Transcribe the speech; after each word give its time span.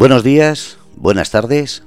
Buenos 0.00 0.24
días, 0.24 0.78
buenas 0.96 1.30
tardes, 1.30 1.82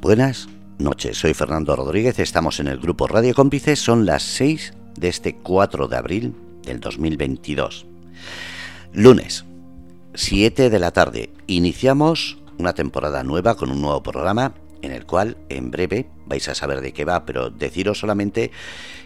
buenas 0.00 0.48
noches. 0.78 1.18
Soy 1.18 1.34
Fernando 1.34 1.76
Rodríguez, 1.76 2.18
estamos 2.18 2.60
en 2.60 2.66
el 2.66 2.78
grupo 2.78 3.06
Radio 3.06 3.34
Cómplices, 3.34 3.78
son 3.78 4.06
las 4.06 4.22
6 4.22 4.72
de 4.96 5.08
este 5.08 5.34
4 5.36 5.86
de 5.86 5.96
abril 5.98 6.34
del 6.62 6.80
2022. 6.80 7.84
Lunes, 8.94 9.44
7 10.14 10.70
de 10.70 10.78
la 10.78 10.92
tarde, 10.92 11.28
iniciamos 11.46 12.38
una 12.56 12.72
temporada 12.72 13.22
nueva 13.22 13.54
con 13.54 13.70
un 13.70 13.82
nuevo 13.82 14.02
programa 14.02 14.54
en 14.80 14.92
el 14.92 15.04
cual 15.04 15.36
en 15.50 15.70
breve 15.70 16.08
vais 16.24 16.48
a 16.48 16.54
saber 16.54 16.80
de 16.80 16.94
qué 16.94 17.04
va, 17.04 17.26
pero 17.26 17.50
deciros 17.50 17.98
solamente 17.98 18.50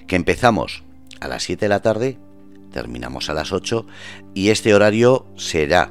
que 0.07 0.15
empezamos 0.15 0.85
a 1.19 1.27
las 1.27 1.43
7 1.43 1.65
de 1.65 1.69
la 1.69 1.83
tarde, 1.83 2.17
terminamos 2.71 3.29
a 3.29 3.35
las 3.35 3.51
8 3.51 3.87
y 4.35 4.51
este 4.51 4.73
horario 4.73 5.27
será 5.35 5.91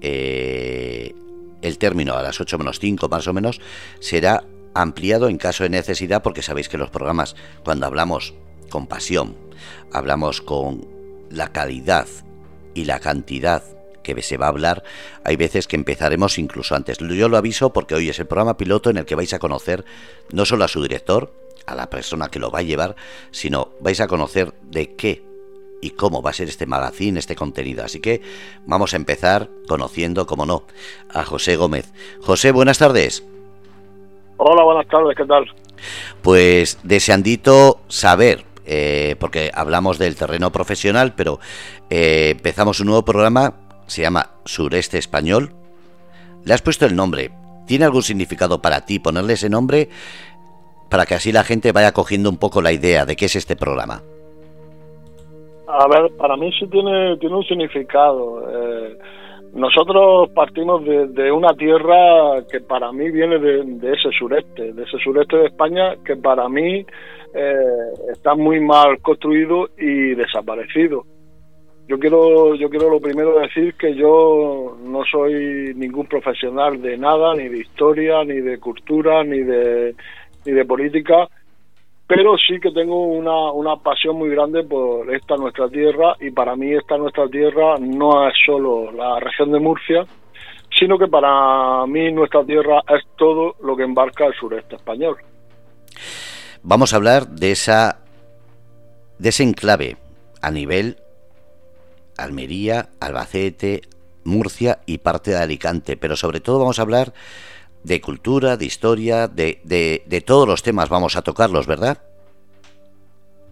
eh, 0.00 1.16
el 1.62 1.78
término 1.78 2.14
a 2.14 2.22
las 2.22 2.40
8 2.40 2.58
menos 2.58 2.78
5 2.78 3.08
más 3.08 3.26
o 3.26 3.32
menos 3.32 3.60
será 4.00 4.44
ampliado 4.74 5.28
en 5.28 5.38
caso 5.38 5.64
de 5.64 5.70
necesidad 5.70 6.22
porque 6.22 6.42
sabéis 6.42 6.68
que 6.68 6.78
los 6.78 6.90
programas 6.90 7.36
cuando 7.64 7.86
hablamos 7.86 8.34
con 8.68 8.86
pasión, 8.86 9.36
hablamos 9.92 10.40
con 10.40 10.86
la 11.30 11.52
calidad 11.52 12.06
y 12.74 12.84
la 12.84 13.00
cantidad 13.00 13.62
que 14.02 14.20
se 14.22 14.36
va 14.36 14.46
a 14.46 14.48
hablar, 14.48 14.82
hay 15.24 15.36
veces 15.36 15.66
que 15.68 15.76
empezaremos 15.76 16.38
incluso 16.38 16.74
antes. 16.74 16.98
Yo 16.98 17.28
lo 17.28 17.36
aviso 17.36 17.72
porque 17.72 17.94
hoy 17.94 18.08
es 18.08 18.18
el 18.18 18.26
programa 18.26 18.56
piloto 18.56 18.90
en 18.90 18.96
el 18.96 19.04
que 19.04 19.14
vais 19.14 19.32
a 19.32 19.38
conocer 19.38 19.84
no 20.32 20.44
solo 20.44 20.64
a 20.64 20.68
su 20.68 20.82
director, 20.82 21.32
a 21.66 21.74
la 21.74 21.88
persona 21.88 22.28
que 22.28 22.40
lo 22.40 22.50
va 22.50 22.60
a 22.60 22.62
llevar, 22.62 22.96
sino 23.30 23.70
vais 23.80 24.00
a 24.00 24.08
conocer 24.08 24.52
de 24.62 24.94
qué 24.96 25.22
y 25.82 25.90
cómo 25.90 26.22
va 26.22 26.30
a 26.30 26.32
ser 26.32 26.48
este 26.48 26.64
magazine, 26.64 27.18
este 27.18 27.36
contenido. 27.36 27.84
Así 27.84 28.00
que 28.00 28.22
vamos 28.64 28.94
a 28.94 28.96
empezar 28.96 29.50
conociendo, 29.68 30.26
como 30.26 30.46
no, 30.46 30.62
a 31.12 31.24
José 31.24 31.56
Gómez. 31.56 31.92
José, 32.22 32.52
buenas 32.52 32.78
tardes. 32.78 33.22
Hola, 34.38 34.62
buenas 34.62 34.86
tardes, 34.88 35.14
¿qué 35.16 35.24
tal? 35.26 35.44
Pues 36.22 36.78
deseandito 36.84 37.80
saber, 37.88 38.44
eh, 38.64 39.16
porque 39.18 39.50
hablamos 39.52 39.98
del 39.98 40.16
terreno 40.16 40.52
profesional, 40.52 41.14
pero 41.14 41.40
eh, 41.90 42.30
empezamos 42.30 42.80
un 42.80 42.86
nuevo 42.86 43.04
programa, 43.04 43.54
se 43.88 44.02
llama 44.02 44.30
Sureste 44.44 44.98
Español. 44.98 45.52
Le 46.44 46.54
has 46.54 46.62
puesto 46.62 46.86
el 46.86 46.96
nombre. 46.96 47.32
¿Tiene 47.66 47.84
algún 47.84 48.02
significado 48.02 48.62
para 48.62 48.82
ti 48.82 49.00
ponerle 49.00 49.34
ese 49.34 49.50
nombre 49.50 49.88
para 50.88 51.06
que 51.06 51.14
así 51.14 51.32
la 51.32 51.44
gente 51.44 51.72
vaya 51.72 51.92
cogiendo 51.92 52.30
un 52.30 52.36
poco 52.36 52.62
la 52.62 52.72
idea 52.72 53.04
de 53.04 53.16
qué 53.16 53.26
es 53.26 53.36
este 53.36 53.56
programa? 53.56 54.02
A 55.74 55.88
ver, 55.88 56.14
para 56.18 56.36
mí 56.36 56.52
sí 56.58 56.66
tiene, 56.68 57.16
tiene 57.16 57.34
un 57.34 57.44
significado. 57.44 58.46
Eh, 58.46 58.98
nosotros 59.54 60.28
partimos 60.34 60.84
de, 60.84 61.32
una 61.32 61.54
tierra 61.54 62.42
que 62.50 62.60
para 62.60 62.92
mí 62.92 63.10
viene 63.10 63.38
de, 63.38 63.92
ese 63.92 64.10
sureste, 64.18 64.74
de 64.74 64.82
ese 64.82 64.98
sureste 64.98 65.38
de 65.38 65.46
España, 65.46 65.96
que 66.04 66.16
para 66.16 66.46
mí 66.50 66.84
eh, 67.34 67.54
está 68.12 68.34
muy 68.34 68.60
mal 68.60 69.00
construido 69.00 69.70
y 69.78 70.14
desaparecido. 70.14 71.06
Yo 71.88 71.98
quiero, 71.98 72.54
yo 72.54 72.68
quiero 72.68 72.90
lo 72.90 73.00
primero 73.00 73.38
decir 73.38 73.74
que 73.74 73.94
yo 73.94 74.76
no 74.84 75.04
soy 75.10 75.72
ningún 75.74 76.06
profesional 76.06 76.82
de 76.82 76.98
nada, 76.98 77.34
ni 77.34 77.48
de 77.48 77.60
historia, 77.60 78.24
ni 78.24 78.42
de 78.42 78.58
cultura, 78.58 79.24
ni 79.24 79.38
de, 79.38 79.94
ni 80.44 80.52
de 80.52 80.64
política 80.66 81.28
pero 82.14 82.36
sí 82.36 82.60
que 82.60 82.70
tengo 82.72 83.06
una, 83.06 83.52
una 83.52 83.76
pasión 83.76 84.16
muy 84.16 84.28
grande 84.28 84.62
por 84.64 85.14
esta 85.14 85.34
nuestra 85.36 85.66
tierra 85.70 86.14
y 86.20 86.30
para 86.30 86.54
mí 86.56 86.70
esta 86.74 86.98
nuestra 86.98 87.26
tierra 87.26 87.78
no 87.80 88.28
es 88.28 88.34
solo 88.44 88.92
la 88.92 89.18
región 89.18 89.50
de 89.50 89.58
Murcia, 89.58 90.04
sino 90.78 90.98
que 90.98 91.08
para 91.08 91.86
mí 91.86 92.12
nuestra 92.12 92.44
tierra 92.44 92.82
es 92.86 93.02
todo 93.16 93.56
lo 93.62 93.74
que 93.74 93.84
embarca 93.84 94.26
el 94.26 94.34
sureste 94.34 94.76
español. 94.76 95.16
Vamos 96.62 96.92
a 96.92 96.96
hablar 96.96 97.28
de 97.28 97.52
esa 97.52 98.00
de 99.18 99.30
ese 99.30 99.44
enclave 99.44 99.96
a 100.42 100.50
nivel 100.50 100.98
Almería, 102.18 102.90
Albacete, 103.00 103.80
Murcia 104.24 104.80
y 104.84 104.98
parte 104.98 105.30
de 105.30 105.38
Alicante, 105.38 105.96
pero 105.96 106.16
sobre 106.16 106.40
todo 106.40 106.58
vamos 106.58 106.78
a 106.78 106.82
hablar 106.82 107.14
de 107.84 108.00
cultura, 108.00 108.56
de 108.56 108.64
historia, 108.64 109.28
de, 109.28 109.58
de, 109.64 110.20
todos 110.20 110.46
los 110.46 110.62
temas 110.62 110.88
vamos 110.88 111.16
a 111.16 111.22
tocarlos, 111.22 111.66
¿verdad? 111.66 111.98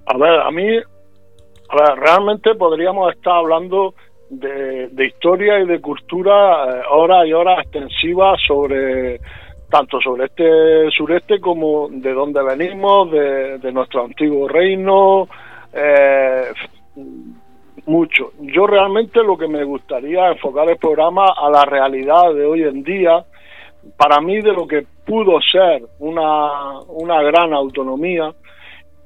A 0.06 0.16
ver, 0.16 0.41
a 0.41 0.50
mí, 0.50 0.76
a 0.76 1.76
ver, 1.76 1.98
realmente 1.98 2.54
podríamos 2.54 3.12
estar 3.14 3.34
hablando 3.34 3.94
de, 4.28 4.88
de 4.88 5.06
historia 5.06 5.58
y 5.60 5.66
de 5.66 5.80
cultura 5.80 6.78
eh, 6.78 6.82
horas 6.91 7.26
y 7.26 7.32
horas 7.32 7.58
extensivas 7.62 8.41
sobre 8.46 9.20
tanto 9.70 10.00
sobre 10.00 10.24
este 10.26 10.91
sureste 10.91 11.41
como 11.41 11.88
de 11.91 12.12
dónde 12.12 12.42
venimos, 12.42 13.10
de, 13.10 13.58
de 13.58 13.72
nuestro 13.72 14.04
antiguo 14.04 14.48
reino, 14.48 15.28
eh, 15.72 16.52
mucho. 17.86 18.32
Yo 18.41 18.66
realmente 18.66 19.22
lo 19.22 19.38
que 19.38 19.48
me 19.48 19.64
gustaría 19.64 20.28
enfocar 20.32 20.68
el 20.68 20.76
programa 20.76 21.32
a 21.36 21.48
la 21.50 21.64
realidad 21.64 22.34
de 22.34 22.44
hoy 22.44 22.62
en 22.64 22.82
día, 22.82 23.24
para 23.96 24.20
mí 24.20 24.41
de 24.41 24.52
lo 24.52 24.66
que 24.66 24.84
pudo 25.04 25.41
ser 25.41 25.82
una, 25.98 26.80
una 26.88 27.22
gran 27.22 27.52
autonomía 27.52 28.32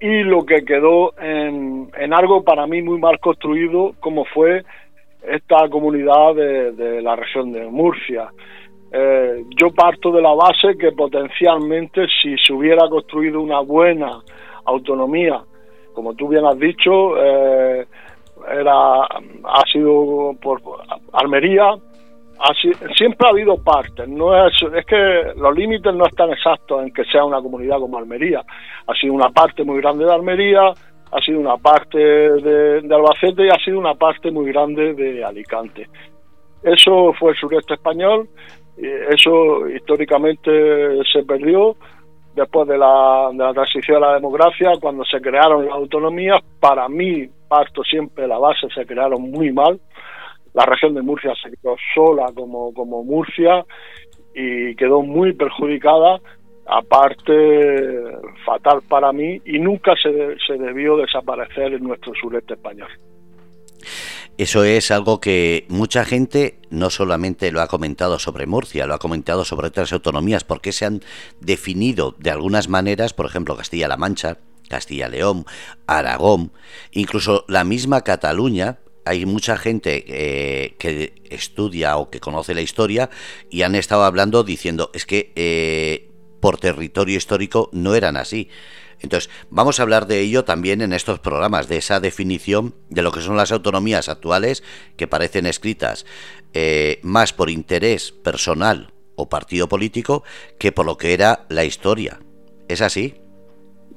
y 0.01 0.23
lo 0.23 0.45
que 0.45 0.65
quedó 0.65 1.13
en, 1.19 1.91
en 1.97 2.15
algo 2.15 2.43
para 2.43 2.67
mí 2.67 2.83
muy 2.83 2.99
mal 2.99 3.19
construido 3.21 3.95
como 4.01 4.25
fue 4.27 4.65
esta 5.27 5.69
comunidad 5.69 6.35
de, 6.35 7.03
la 7.03 7.17
región 7.17 7.53
de 7.53 7.67
Murcia. 7.67 8.31
Eh, 8.93 9.45
yo 9.61 9.71
parto 9.71 10.13
de 10.13 10.23
la 10.23 10.35
base 10.35 10.77
que 10.79 10.93
potencialmente 10.93 12.07
si 12.23 12.37
se 12.39 12.53
hubiera 12.53 12.89
construido 12.89 13.41
una 13.41 13.61
buena 13.61 14.21
autonomía, 14.67 15.41
como 15.93 16.15
tú 16.15 16.29
bien 16.29 16.45
has 16.45 16.59
dicho, 16.59 17.17
eh, 17.17 17.87
era 18.53 19.03
ha 19.03 19.63
sido 19.73 20.33
por 20.41 20.61
Almería, 21.13 21.75
siempre 22.97 23.27
ha 23.27 23.31
habido 23.31 23.57
partes, 23.57 24.09
no 24.09 24.47
es, 24.47 24.53
es 24.75 24.87
que 24.87 25.33
los 25.37 25.55
límites 25.57 25.95
no 25.95 26.07
están 26.07 26.31
exactos 26.31 26.83
en 26.83 26.93
que 26.93 27.05
sea 27.05 27.25
una 27.25 27.41
comunidad 27.41 27.79
como 27.79 27.99
Almería. 27.99 28.43
Ha 28.87 28.95
sido 28.95 29.13
una 29.13 29.31
parte 29.31 29.65
muy 29.65 29.81
grande 29.81 30.05
de 30.05 30.13
Almería, 30.13 30.73
ha 31.13 31.21
sido 31.21 31.41
una 31.41 31.57
parte 31.57 31.99
de, 31.99 32.79
Albacete 32.91 33.47
y 33.47 33.49
ha 33.49 33.65
sido 33.65 33.79
una 33.79 33.95
parte 33.95 34.31
muy 34.31 34.51
grande 34.53 34.95
de 34.95 35.25
Alicante. 35.25 35.89
Eso 36.63 37.13
fue 37.13 37.33
el 37.33 37.37
sureste 37.37 37.75
español, 37.75 38.29
eso 38.77 39.69
históricamente 39.69 40.51
se 41.13 41.23
perdió 41.23 41.77
después 42.35 42.67
de 42.67 42.77
la, 42.77 43.29
de 43.33 43.45
la 43.45 43.53
transición 43.53 44.03
a 44.03 44.09
la 44.09 44.15
democracia, 44.15 44.73
cuando 44.81 45.05
se 45.05 45.21
crearon 45.21 45.67
las 45.67 45.75
autonomías, 45.75 46.43
para 46.59 46.89
mí, 46.89 47.29
parto 47.49 47.85
siempre 47.85 48.27
la 48.27 48.39
base, 48.39 48.67
se 48.75 48.85
crearon 48.85 49.23
muy 49.31 49.53
mal, 49.53 49.79
la 50.55 50.65
región 50.65 50.95
de 50.95 51.03
Murcia 51.03 51.35
se 51.43 51.51
quedó 51.51 51.77
sola 51.95 52.33
como, 52.35 52.73
como 52.73 53.05
Murcia 53.05 53.65
y 54.35 54.75
quedó 54.77 55.03
muy 55.03 55.33
perjudicada, 55.33 56.21
aparte 56.67 57.33
fatal 58.45 58.83
para 58.89 59.13
mí, 59.13 59.41
y 59.45 59.59
nunca 59.59 59.95
se, 60.01 60.37
se 60.47 60.55
debió 60.55 60.97
desaparecer 60.97 61.75
en 61.75 61.85
nuestro 61.85 62.13
sureste 62.15 62.55
español. 62.55 62.89
Eso 64.37 64.65
es 64.65 64.91
algo 64.91 65.21
que 65.21 65.65
mucha 65.69 66.05
gente 66.05 66.59
no 66.71 66.91
solamente 66.91 67.53
lo 67.53 67.61
ha 67.61 67.69
comentado 67.69 68.19
sobre 68.19 68.47
Murcia, 68.47 68.87
lo 68.87 68.95
ha 68.95 68.99
comentado 68.99 69.45
sobre 69.45 69.69
otras 69.69 69.93
autonomías, 69.93 70.43
porque 70.43 70.73
se 70.73 70.87
han 70.87 71.01
definido 71.41 72.17
de 72.19 72.31
algunas 72.31 72.69
maneras, 72.69 73.13
por 73.13 73.27
ejemplo, 73.27 73.57
Castilla-La 73.57 73.97
Mancha, 73.97 74.39
Castilla-León, 74.69 75.45
Aragón, 75.87 76.51
incluso 76.91 77.45
la 77.47 77.63
misma 77.63 78.01
Cataluña, 78.01 78.79
hay 79.05 79.27
mucha 79.27 79.57
gente 79.57 80.05
eh, 80.07 80.75
que 80.79 81.13
estudia 81.31 81.97
o 81.97 82.11
que 82.11 82.21
conoce 82.21 82.55
la 82.55 82.61
historia 82.61 83.11
y 83.51 83.63
han 83.63 83.75
estado 83.75 84.05
hablando 84.05 84.45
diciendo 84.45 84.91
es 84.95 85.07
que 85.07 85.33
eh, 85.37 86.11
por 86.41 86.59
territorio 86.59 87.17
histórico 87.17 87.71
no 87.73 87.95
eran 87.95 88.17
así. 88.17 88.49
Entonces, 89.01 89.31
vamos 89.51 89.79
a 89.79 89.83
hablar 89.83 90.07
de 90.07 90.21
ello 90.21 90.45
también 90.45 90.81
en 90.81 90.93
estos 90.93 91.19
programas, 91.19 91.69
de 91.69 91.77
esa 91.77 92.01
definición 92.01 92.75
de 92.89 93.03
lo 93.03 93.13
que 93.13 93.21
son 93.21 93.37
las 93.37 93.53
autonomías 93.53 94.09
actuales 94.09 94.63
que 94.97 95.07
parecen 95.07 95.47
escritas 95.47 96.07
eh, 96.55 97.01
más 97.03 97.33
por 97.33 97.51
interés 97.51 98.13
personal 98.13 98.93
o 99.17 99.29
partido 99.29 99.69
político 99.69 100.23
que 100.59 100.73
por 100.73 100.87
lo 100.87 100.97
que 100.97 101.13
era 101.13 101.41
la 101.49 101.65
historia. 101.65 102.19
¿Es 102.69 102.81
así? 102.81 103.15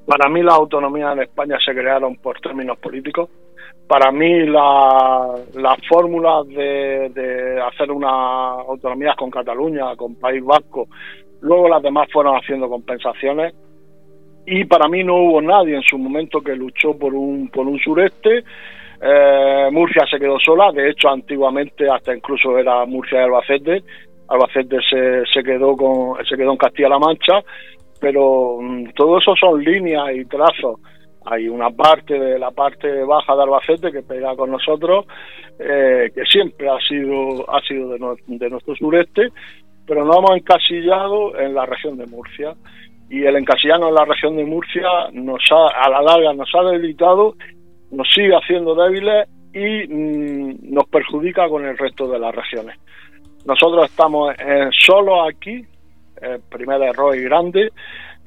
Para 0.06 0.30
mí 0.30 0.42
las 0.42 0.56
autonomías 0.56 1.14
en 1.14 1.24
España 1.24 1.58
se 1.64 1.74
crearon 1.74 2.16
por 2.18 2.40
términos 2.42 2.78
políticos 2.80 3.30
para 3.88 4.12
mí 4.12 4.46
la, 4.46 5.36
la 5.56 5.78
fórmula 5.88 6.44
de, 6.46 7.62
hacer 7.66 7.92
una 7.92 8.10
autonomía 8.68 9.16
con 9.18 9.32
Cataluña, 9.32 9.96
con 9.96 10.16
País 10.16 10.44
Vasco, 10.44 10.88
luego 11.42 11.70
las 11.70 11.82
demás 11.82 12.08
fueron 12.12 12.36
haciendo 12.36 12.68
compensaciones 12.70 13.54
y 14.46 14.66
para 14.66 14.88
mí 14.88 15.04
no 15.04 15.16
hubo 15.16 15.42
nadie 15.42 15.76
en 15.76 15.84
su 15.84 15.98
momento 15.98 16.42
que 16.42 16.56
luchó 16.56 16.98
por 16.98 17.14
un, 17.14 17.50
por 17.50 17.68
un 17.68 17.80
sureste. 17.80 18.44
Eh, 19.00 19.70
Murcia 19.72 20.06
se 20.10 20.20
quedó 20.20 20.40
sola, 20.40 20.72
de 20.72 20.90
hecho 20.90 21.10
antiguamente 21.10 21.90
hasta 21.90 22.16
incluso 22.16 22.58
era 22.58 22.84
Murcia 22.86 23.20
y 23.20 23.24
Albacete 23.24 23.84
Albacete 24.28 24.78
se, 24.90 25.24
se 25.32 25.44
quedó 25.44 25.76
con 25.76 26.26
se 26.26 26.36
quedó 26.36 26.52
en 26.52 26.58
Castilla-La 26.58 27.00
Mancha, 27.00 27.44
pero 28.00 28.58
mm, 28.60 28.90
todo 28.96 29.20
eso 29.20 29.34
son 29.40 29.64
líneas 29.64 30.08
y 30.16 30.26
trazos. 30.26 30.80
Hay 31.30 31.50
una 31.50 31.70
parte 31.70 32.18
de 32.18 32.40
la 32.40 32.52
parte 32.52 33.04
baja 33.04 33.36
de 33.36 33.44
Albacete 33.44 33.92
que 33.92 34.02
pega 34.02 34.36
con 34.36 34.52
nosotros, 34.52 35.06
eh, 35.60 36.10
que 36.16 36.24
siempre 36.24 36.70
ha 36.70 36.80
sido 36.88 37.50
ha 37.50 37.60
sido 37.62 37.90
de, 37.90 38.50
nuestro 38.50 38.76
sureste, 38.76 39.30
pero 39.86 40.06
nos 40.06 40.18
hemos 40.18 40.38
encasillado 40.38 41.38
en 41.38 41.54
la 41.54 41.66
región 41.66 41.98
de 41.98 42.08
Murcia 42.08 42.56
y 43.10 43.24
el 43.24 43.36
encasillarnos 43.36 43.90
en 43.90 43.96
la 43.96 44.06
región 44.06 44.38
de 44.38 44.46
Murcia 44.46 44.88
nos 45.12 45.42
ha, 45.52 45.84
a 45.84 45.90
la 45.90 46.02
larga 46.02 46.34
nos 46.34 46.50
ha 46.56 46.64
debilitado, 46.64 47.36
nos 47.92 48.08
sigue 48.14 48.34
haciendo 48.34 48.76
débiles 48.76 49.28
y 49.54 49.88
mm, 49.88 50.74
nos 50.74 50.86
perjudica 50.88 51.50
con 51.50 51.66
el 51.66 51.78
resto 51.78 52.08
de 52.08 52.20
las 52.20 52.34
regiones. 52.34 52.78
Nosotros 53.46 53.86
estamos 53.86 54.34
en, 54.40 54.72
solo 54.72 55.24
aquí, 55.28 55.66
el 56.22 56.42
primer 56.50 56.82
error 56.82 57.16
y 57.16 57.24
grande, 57.24 57.72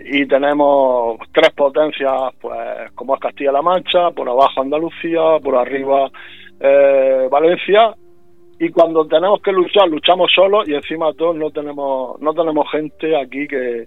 y 0.04 0.26
tenemos 0.26 1.18
tres 1.32 1.50
potencias, 1.50 2.12
pues 2.40 2.90
como 2.94 3.14
es 3.14 3.20
Castilla-La 3.20 3.62
Mancha, 3.62 4.10
por 4.10 4.28
abajo 4.28 4.60
Andalucía, 4.60 5.38
por 5.42 5.56
arriba 5.56 6.10
eh, 6.58 7.28
Valencia, 7.30 7.94
y 8.58 8.68
cuando 8.70 9.06
tenemos 9.06 9.40
que 9.42 9.52
luchar, 9.52 9.88
luchamos 9.88 10.30
solos 10.34 10.68
y 10.68 10.74
encima 10.74 11.12
todos 11.14 11.36
no 11.36 11.50
tenemos, 11.50 12.20
no 12.20 12.34
tenemos 12.34 12.70
gente 12.70 13.16
aquí 13.16 13.46
que, 13.48 13.86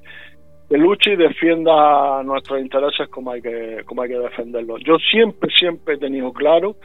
que 0.74 0.80
luche 0.80 1.14
y 1.14 1.16
defienda 1.16 2.24
nuestros 2.24 2.60
intereses 2.60 3.08
como 3.10 3.30
hay 3.30 3.44
que 3.44 3.84
como 3.86 4.02
hay 4.02 4.10
que 4.10 4.18
defenderlos. 4.18 4.82
Yo 4.84 4.98
siempre 4.98 5.52
siempre 5.56 5.94
he 5.94 5.98
tenido 6.00 6.34
claro 6.34 6.78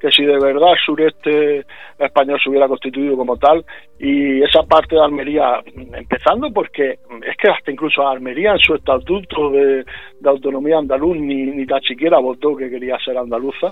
que 0.00 0.10
si 0.10 0.24
de 0.24 0.36
verdad 0.36 0.72
el 0.72 0.78
sureste 0.84 1.64
español 1.96 2.40
se 2.42 2.50
hubiera 2.50 2.66
constituido 2.66 3.16
como 3.16 3.36
tal 3.36 3.64
y 4.00 4.42
esa 4.42 4.64
parte 4.64 4.96
de 4.96 5.00
Almería, 5.00 5.60
empezando 5.76 6.52
porque 6.52 6.98
es 7.24 7.36
que 7.36 7.48
hasta 7.48 7.70
incluso 7.70 8.04
Almería 8.04 8.50
en 8.50 8.58
su 8.58 8.74
estatuto 8.74 9.50
de, 9.52 9.84
de 10.18 10.28
autonomía 10.28 10.78
andaluz 10.78 11.16
ni, 11.16 11.46
ni 11.46 11.66
tan 11.66 11.80
siquiera 11.82 12.18
votó 12.18 12.56
que 12.56 12.68
quería 12.68 12.98
ser 12.98 13.16
andaluza, 13.16 13.68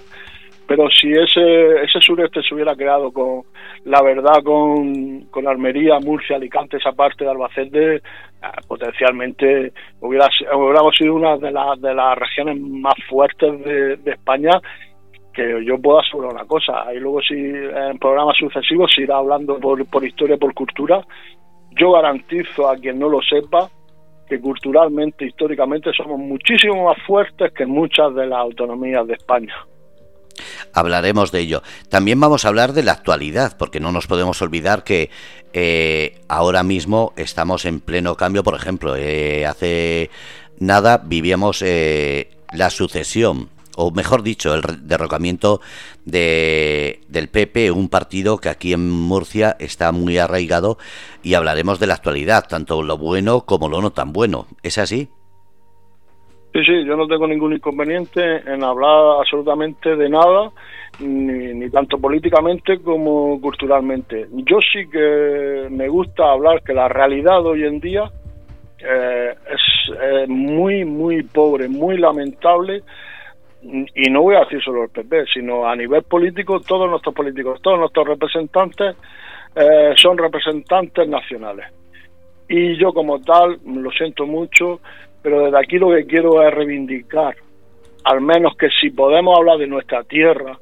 pero 0.67 0.89
si 0.91 1.13
ese, 1.13 1.83
ese 1.83 2.01
sureste 2.01 2.43
se 2.43 2.55
hubiera 2.55 2.75
quedado 2.75 3.13
con 3.13 3.43
la 3.85 4.03
verdad 4.03 4.43
con, 4.43 5.23
con 5.31 5.47
Almería, 5.47 5.99
Murcia, 6.01 6.37
Alicante, 6.37 6.79
esa 6.79 6.93
parte 6.93 7.25
de 7.25 7.31
Albacete, 7.31 7.97
eh, 7.97 8.01
potencialmente 8.67 9.73
hubiera, 10.01 10.29
hubiéramos 10.55 10.97
sido 10.97 11.15
una 11.15 11.37
de, 11.37 11.51
las 11.51 11.81
de 11.81 11.95
las 11.95 12.17
regiones 12.19 12.61
más 12.61 12.95
fuertes 13.09 13.65
de, 13.65 13.97
de 13.97 14.11
España 14.13 14.61
que 15.35 15.65
yo 15.65 15.79
puedo 15.79 15.99
asegurar 15.99 16.33
una 16.33 16.45
cosa, 16.45 16.95
y 16.95 17.01
luego 17.01 17.21
si 17.21 17.35
en 17.35 17.99
programas 17.99 18.37
sucesivos 18.39 18.93
se 18.95 19.03
irá 19.03 19.17
hablando 19.17 19.59
por, 19.59 19.85
por 19.87 20.05
historia, 20.05 20.37
por 20.37 20.55
cultura, 20.55 21.05
yo 21.73 21.91
garantizo 21.91 22.69
a 22.69 22.77
quien 22.77 23.01
no 23.01 23.09
lo 23.09 23.21
sepa 23.21 23.69
que 24.29 24.41
culturalmente, 24.41 25.27
históricamente 25.27 25.91
somos 25.93 26.21
muchísimo 26.21 26.85
más 26.85 27.03
fuertes 27.05 27.53
que 27.53 27.67
muchas 27.67 28.15
de 28.15 28.27
las 28.27 28.39
autonomías 28.39 29.07
de 29.09 29.15
España 29.15 29.55
hablaremos 30.75 31.33
de 31.33 31.41
ello. 31.41 31.63
También 31.89 32.21
vamos 32.21 32.45
a 32.45 32.49
hablar 32.49 32.73
de 32.73 32.83
la 32.83 32.93
actualidad, 32.93 33.57
porque 33.57 33.81
no 33.81 33.93
nos 33.93 34.07
podemos 34.07 34.43
olvidar 34.43 34.85
que 34.85 35.11
eh, 35.53 36.21
ahora 36.29 36.63
mismo 36.63 37.13
estamos 37.17 37.65
en 37.65 37.81
pleno 37.81 38.17
cambio. 38.17 38.43
Por 38.43 38.57
ejemplo, 38.57 38.97
eh, 38.97 39.47
hace 39.47 40.11
nada 40.59 40.99
vivíamos 40.99 41.63
eh, 41.63 42.31
la 42.53 42.71
sucesión, 42.71 43.49
o 43.77 43.91
mejor 43.91 44.23
dicho, 44.23 44.55
el 44.55 44.87
derrocamiento 44.87 45.61
de, 46.05 47.01
del 47.09 47.29
PP, 47.29 47.71
un 47.71 47.89
partido 47.89 48.39
que 48.39 48.49
aquí 48.49 48.73
en 48.73 48.91
Murcia 48.91 49.57
está 49.59 49.93
muy 49.93 50.19
arraigado, 50.19 50.79
y 51.23 51.35
hablaremos 51.35 51.79
de 51.79 51.87
la 51.87 51.95
actualidad, 51.95 52.47
tanto 52.49 52.83
lo 52.83 52.99
bueno 52.99 53.47
como 53.47 53.69
lo 53.69 53.81
no 53.81 53.93
tan 53.93 54.13
bueno. 54.13 54.47
¿Es 54.63 54.79
así? 54.79 55.09
Sí, 56.55 56.61
sí, 56.65 56.85
yo 56.85 56.97
no 56.97 57.09
tengo 57.09 57.27
ningún 57.27 57.53
inconveniente 57.53 58.23
en 58.23 58.63
hablar 58.63 59.19
absolutamente 59.19 59.97
de 59.97 60.09
nada, 60.09 60.53
ni, 61.01 61.69
tanto 61.69 61.99
políticamente 61.99 62.79
como 62.79 63.41
culturalmente. 63.41 64.29
Yo 64.31 64.59
sí 64.61 64.89
que 64.89 65.67
me 65.69 65.89
gusta 65.89 66.31
hablar 66.31 66.63
que 66.63 66.73
la 66.73 66.87
realidad 66.87 67.45
hoy 67.45 67.65
en 67.65 67.81
día 67.81 68.09
eh, 68.79 69.35
es 69.51 70.29
muy, 70.29 70.85
muy 70.85 71.25
pobre, 71.25 71.67
muy 71.67 71.99
lamentable, 71.99 72.85
y 73.61 74.09
no 74.11 74.23
voy 74.23 74.37
a 74.37 74.45
decir 74.45 74.63
solo 74.63 74.85
el 74.85 74.91
PP, 74.91 75.25
sino 75.35 75.67
a 75.67 75.75
nivel 75.75 76.05
político, 76.05 76.61
todos 76.61 76.89
nuestros 76.89 77.17
políticos, 77.17 77.61
todos 77.63 77.81
nuestros 77.81 78.07
representantes 78.07 78.95
eh, 79.57 79.93
son 79.97 80.17
representantes 80.17 81.09
nacionales. 81.09 81.67
Y 82.49 82.77
yo 82.77 82.93
como 82.93 83.21
tal, 83.21 83.59
lo 83.67 83.91
siento 83.91 84.25
mucho, 84.25 84.81
pero 85.25 85.47
desde 85.47 85.59
aquí 85.59 85.79
lo 85.79 85.89
que 85.89 86.05
quiero 86.05 86.47
es 86.47 86.53
reivindicar, 86.53 87.35
al 88.05 88.21
menos 88.21 88.55
que 88.59 88.69
si 88.79 88.91
podemos 88.91 89.39
hablar 89.39 89.57
de 89.57 89.67
nuestra 89.67 90.05
tierra, 90.05 90.59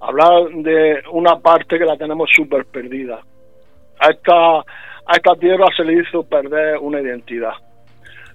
hablar 0.00 0.48
de 0.54 1.02
una 1.10 1.40
parte 1.40 1.76
que 1.76 1.84
la 1.84 1.96
tenemos 1.96 2.30
súper 2.32 2.66
perdida. 2.66 3.18
A 3.98 4.10
esta, 4.10 4.58
a 4.58 5.12
esta 5.12 5.34
tierra 5.34 5.66
se 5.76 5.82
le 5.82 6.00
hizo 6.00 6.22
perder 6.22 6.78
una 6.78 7.00
identidad. 7.00 7.54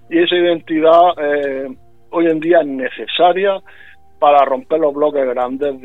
Y 0.10 0.22
esa 0.22 0.36
identidad 0.36 1.14
eh, 1.22 1.74
hoy 2.10 2.26
en 2.28 2.42
día 2.42 2.60
es 2.60 2.68
necesaria 2.68 3.58
para 4.20 4.44
romper 4.44 4.82
los 4.82 4.94
bloques 4.94 5.26
grandes 5.26 5.82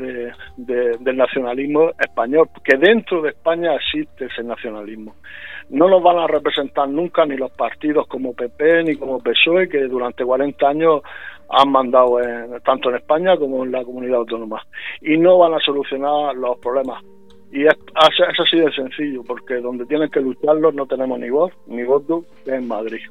del 0.57 1.17
nacionalismo 1.17 1.91
español, 1.97 2.49
que 2.61 2.75
dentro 2.75 3.21
de 3.21 3.29
España 3.29 3.73
existe 3.75 4.25
ese 4.25 4.43
nacionalismo 4.43 5.15
no 5.71 5.87
los 5.87 6.03
van 6.03 6.19
a 6.19 6.27
representar 6.27 6.87
nunca 6.89 7.25
ni 7.25 7.37
los 7.37 7.51
partidos 7.51 8.05
como 8.07 8.33
PP 8.33 8.83
ni 8.83 8.95
como 8.97 9.19
PSOE 9.19 9.69
que 9.69 9.87
durante 9.87 10.23
40 10.23 10.67
años 10.67 11.01
han 11.49 11.69
mandado 11.69 12.17
tanto 12.63 12.89
en 12.89 12.95
España 12.95 13.37
como 13.37 13.63
en 13.63 13.71
la 13.71 13.83
comunidad 13.83 14.19
autónoma. 14.19 14.65
Y 15.01 15.17
no 15.17 15.37
van 15.37 15.53
a 15.53 15.59
solucionar 15.59 16.35
los 16.35 16.57
problemas. 16.59 17.03
Y 17.51 17.65
es, 17.65 17.73
es 17.73 18.39
así 18.39 18.57
de 18.57 18.71
sencillo 18.71 19.23
porque 19.23 19.55
donde 19.55 19.85
tienen 19.85 20.09
que 20.09 20.21
lucharlos 20.21 20.73
no 20.73 20.85
tenemos 20.85 21.19
ni 21.19 21.29
voz 21.29 21.51
ni 21.67 21.83
voto 21.83 22.23
en 22.45 22.67
Madrid. 22.67 23.01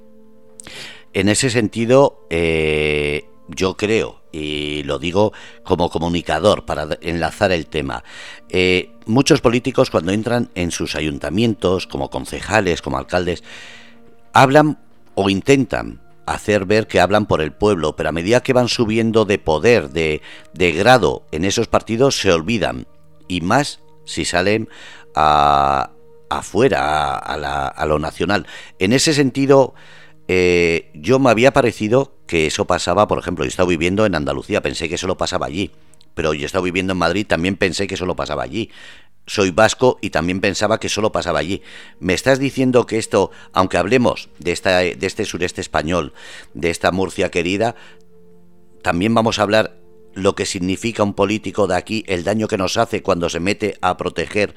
En 1.12 1.28
ese 1.28 1.50
sentido 1.50 2.26
eh, 2.30 3.24
yo 3.54 3.76
creo 3.76 4.20
y 4.32 4.82
lo 4.84 4.98
digo 4.98 5.32
como 5.64 5.90
comunicador 5.90 6.64
para 6.64 6.88
enlazar 7.00 7.52
el 7.52 7.66
tema. 7.66 8.04
Eh, 8.48 8.92
muchos 9.06 9.40
políticos 9.40 9.90
cuando 9.90 10.12
entran 10.12 10.50
en 10.54 10.70
sus 10.70 10.94
ayuntamientos, 10.94 11.86
como 11.86 12.10
concejales, 12.10 12.82
como 12.82 12.98
alcaldes, 12.98 13.42
hablan 14.32 14.78
o 15.14 15.30
intentan 15.30 16.00
hacer 16.26 16.64
ver 16.64 16.86
que 16.86 17.00
hablan 17.00 17.26
por 17.26 17.40
el 17.40 17.52
pueblo, 17.52 17.96
pero 17.96 18.10
a 18.10 18.12
medida 18.12 18.42
que 18.42 18.52
van 18.52 18.68
subiendo 18.68 19.24
de 19.24 19.38
poder, 19.38 19.90
de, 19.90 20.22
de 20.54 20.72
grado 20.72 21.26
en 21.32 21.44
esos 21.44 21.66
partidos, 21.66 22.20
se 22.20 22.32
olvidan. 22.32 22.86
Y 23.26 23.40
más 23.40 23.80
si 24.04 24.24
salen 24.24 24.68
a, 25.14 25.90
afuera, 26.28 27.14
a, 27.16 27.66
a 27.68 27.86
lo 27.86 27.98
nacional. 27.98 28.46
En 28.78 28.92
ese 28.92 29.12
sentido, 29.12 29.74
eh, 30.28 30.92
yo 30.94 31.18
me 31.18 31.30
había 31.30 31.52
parecido 31.52 32.14
que 32.30 32.46
eso 32.46 32.64
pasaba, 32.64 33.08
por 33.08 33.18
ejemplo, 33.18 33.44
yo 33.44 33.48
he 33.48 33.50
estado 33.50 33.66
viviendo 33.66 34.06
en 34.06 34.14
Andalucía, 34.14 34.62
pensé 34.62 34.88
que 34.88 34.94
eso 34.94 35.08
lo 35.08 35.16
pasaba 35.16 35.46
allí, 35.46 35.72
pero 36.14 36.32
yo 36.32 36.42
he 36.42 36.46
estado 36.46 36.62
viviendo 36.62 36.92
en 36.92 36.98
Madrid, 36.98 37.26
también 37.26 37.56
pensé 37.56 37.88
que 37.88 37.94
eso 37.94 38.06
lo 38.06 38.14
pasaba 38.14 38.44
allí. 38.44 38.70
Soy 39.26 39.50
vasco 39.50 39.98
y 40.00 40.10
también 40.10 40.40
pensaba 40.40 40.78
que 40.78 40.88
solo 40.88 41.10
pasaba 41.10 41.40
allí. 41.40 41.60
¿Me 41.98 42.14
estás 42.14 42.38
diciendo 42.38 42.86
que 42.86 42.98
esto, 42.98 43.32
aunque 43.52 43.78
hablemos 43.78 44.28
de, 44.38 44.52
esta, 44.52 44.78
de 44.78 44.96
este 45.00 45.24
sureste 45.24 45.60
español, 45.60 46.12
de 46.54 46.70
esta 46.70 46.92
Murcia 46.92 47.32
querida, 47.32 47.74
también 48.80 49.12
vamos 49.12 49.40
a 49.40 49.42
hablar 49.42 49.74
lo 50.14 50.36
que 50.36 50.46
significa 50.46 51.02
un 51.02 51.14
político 51.14 51.66
de 51.66 51.74
aquí, 51.74 52.04
el 52.06 52.22
daño 52.22 52.46
que 52.46 52.58
nos 52.58 52.76
hace 52.76 53.02
cuando 53.02 53.28
se 53.28 53.40
mete 53.40 53.76
a 53.80 53.96
proteger 53.96 54.54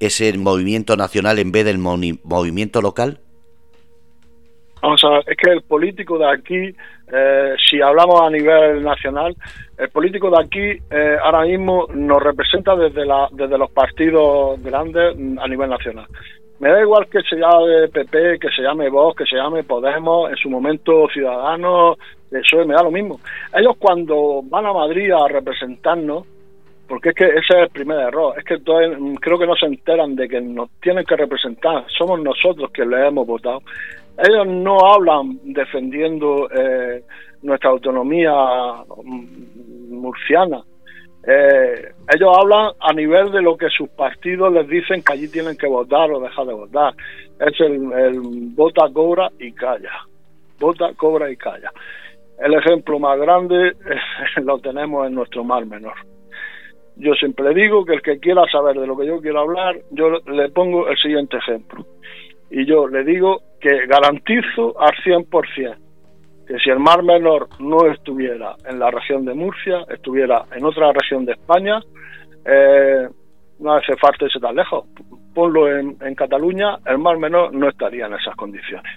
ese 0.00 0.36
movimiento 0.36 0.96
nacional 0.96 1.38
en 1.38 1.52
vez 1.52 1.64
del 1.66 1.78
movimiento 1.78 2.82
local? 2.82 3.20
Vamos 4.82 5.04
a 5.04 5.10
ver, 5.10 5.24
es 5.28 5.36
que 5.36 5.50
el 5.52 5.62
político 5.62 6.18
de 6.18 6.28
aquí, 6.28 6.74
eh, 7.12 7.54
si 7.70 7.80
hablamos 7.80 8.20
a 8.20 8.28
nivel 8.28 8.82
nacional, 8.82 9.36
el 9.78 9.88
político 9.90 10.28
de 10.28 10.42
aquí 10.42 10.82
eh, 10.90 11.16
ahora 11.22 11.42
mismo 11.42 11.86
nos 11.94 12.20
representa 12.20 12.74
desde, 12.74 13.06
la, 13.06 13.28
desde 13.30 13.56
los 13.56 13.70
partidos 13.70 14.60
grandes 14.60 15.14
a 15.40 15.46
nivel 15.46 15.70
nacional. 15.70 16.06
Me 16.58 16.68
da 16.68 16.80
igual 16.80 17.06
que 17.08 17.22
se 17.22 17.36
llame 17.36 17.88
PP, 17.92 18.40
que 18.40 18.48
se 18.48 18.62
llame 18.62 18.88
Vox, 18.88 19.18
que 19.18 19.26
se 19.26 19.36
llame 19.36 19.62
Podemos, 19.62 20.30
en 20.30 20.36
su 20.36 20.50
momento 20.50 21.08
Ciudadanos, 21.12 21.98
eso 22.32 22.64
me 22.64 22.74
da 22.74 22.82
lo 22.82 22.90
mismo. 22.90 23.20
Ellos 23.54 23.76
cuando 23.78 24.42
van 24.44 24.66
a 24.66 24.72
Madrid 24.72 25.12
a 25.12 25.28
representarnos, 25.28 26.26
porque 26.88 27.10
es 27.10 27.14
que 27.14 27.24
ese 27.24 27.38
es 27.38 27.62
el 27.62 27.68
primer 27.68 28.00
error, 28.00 28.34
es 28.36 28.44
que 28.44 28.58
creo 28.58 29.38
que 29.38 29.46
no 29.46 29.54
se 29.54 29.66
enteran 29.66 30.16
de 30.16 30.28
que 30.28 30.40
nos 30.40 30.70
tienen 30.80 31.04
que 31.04 31.16
representar, 31.16 31.84
somos 31.96 32.20
nosotros 32.20 32.70
que 32.72 32.84
les 32.84 33.06
hemos 33.06 33.26
votado 33.26 33.62
ellos 34.18 34.46
no 34.46 34.78
hablan 34.80 35.38
defendiendo 35.42 36.48
eh, 36.50 37.02
nuestra 37.42 37.70
autonomía 37.70 38.32
murciana. 39.88 40.62
Eh, 41.26 41.92
ellos 42.14 42.36
hablan 42.36 42.72
a 42.80 42.92
nivel 42.92 43.30
de 43.30 43.42
lo 43.42 43.56
que 43.56 43.68
sus 43.68 43.88
partidos 43.90 44.52
les 44.52 44.68
dicen 44.68 45.02
que 45.02 45.12
allí 45.12 45.28
tienen 45.28 45.56
que 45.56 45.68
votar 45.68 46.10
o 46.10 46.20
dejar 46.20 46.46
de 46.46 46.54
votar. 46.54 46.94
Es 47.38 47.60
el, 47.60 47.92
el 47.92 48.20
vota, 48.54 48.88
cobra 48.92 49.30
y 49.38 49.52
calla. 49.52 49.92
Vota, 50.58 50.92
cobra 50.94 51.30
y 51.30 51.36
calla. 51.36 51.70
El 52.38 52.54
ejemplo 52.54 52.98
más 52.98 53.18
grande 53.18 53.72
lo 54.42 54.58
tenemos 54.58 55.06
en 55.06 55.14
nuestro 55.14 55.44
mar 55.44 55.64
menor. 55.66 55.94
Yo 56.96 57.14
siempre 57.14 57.54
digo 57.54 57.84
que 57.84 57.94
el 57.94 58.02
que 58.02 58.18
quiera 58.18 58.42
saber 58.50 58.78
de 58.78 58.86
lo 58.86 58.96
que 58.96 59.06
yo 59.06 59.20
quiero 59.20 59.40
hablar, 59.40 59.76
yo 59.90 60.10
le 60.26 60.50
pongo 60.50 60.88
el 60.88 60.96
siguiente 60.98 61.38
ejemplo. 61.38 61.86
Y 62.54 62.66
yo 62.66 62.86
le 62.86 63.02
digo 63.02 63.40
que 63.58 63.86
garantizo 63.86 64.78
al 64.78 64.92
100% 65.02 65.74
que 66.46 66.58
si 66.58 66.68
el 66.68 66.80
Mar 66.80 67.02
Menor 67.02 67.48
no 67.60 67.86
estuviera 67.90 68.56
en 68.68 68.78
la 68.78 68.90
región 68.90 69.24
de 69.24 69.32
Murcia, 69.32 69.86
estuviera 69.88 70.44
en 70.54 70.62
otra 70.62 70.92
región 70.92 71.24
de 71.24 71.32
España, 71.32 71.80
eh, 72.44 73.08
no 73.58 73.72
hace 73.72 73.96
falta 73.96 74.26
irse 74.26 74.38
tan 74.38 74.56
lejos. 74.56 74.84
Ponlo 75.34 75.66
en, 75.74 75.96
Cataluña, 76.14 76.76
el 76.84 76.98
Mar 76.98 77.16
Menor 77.16 77.54
no 77.54 77.70
estaría 77.70 78.04
en 78.04 78.14
esas 78.14 78.36
condiciones. 78.36 78.92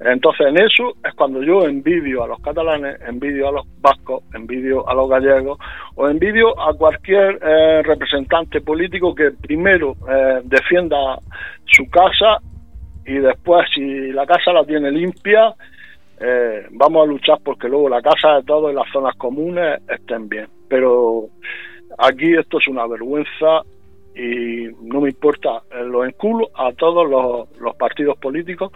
Entonces, 0.00 0.46
en 0.46 0.56
eso 0.56 0.94
es 1.04 1.14
cuando 1.14 1.42
yo 1.42 1.66
envidio 1.66 2.24
a 2.24 2.26
los 2.26 2.40
catalanes, 2.40 2.98
envidio 3.06 3.48
a 3.48 3.52
los 3.52 3.66
vascos, 3.82 4.24
envidio 4.34 4.88
a 4.88 4.94
los 4.94 5.10
gallegos 5.10 5.58
o 5.94 6.08
envidio 6.08 6.58
a 6.58 6.72
cualquier 6.72 7.38
eh, 7.42 7.82
representante 7.82 8.62
político 8.62 9.14
que 9.14 9.32
primero 9.32 9.94
eh, 10.08 10.40
defienda 10.44 11.18
su 11.66 11.84
casa 11.90 12.38
y 13.06 13.14
después, 13.14 13.66
si 13.74 14.12
la 14.12 14.26
casa 14.26 14.52
la 14.52 14.64
tiene 14.64 14.90
limpia, 14.90 15.54
eh, 16.20 16.66
vamos 16.70 17.02
a 17.02 17.06
luchar 17.06 17.38
porque 17.42 17.68
luego 17.68 17.88
la 17.88 18.00
casa 18.00 18.36
de 18.36 18.42
todos 18.44 18.72
y 18.72 18.76
las 18.76 18.88
zonas 18.92 19.16
comunes 19.16 19.80
estén 19.88 20.28
bien. 20.28 20.46
Pero 20.68 21.28
aquí 21.98 22.34
esto 22.34 22.58
es 22.58 22.68
una 22.68 22.86
vergüenza 22.86 23.62
y 24.14 24.68
no 24.82 25.00
me 25.00 25.08
importa, 25.08 25.62
lo 25.84 26.04
enculo 26.04 26.48
a 26.54 26.72
todos 26.72 27.08
los, 27.58 27.76
partidos 27.76 28.18
políticos 28.18 28.70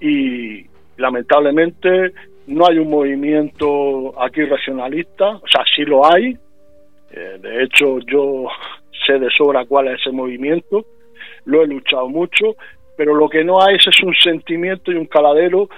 y 0.00 0.66
lamentablemente 0.96 2.12
no 2.48 2.66
hay 2.66 2.78
un 2.78 2.90
movimiento 2.90 4.20
aquí 4.20 4.42
regionalista, 4.42 5.36
o 5.36 5.46
sea, 5.46 5.64
sí 5.74 5.84
lo 5.84 6.04
hay, 6.04 6.36
eh, 7.12 7.38
de 7.40 7.62
hecho 7.62 8.00
yo 8.00 8.46
sé 9.06 9.18
de 9.18 9.30
sobra 9.30 9.64
cuál 9.64 9.88
es 9.88 10.00
ese 10.00 10.10
movimiento, 10.10 10.84
lo 11.44 11.62
he 11.62 11.66
luchado 11.66 12.08
mucho, 12.08 12.56
pero 12.96 13.14
lo 13.14 13.28
que 13.28 13.44
no 13.44 13.62
hay 13.62 13.76
es 13.76 14.02
un 14.02 14.14
sentimiento 14.14 14.92
y 14.92 14.96
un 14.96 15.06
caladero 15.06 15.68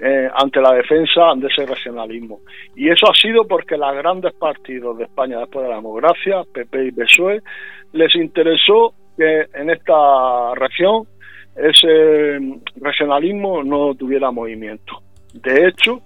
eh, 0.00 0.28
ante 0.34 0.60
la 0.60 0.72
defensa 0.74 1.32
de 1.36 1.46
ese 1.46 1.64
regionalismo. 1.64 2.40
Y 2.74 2.90
eso 2.90 3.10
ha 3.10 3.14
sido 3.14 3.46
porque 3.46 3.78
los 3.78 3.94
grandes 3.94 4.34
partidos 4.34 4.98
de 4.98 5.04
España 5.04 5.38
después 5.38 5.64
de 5.64 5.70
la 5.70 5.76
democracia, 5.76 6.42
PP 6.52 6.86
y 6.86 6.92
PSOE, 6.92 7.40
les 7.92 8.14
interesó 8.14 8.92
que 9.16 9.46
en 9.54 9.70
esta 9.70 10.54
región 10.54 11.04
ese 11.56 12.38
regionalismo 12.78 13.64
no 13.64 13.94
tuviera 13.94 14.30
movimiento. 14.30 15.00
De 15.32 15.68
hecho, 15.68 16.02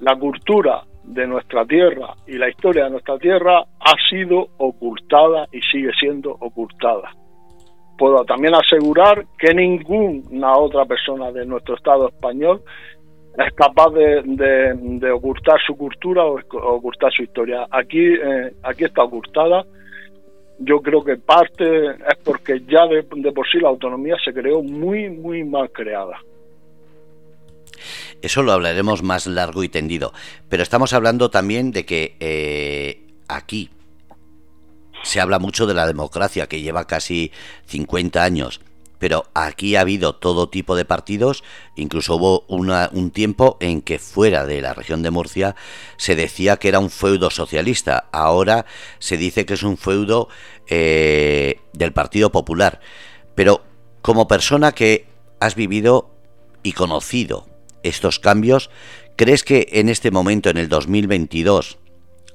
la 0.00 0.16
cultura 0.16 0.82
de 1.04 1.26
nuestra 1.26 1.64
tierra 1.64 2.14
y 2.26 2.36
la 2.36 2.48
historia 2.48 2.84
de 2.84 2.90
nuestra 2.90 3.18
tierra 3.18 3.60
ha 3.60 3.94
sido 4.10 4.48
ocultada 4.58 5.46
y 5.50 5.60
sigue 5.62 5.90
siendo 5.98 6.30
ocultada. 6.30 7.10
Puedo 8.00 8.24
también 8.24 8.54
asegurar 8.54 9.26
que 9.38 9.52
ninguna 9.52 10.56
otra 10.56 10.86
persona 10.86 11.30
de 11.32 11.44
nuestro 11.44 11.74
Estado 11.74 12.08
español 12.08 12.62
es 13.36 13.52
capaz 13.52 13.90
de, 13.90 15.12
ocultar 15.12 15.60
su 15.66 15.76
cultura 15.76 16.24
o 16.24 16.40
ocultar 16.76 17.12
su 17.12 17.24
historia. 17.24 17.66
Aquí, 17.70 18.00
eh, 18.00 18.54
aquí 18.62 18.84
está 18.84 19.02
ocultada. 19.02 19.66
Yo 20.60 20.80
creo 20.80 21.04
que 21.04 21.18
parte 21.18 21.90
es 21.90 22.16
porque 22.24 22.62
ya 22.66 22.86
de, 22.86 23.02
por 23.02 23.46
sí 23.46 23.58
la 23.60 23.68
autonomía 23.68 24.16
se 24.24 24.32
creó 24.32 24.62
muy, 24.62 25.10
muy 25.10 25.44
mal 25.44 25.70
creada. 25.70 26.22
Eso 28.22 28.42
lo 28.42 28.52
hablaremos 28.52 29.02
más 29.02 29.26
largo 29.26 29.62
y 29.62 29.68
tendido. 29.68 30.14
Pero 30.48 30.62
estamos 30.62 30.94
hablando 30.94 31.28
también 31.28 31.70
de 31.70 31.84
que 31.84 32.16
eh, 32.18 33.02
aquí 33.28 33.68
se 35.02 35.20
habla 35.20 35.38
mucho 35.38 35.66
de 35.66 35.74
la 35.74 35.86
democracia, 35.86 36.48
que 36.48 36.60
lleva 36.60 36.86
casi 36.86 37.32
50 37.66 38.22
años 38.22 38.60
pero 39.00 39.26
aquí 39.32 39.74
ha 39.74 39.80
habido 39.80 40.14
todo 40.14 40.50
tipo 40.50 40.76
de 40.76 40.84
partidos, 40.84 41.42
incluso 41.74 42.16
hubo 42.16 42.44
un 42.48 43.10
tiempo 43.10 43.56
en 43.58 43.80
que 43.80 43.98
fuera 43.98 44.44
de 44.44 44.60
la 44.60 44.74
región 44.74 45.02
de 45.02 45.10
Murcia 45.10 45.56
se 45.96 46.14
decía 46.14 46.58
que 46.58 46.68
era 46.68 46.78
un 46.80 46.90
feudo 46.90 47.30
socialista, 47.30 48.10
ahora 48.12 48.66
se 48.98 49.16
dice 49.16 49.46
que 49.46 49.54
es 49.54 49.62
un 49.62 49.78
feudo 49.78 50.28
eh, 50.68 51.60
del 51.72 51.94
Partido 51.94 52.30
Popular, 52.30 52.80
pero 53.34 53.64
como 54.02 54.28
persona 54.28 54.72
que 54.72 55.06
has 55.40 55.54
vivido 55.54 56.10
y 56.62 56.72
conocido 56.72 57.46
estos 57.82 58.18
cambios, 58.18 58.68
¿crees 59.16 59.44
que 59.44 59.66
en 59.72 59.88
este 59.88 60.10
momento, 60.10 60.50
en 60.50 60.58
el 60.58 60.68
2022, 60.68 61.78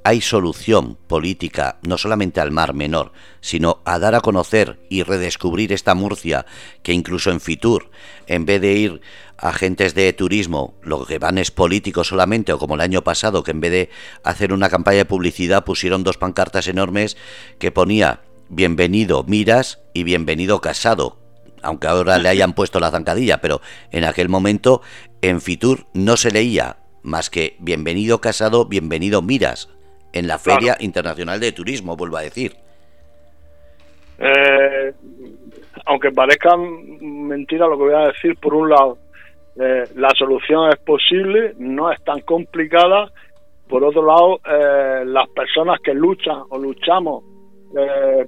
hay 0.06 0.22
solución 0.22 1.00
política 1.08 1.80
no 1.82 1.98
solamente 1.98 2.40
al 2.40 2.52
Mar 2.52 2.76
Menor, 2.76 3.12
sino 3.42 3.82
a 3.86 3.98
dar 3.98 4.14
a 4.14 4.22
conocer 4.22 4.80
y 4.88 5.02
redescubrir 5.02 5.74
esta 5.74 5.96
Murcia 5.96 6.46
que 6.84 6.94
incluso 6.94 7.32
en 7.32 7.42
Fitur, 7.42 7.90
en 8.28 8.46
vez 8.46 8.62
de 8.62 8.74
ir 8.74 9.02
agentes 9.40 9.96
de 9.96 10.14
turismo, 10.14 10.76
lo 10.84 11.08
que 11.08 11.18
van 11.18 11.40
es 11.40 11.50
políticos 11.50 12.10
solamente, 12.10 12.54
o 12.54 12.60
como 12.60 12.76
el 12.76 12.82
año 12.82 13.04
pasado, 13.04 13.42
que 13.42 13.50
en 13.50 13.62
vez 13.62 13.72
de 13.72 13.90
hacer 14.24 14.54
una 14.54 14.70
campaña 14.70 15.00
de 15.00 15.06
publicidad 15.06 15.66
pusieron 15.66 16.04
dos 16.04 16.20
pancartas 16.20 16.68
enormes 16.68 17.18
que 17.58 17.72
ponía 17.72 18.22
bienvenido 18.48 19.24
Miras 19.24 19.80
y 19.96 20.04
bienvenido 20.04 20.62
Casado, 20.62 21.18
aunque 21.64 21.88
ahora 21.88 22.20
le 22.20 22.30
hayan 22.30 22.54
puesto 22.54 22.80
la 22.80 22.92
zancadilla, 22.92 23.42
pero 23.42 23.60
en 23.90 24.04
aquel 24.04 24.30
momento 24.30 24.84
en 25.24 25.42
Fitur 25.42 25.88
no 25.96 26.16
se 26.16 26.30
leía 26.30 26.78
más 27.02 27.32
que 27.32 27.56
bienvenido 27.60 28.22
Casado, 28.22 28.66
bienvenido 28.66 29.24
Miras 29.24 29.70
en 30.16 30.28
la 30.28 30.40
Feria 30.40 30.78
Internacional 30.80 31.40
de 31.40 31.52
Turismo, 31.52 31.98
vuelvo 31.98 32.18
a 32.18 32.22
decir. 32.22 32.54
Eh, 34.18 34.94
aunque 35.86 36.12
parezca 36.12 36.56
mentira 36.56 37.68
lo 37.68 37.78
que 37.78 37.84
voy 37.84 37.94
a 37.94 38.08
decir, 38.08 38.38
por 38.38 38.54
un 38.54 38.70
lado, 38.70 38.98
eh, 39.60 39.84
la 39.96 40.10
solución 40.18 40.70
es 40.70 40.78
posible, 40.78 41.54
no 41.58 41.92
es 41.92 42.02
tan 42.04 42.22
complicada. 42.22 43.12
Por 43.68 43.84
otro 43.84 44.06
lado, 44.06 44.40
eh, 44.46 45.04
las 45.06 45.28
personas 45.30 45.80
que 45.84 45.94
luchan 45.94 46.44
o 46.50 46.58
luchamos 46.58 47.24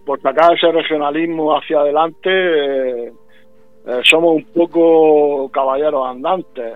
por 0.05 0.19
sacar 0.21 0.55
ese 0.55 0.69
regionalismo 0.73 1.55
hacia 1.55 1.79
adelante, 1.79 3.13
somos 4.03 4.35
un 4.35 4.43
poco 4.43 5.49
caballeros 5.49 6.05
andantes. 6.05 6.73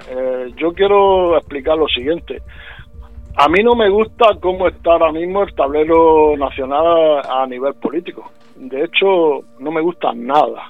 yo 0.56 0.72
quiero 0.72 1.36
explicar 1.36 1.77
lo 1.77 1.89
siguiente. 1.89 2.41
A 3.38 3.47
mí 3.47 3.63
no 3.63 3.75
me 3.75 3.89
gusta 3.89 4.35
cómo 4.41 4.67
está 4.67 4.91
ahora 4.91 5.11
mismo 5.11 5.43
el 5.43 5.55
tablero 5.55 6.35
nacional 6.38 7.21
a 7.27 7.47
nivel 7.47 7.73
político. 7.75 8.29
De 8.57 8.83
hecho, 8.83 9.39
no 9.59 9.71
me 9.71 9.81
gusta 9.81 10.11
nada. 10.13 10.69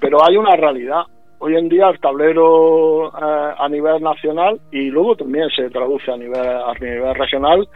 Pero 0.00 0.18
hay 0.24 0.36
una 0.36 0.56
realidad. 0.56 1.02
Hoy 1.38 1.56
en 1.56 1.68
día 1.68 1.88
el 1.88 2.00
tablero 2.00 3.08
eh, 3.08 3.54
a 3.58 3.68
nivel 3.68 4.02
nacional 4.02 4.60
y 4.72 4.90
luego 4.90 5.16
también 5.16 5.48
se 5.50 5.70
traduce 5.70 6.10
a 6.10 6.16
nivel, 6.16 6.46
a 6.46 6.72
nivel 6.80 7.14
regional, 7.14 7.68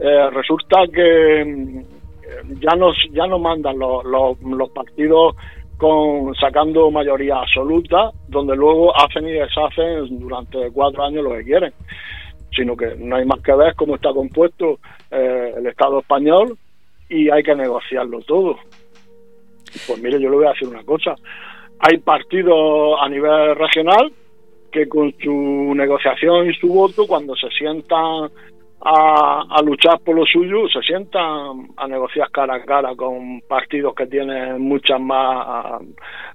eh, 0.00 0.30
resulta 0.30 0.78
que 0.92 1.44
mm, 1.44 2.58
ya 2.58 2.72
ya 3.12 3.26
no 3.26 3.38
mandan 3.38 3.78
los, 3.78 4.04
los, 4.04 4.70
partidos 4.70 5.36
con 5.76 6.34
sacando 6.34 6.90
mayoría 6.90 7.36
absoluta, 7.36 8.10
donde 8.28 8.56
luego 8.56 8.96
hacen 8.96 9.28
y 9.28 9.32
deshacen 9.32 10.18
durante 10.18 10.70
cuatro 10.72 11.04
años 11.04 11.22
lo 11.24 11.30
que 11.36 11.44
quieren 11.44 11.72
sino 12.54 12.76
que 12.76 12.94
no 12.96 13.16
hay 13.16 13.24
más 13.24 13.40
que 13.42 13.54
ver 13.54 13.74
cómo 13.74 13.96
está 13.96 14.12
compuesto 14.12 14.78
eh, 15.10 15.54
el 15.56 15.66
Estado 15.66 16.00
español 16.00 16.56
y 17.08 17.30
hay 17.30 17.42
que 17.42 17.54
negociarlo 17.54 18.20
todo. 18.20 18.58
Pues 19.86 20.02
mire, 20.02 20.20
yo 20.20 20.30
le 20.30 20.36
voy 20.36 20.46
a 20.46 20.50
decir 20.50 20.68
una 20.68 20.84
cosa. 20.84 21.14
Hay 21.80 21.98
partidos 21.98 22.98
a 23.00 23.08
nivel 23.08 23.56
regional 23.56 24.12
que 24.70 24.88
con 24.88 25.12
su 25.22 25.74
negociación 25.74 26.48
y 26.48 26.54
su 26.54 26.68
voto, 26.68 27.06
cuando 27.06 27.34
se 27.36 27.48
sientan 27.50 28.30
a, 28.84 29.62
luchar 29.62 30.00
por 30.00 30.16
lo 30.16 30.24
suyo, 30.24 30.68
se 30.68 30.80
sientan 30.80 31.68
a 31.76 31.86
negociar 31.86 32.30
cara 32.30 32.56
a 32.56 32.64
cara 32.64 32.94
con 32.96 33.40
partidos 33.42 33.94
que 33.94 34.06
tienen 34.06 34.60
muchas 34.60 35.00
más, 35.00 35.82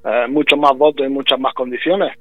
eh, 0.03 0.25
muchos 0.29 0.57
más 0.57 0.77
votos 0.77 1.05
y 1.05 1.09
muchas 1.09 1.39
más 1.39 1.53
condiciones 1.53 2.17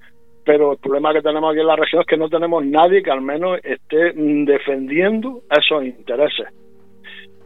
pero 0.47 0.73
el 0.73 0.79
problema 0.79 1.13
que 1.13 1.23
tenemos 1.23 1.51
aquí 1.51 1.61
en 1.61 1.67
la 1.67 1.75
región 1.75 2.03
es 2.03 2.07
que 2.07 2.17
no 2.17 2.29
tenemos 2.29 2.65
nadie 2.65 3.03
que 3.03 3.11
al 3.11 3.21
menos 3.21 3.59
esté 3.65 4.13
defendiendo 4.13 5.43
esos 5.51 5.85
intereses. 5.85 6.47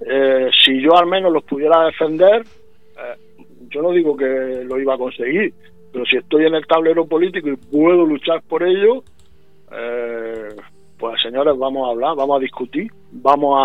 Eh, 0.07 0.51
si 0.63 0.83
yo 0.83 0.95
al 0.95 1.07
menos 1.07 1.33
los 1.33 1.43
pudiera 1.45 1.87
defender, 1.87 2.43
eh, 2.43 3.47
yo 3.71 3.81
no 3.81 3.93
digo 3.93 4.15
que 4.15 4.65
lo 4.67 4.79
iba 4.79 4.95
a 4.95 4.99
conseguir, 4.99 5.55
pero 5.91 6.05
si 6.05 6.19
estoy 6.19 6.45
en 6.45 6.55
el 6.55 6.67
tablero 6.67 7.07
político 7.07 7.49
y 7.49 7.57
puedo 7.57 8.05
luchar 8.05 8.43
por 8.43 8.63
ello, 8.63 9.03
eh, 9.73 10.49
pues 10.99 11.23
señores, 11.23 11.57
vamos 11.57 11.89
a 11.89 11.93
hablar, 11.93 12.17
vamos 12.17 12.37
a 12.37 12.41
discutir, 12.41 12.93
vamos 13.13 13.57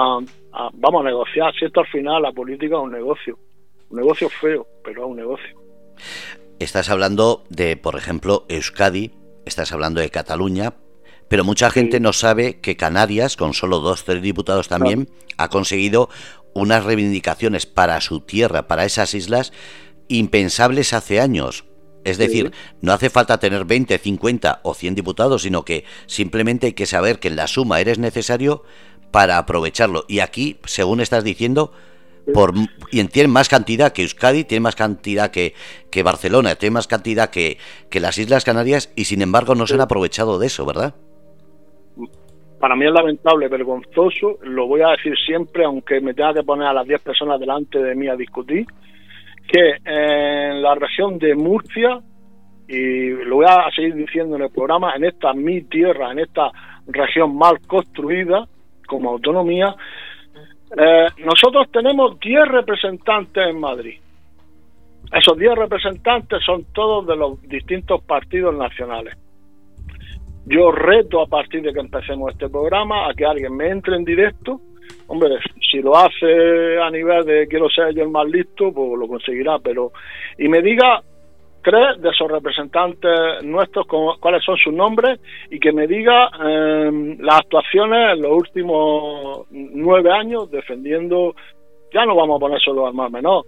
a, 0.54 0.70
vamos 0.76 1.02
a 1.02 1.10
negociar. 1.10 1.54
Si 1.60 1.66
esto 1.66 1.82
al 1.82 1.88
final 1.88 2.22
la 2.22 2.32
política 2.32 2.78
es 2.78 2.82
un 2.82 2.92
negocio, 2.94 3.38
un 3.90 3.98
negocio 3.98 4.30
feo, 4.30 4.66
pero 4.82 5.04
es 5.04 5.10
un 5.10 5.18
negocio. 5.18 5.60
Estás 6.58 6.90
hablando 6.90 7.44
de, 7.50 7.76
por 7.76 7.98
ejemplo, 7.98 8.46
Euskadi, 8.48 9.12
estás 9.46 9.72
hablando 9.72 10.02
de 10.02 10.12
Cataluña, 10.12 10.76
pero 11.28 11.44
mucha 11.44 11.70
gente 11.70 12.00
no 12.00 12.14
sabe 12.14 12.60
que 12.60 12.78
Canarias, 12.78 13.36
con 13.36 13.54
solo 13.54 13.80
dos, 13.80 14.06
tres 14.06 14.22
diputados 14.22 14.68
también, 14.68 15.10
ha 15.38 15.50
conseguido 15.50 16.10
unas 16.54 16.84
reivindicaciones 16.84 17.66
para 17.66 18.00
su 18.02 18.22
tierra, 18.22 18.68
para 18.68 18.86
esas 18.86 19.14
islas, 19.14 19.52
impensables 20.08 20.94
hace 20.94 21.20
años. 21.20 21.66
Es 22.04 22.20
decir, 22.20 22.52
no 22.82 22.94
hace 22.94 23.10
falta 23.10 23.40
tener 23.40 23.66
20, 23.66 23.98
50 23.98 24.60
o 24.64 24.76
100 24.76 24.94
diputados, 24.94 25.42
sino 25.42 25.66
que 25.66 25.86
simplemente 26.06 26.68
hay 26.68 26.74
que 26.74 26.86
saber 26.86 27.20
que 27.20 27.30
en 27.30 27.36
la 27.36 27.48
suma 27.48 27.82
eres 27.82 27.98
necesario 27.98 28.64
para 29.10 29.40
aprovecharlo. 29.40 30.06
Y 30.08 30.20
aquí, 30.20 30.60
según 30.66 31.02
estás 31.02 31.24
diciendo, 31.24 31.72
por, 32.34 32.54
y 32.92 33.04
tiene 33.06 33.30
más 33.30 33.50
cantidad 33.50 33.94
que 33.94 34.02
Euskadi, 34.02 34.44
tiene 34.44 34.62
más 34.62 34.76
cantidad 34.76 35.32
que, 35.32 35.54
que 35.92 36.04
Barcelona, 36.04 36.56
tiene 36.56 36.74
más 36.74 36.88
cantidad 36.88 37.30
que, 37.30 37.58
que 37.90 38.00
las 38.00 38.18
Islas 38.18 38.46
Canarias 38.46 38.92
y 38.96 39.06
sin 39.06 39.22
embargo 39.22 39.56
no 39.56 39.68
se 39.68 39.76
han 39.76 39.82
aprovechado 39.82 40.40
de 40.40 40.48
eso, 40.48 40.66
¿verdad? 40.66 40.96
Para 42.60 42.76
mí 42.76 42.86
es 42.86 42.92
lamentable, 42.92 43.48
vergonzoso, 43.48 44.40
lo 44.42 44.68
voy 44.68 44.82
a 44.82 44.90
decir 44.90 45.14
siempre, 45.26 45.66
aunque 45.66 46.02
me 46.02 46.14
tenga 46.14 46.34
que 46.34 46.44
poner 46.44 46.68
a 46.68 46.74
las 46.74 46.88
10 46.88 47.02
personas 47.02 47.40
delante 47.40 47.80
de 47.80 47.94
mí 47.96 48.08
a 48.08 48.16
discutir, 48.16 48.66
que 49.48 49.76
en 49.86 50.62
la 50.62 50.74
región 50.76 51.20
de 51.20 51.36
Murcia, 51.36 52.02
y 52.68 53.10
lo 53.10 53.36
voy 53.36 53.46
a 53.48 53.70
seguir 53.76 53.94
diciendo 53.94 54.36
en 54.36 54.44
el 54.44 54.50
programa, 54.50 54.96
en 54.96 55.04
esta 55.04 55.34
mi 55.34 55.62
tierra, 55.64 56.12
en 56.12 56.20
esta 56.20 56.52
región 56.88 57.38
mal 57.38 57.60
construida 57.68 58.48
como 58.88 59.12
autonomía, 59.12 59.76
eh, 60.78 61.08
nosotros 61.24 61.72
tenemos 61.72 62.20
10 62.20 62.48
representantes 62.48 63.48
en 63.48 63.60
Madrid. 63.60 64.00
Esos 65.12 65.38
10 65.38 65.56
representantes 65.56 66.44
son 66.44 66.66
todos 66.74 67.06
de 67.08 67.16
los 67.16 67.42
distintos 67.44 68.04
partidos 68.04 68.56
nacionales. 68.56 69.16
Yo 70.46 70.72
reto 70.72 71.22
a 71.22 71.28
partir 71.28 71.62
de 71.62 71.74
que 71.74 71.80
empecemos 71.80 72.32
este 72.32 72.50
programa 72.50 73.10
a 73.10 73.14
que 73.14 73.26
alguien 73.26 73.56
me 73.56 73.70
entre 73.70 73.96
en 73.96 74.06
directo 74.06 74.62
Hombre, 75.08 75.38
si 75.72 75.82
lo 75.82 75.96
hace 75.96 76.80
a 76.80 76.90
nivel 76.90 77.26
de 77.26 77.48
quiero 77.48 77.70
ser 77.70 77.94
yo 77.94 78.04
el 78.04 78.10
más 78.10 78.28
listo, 78.28 78.72
pues 78.74 79.00
lo 79.00 79.08
conseguirá, 79.08 79.60
pero 79.60 79.92
y 80.38 80.48
me 80.48 80.62
diga 80.62 81.02
tres 81.66 82.00
de 82.00 82.10
esos 82.10 82.32
representantes 82.32 83.44
nuestros 83.44 83.88
cuáles 83.88 84.44
son 84.44 84.56
sus 84.58 84.72
nombres 84.72 85.20
y 85.50 85.60
que 85.60 85.72
me 85.72 85.88
diga 85.88 86.30
em, 86.40 87.18
las 87.20 87.40
actuaciones 87.40 88.14
en 88.14 88.22
los 88.22 88.32
últimos 88.32 89.48
nueve 89.50 90.12
años 90.12 90.50
defendiendo, 90.52 91.34
ya 91.92 92.06
no 92.06 92.16
vamos 92.16 92.38
a 92.38 92.40
poner 92.40 92.60
solo 92.62 92.86
al 92.86 92.94
más 92.94 93.12
menor, 93.12 93.46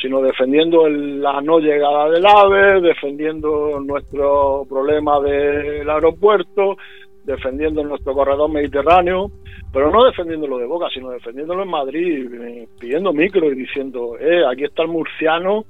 sino 0.00 0.22
defendiendo 0.22 0.88
la 0.88 1.42
no 1.42 1.58
llegada 1.58 2.08
del 2.08 2.24
AVE, 2.24 2.80
defendiendo 2.80 3.78
nuestro 3.80 4.64
problema 4.66 5.20
del 5.20 5.90
aeropuerto, 5.90 6.76
defendiendo 7.24 7.84
nuestro 7.84 8.14
corredor 8.14 8.50
mediterráneo, 8.50 9.30
pero 9.70 9.90
no 9.90 10.06
defendiéndolo 10.06 10.56
de 10.56 10.64
boca, 10.64 10.86
sino 10.94 11.10
defendiéndolo 11.10 11.64
en 11.64 11.70
Madrid, 11.70 12.66
pidiendo 12.80 13.12
micro 13.12 13.52
y 13.52 13.56
diciendo, 13.56 14.16
eh, 14.18 14.42
aquí 14.50 14.64
está 14.64 14.84
el 14.84 14.88
murciano 14.88 15.66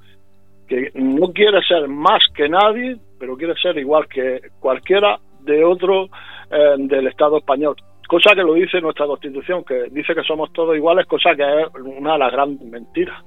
que 0.69 0.91
no 0.93 1.33
quiere 1.33 1.61
ser 1.67 1.87
más 1.89 2.21
que 2.33 2.47
nadie, 2.47 2.97
pero 3.19 3.35
quiere 3.35 3.55
ser 3.55 3.77
igual 3.77 4.07
que 4.07 4.39
cualquiera 4.59 5.19
de 5.41 5.65
otro 5.65 6.05
eh, 6.51 6.75
del 6.77 7.07
Estado 7.07 7.39
español. 7.39 7.75
Cosa 8.07 8.33
que 8.33 8.43
lo 8.43 8.53
dice 8.53 8.79
nuestra 8.79 9.05
Constitución, 9.07 9.63
que 9.63 9.85
dice 9.91 10.15
que 10.15 10.23
somos 10.23 10.53
todos 10.53 10.75
iguales, 10.75 11.05
cosa 11.07 11.35
que 11.35 11.43
es 11.43 11.67
una 11.75 12.13
de 12.13 12.19
las 12.19 12.31
grandes 12.31 12.67
mentiras. 12.67 13.23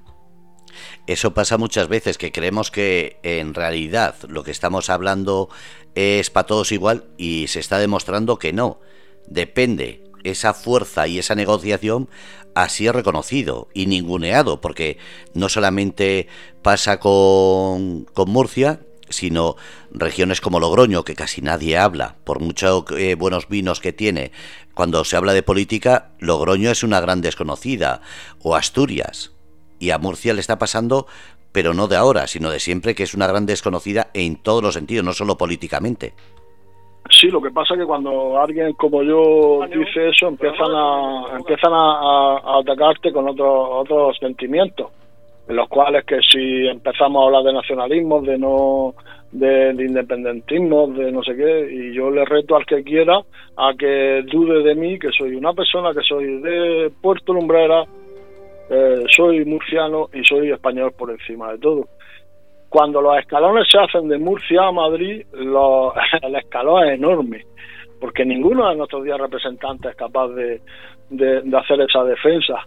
Eso 1.07 1.35
pasa 1.35 1.59
muchas 1.59 1.89
veces, 1.89 2.17
que 2.17 2.33
creemos 2.33 2.71
que 2.71 3.19
en 3.23 3.55
realidad 3.55 4.15
lo 4.29 4.43
que 4.43 4.53
estamos 4.53 4.89
hablando 4.89 5.49
es 5.95 6.31
para 6.31 6.47
todos 6.47 6.73
igual 6.73 7.05
y 7.19 7.49
se 7.49 7.61
está 7.61 7.79
demostrando 7.79 8.39
que 8.39 8.53
no. 8.53 8.79
Depende 9.27 10.02
esa 10.25 10.55
fuerza 10.55 11.07
y 11.07 11.19
esa 11.19 11.35
negociación 11.35 12.09
así 12.55 12.87
es 12.87 12.95
reconocido 12.95 13.69
y 13.75 13.87
ninguneado, 13.87 14.61
porque 14.61 14.99
no 15.35 15.49
solamente 15.49 16.29
pasa 16.63 17.01
con, 17.01 18.05
con 18.13 18.31
Murcia, 18.31 18.81
sino 19.09 19.57
regiones 19.91 20.41
como 20.41 20.61
Logroño, 20.61 21.05
que 21.05 21.15
casi 21.15 21.43
nadie 21.43 21.79
habla, 21.79 22.17
por 22.25 22.41
muchos 22.41 22.85
eh, 22.97 23.15
buenos 23.15 23.49
vinos 23.49 23.81
que 23.81 23.93
tiene. 23.93 24.33
Cuando 24.75 25.05
se 25.05 25.17
habla 25.17 25.33
de 25.35 25.43
política, 25.43 26.13
Logroño 26.19 26.71
es 26.71 26.83
una 26.83 27.01
gran 27.01 27.21
desconocida, 27.21 28.01
o 28.41 28.57
Asturias. 28.57 29.33
Y 29.79 29.91
a 29.91 29.99
Murcia 29.99 30.35
le 30.35 30.41
está 30.41 30.59
pasando, 30.59 31.07
pero 31.53 31.75
no 31.75 31.89
de 31.89 31.97
ahora, 31.97 32.27
sino 32.27 32.51
de 32.51 32.61
siempre, 32.61 32.95
que 32.95 33.03
es 33.03 33.15
una 33.15 33.27
gran 33.27 33.47
desconocida 33.47 34.11
en 34.15 34.37
todos 34.37 34.63
los 34.63 34.75
sentidos, 34.75 35.05
no 35.05 35.13
solo 35.13 35.37
políticamente. 35.37 36.15
Sí, 37.11 37.29
lo 37.29 37.41
que 37.41 37.51
pasa 37.51 37.75
es 37.75 37.81
que 37.81 37.87
cuando 37.87 38.39
alguien 38.39 38.73
como 38.75 39.03
yo 39.03 39.61
dice 39.67 40.09
eso, 40.09 40.29
empiezan 40.29 40.71
a 40.73 41.37
empiezan 41.37 41.73
a, 41.73 42.59
atacarte 42.61 43.13
con 43.13 43.29
otros 43.29 43.69
otros 43.71 44.17
sentimientos, 44.19 44.91
en 45.49 45.57
los 45.57 45.69
cuales 45.69 46.05
que 46.05 46.21
si 46.21 46.67
empezamos 46.67 47.23
a 47.23 47.27
hablar 47.27 47.43
de 47.43 47.53
nacionalismo, 47.53 48.23
de 48.23 48.39
no 48.39 48.95
de, 49.33 49.71
independentismo, 49.79 50.89
de 50.89 51.11
no 51.11 51.23
sé 51.23 51.35
qué, 51.35 51.69
y 51.73 51.95
yo 51.95 52.11
le 52.11 52.25
reto 52.25 52.55
al 52.55 52.67
que 52.67 52.85
quiera 52.85 53.21
a 53.57 53.73
que 53.77 54.23
dude 54.31 54.63
de 54.63 54.75
mí, 54.75 54.99
que 54.99 55.11
soy 55.11 55.35
una 55.35 55.53
persona 55.53 55.93
que 55.93 56.03
soy 56.03 56.41
de 56.41 56.91
Puerto 57.01 57.33
Lumbrera, 57.33 57.85
eh, 58.71 59.05
soy 59.09 59.45
murciano 59.45 60.09
y 60.13 60.23
soy 60.25 60.51
español 60.51 60.93
por 60.97 61.11
encima 61.11 61.53
de 61.53 61.59
todo 61.59 61.87
cuando 62.73 63.03
los 63.03 63.19
escalones 63.19 63.69
se 63.71 63.79
hacen 63.79 64.09
de 64.09 64.17
Murcia 64.17 64.67
a 64.67 64.73
Madrid, 64.73 65.27
el 65.35 66.35
escalón 66.37 66.89
es 66.89 66.95
enorme, 66.95 67.45
porque 68.01 68.25
ninguno 68.25 68.67
de 68.71 68.77
nuestros 68.77 69.05
días 69.05 69.19
representantes 69.21 69.91
es 69.91 69.97
capaz 69.97 70.29
de, 70.29 70.63
hacer 71.55 71.83
esa 71.83 72.03
defensa. 72.05 72.67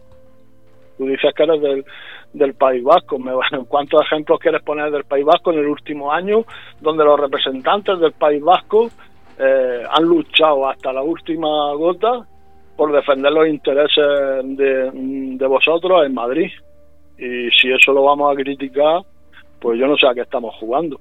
Tú 1.00 1.08
dices 1.08 1.34
que 1.36 1.44
eres 1.44 1.60
del, 1.60 1.86
del 2.34 2.54
País 2.54 2.84
Vasco. 2.84 3.18
¿Cuántos 3.68 4.04
ejemplos 4.04 4.38
quieres 4.40 4.62
poner 4.62 4.92
del 4.92 5.06
País 5.06 5.26
Vasco 5.26 5.52
en 5.52 5.58
el 5.58 5.66
último 5.66 6.12
año, 6.12 6.46
donde 6.82 7.04
los 7.04 7.20
representantes 7.20 8.00
del 8.00 8.12
País 8.12 8.44
Vasco 8.44 8.92
eh, 9.40 9.84
han 9.90 10.04
luchado 10.04 10.70
hasta 10.70 10.94
la 10.94 11.02
última 11.02 11.74
gota 11.74 12.28
por 12.78 12.92
defender 12.92 13.32
los 13.32 13.48
intereses 13.48 14.06
de, 14.56 14.92
de 14.94 15.48
vosotros 15.48 16.06
en 16.06 16.14
Madrid? 16.14 16.52
Y 17.18 17.50
si 17.60 17.72
eso 17.72 17.92
lo 17.92 18.04
vamos 18.04 18.32
a 18.32 18.36
criticar, 18.36 19.02
pues 19.60 19.80
yo 19.80 19.88
no 19.88 19.98
sé 19.98 20.08
a 20.08 20.14
qué 20.14 20.22
estamos 20.22 20.56
jugando. 20.60 21.00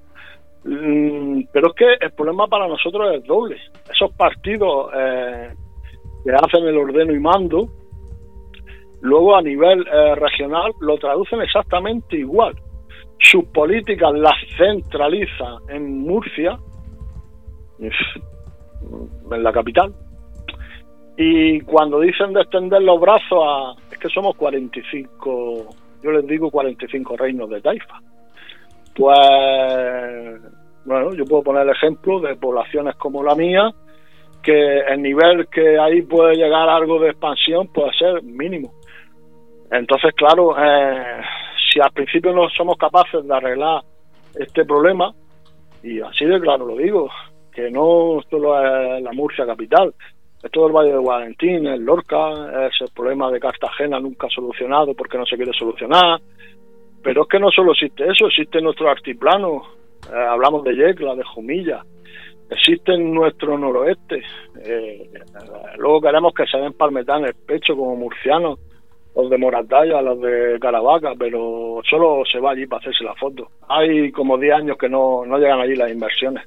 Mm, 0.65 1.43
pero 1.53 1.69
es 1.69 1.75
que 1.75 1.87
el 2.01 2.13
problema 2.13 2.47
para 2.47 2.67
nosotros 2.67 3.15
es 3.15 3.25
doble. 3.25 3.57
Esos 3.91 4.13
partidos 4.17 4.91
eh, 4.95 5.53
que 6.25 6.33
hacen 6.33 6.67
el 6.67 6.77
ordeno 6.79 7.13
y 7.13 7.21
mando, 7.21 7.69
luego 9.03 9.37
a 9.37 9.43
nivel 9.43 9.87
eh, 9.87 10.15
regional 10.15 10.73
lo 10.81 10.97
traducen 10.97 11.43
exactamente 11.43 12.17
igual. 12.17 12.55
Sus 13.19 13.45
políticas 13.47 14.13
las 14.15 14.35
centraliza 14.57 15.59
en 15.69 16.01
Murcia, 16.01 16.59
en 17.79 19.43
la 19.43 19.53
capital, 19.53 19.93
y 21.17 21.61
cuando 21.61 22.01
dicen 22.01 22.33
de 22.33 22.41
extender 22.41 22.83
los 22.83 23.01
brazos 23.01 23.39
a... 23.41 23.75
es 23.91 23.99
que 23.99 24.09
somos 24.09 24.35
45, 24.37 25.69
yo 26.03 26.11
les 26.11 26.27
digo 26.27 26.51
45 26.51 27.17
reinos 27.17 27.49
de 27.51 27.61
Taifa 27.61 28.01
pues, 28.95 30.41
bueno, 30.85 31.15
yo 31.15 31.25
puedo 31.25 31.43
poner 31.43 31.63
el 31.63 31.71
ejemplo 31.71 32.21
de 32.21 32.37
poblaciones 32.37 32.97
como 32.97 33.23
la 33.23 33.35
mía, 33.35 33.71
que 34.43 34.79
el 34.81 35.03
nivel 35.03 35.49
que 35.49 35.79
ahí 35.79 36.03
puede 36.03 36.37
llegar 36.37 36.69
algo 36.69 37.01
de 37.01 37.11
expansión 37.11 37.69
puede 37.69 37.93
ser 37.99 38.23
mínimo. 38.23 38.73
Entonces, 39.71 40.13
claro, 40.15 40.55
eh, 40.59 41.21
si 41.73 41.81
al 41.81 41.91
principio 41.93 42.33
no 42.33 42.49
somos 42.51 42.77
capaces 42.77 43.27
de 43.27 43.35
arreglar 43.35 43.83
este 44.35 44.65
problema, 44.65 45.13
y 45.83 46.01
así 46.01 46.25
de 46.25 46.41
claro 46.41 46.67
lo 46.67 46.77
digo, 46.77 47.11
que 47.53 47.71
no 47.71 48.21
solo 48.31 48.97
es 48.97 49.03
la 49.03 49.13
Murcia 49.13 49.47
capital, 49.47 49.95
es 50.43 50.51
todo 50.51 50.67
el 50.67 50.73
Valle 50.73 50.93
de 50.93 50.99
Guadentín, 50.99 51.67
el 51.67 51.83
Lorca, 51.83 52.67
es 52.67 52.75
el 52.81 52.89
problema 52.95 53.31
de 53.31 53.41
Cartagena 53.41 53.99
nunca 53.99 54.29
solucionado 54.29 54.95
porque 54.95 55.17
no 55.17 55.25
se 55.25 55.37
quiere 55.37 55.53
solucionar, 55.59 56.21
pero 57.05 57.23
es 57.23 57.29
que 57.29 57.39
no 57.39 57.51
solo 57.51 57.73
existe 57.73 58.05
eso, 58.05 58.27
existe 58.27 58.61
nuestro 58.63 58.91
altiplano, 58.91 59.63
eh, 60.11 60.17
hablamos 60.17 60.65
de 60.65 60.75
Yecla, 60.75 61.15
de 61.15 61.23
Jumilla, 61.23 61.85
existe 62.51 62.97
nuestro 62.97 63.59
noroeste. 63.59 64.23
Eh, 64.65 65.11
luego 65.77 66.01
queremos 66.01 66.33
que 66.33 66.47
se 66.47 66.57
den 66.57 66.73
palmetar 66.73 67.19
en 67.21 67.27
el 67.27 67.35
pecho 67.35 67.77
como 67.77 67.95
murcianos, 67.95 68.59
los 69.15 69.31
de 69.31 69.39
Moratalla, 69.39 70.01
los 70.01 70.21
de 70.21 70.59
Caravaca, 70.59 71.13
pero 71.19 71.81
solo 71.89 72.23
se 72.31 72.41
va 72.41 72.53
allí 72.53 72.67
para 72.67 72.81
hacerse 72.81 73.05
la 73.05 73.15
foto. 73.15 73.51
Hay 73.69 74.11
como 74.11 74.39
10 74.39 74.55
años 74.55 74.79
que 74.79 74.89
no, 74.89 75.25
no 75.27 75.39
llegan 75.39 75.61
allí 75.61 75.77
las 75.77 75.91
inversiones. 75.91 76.45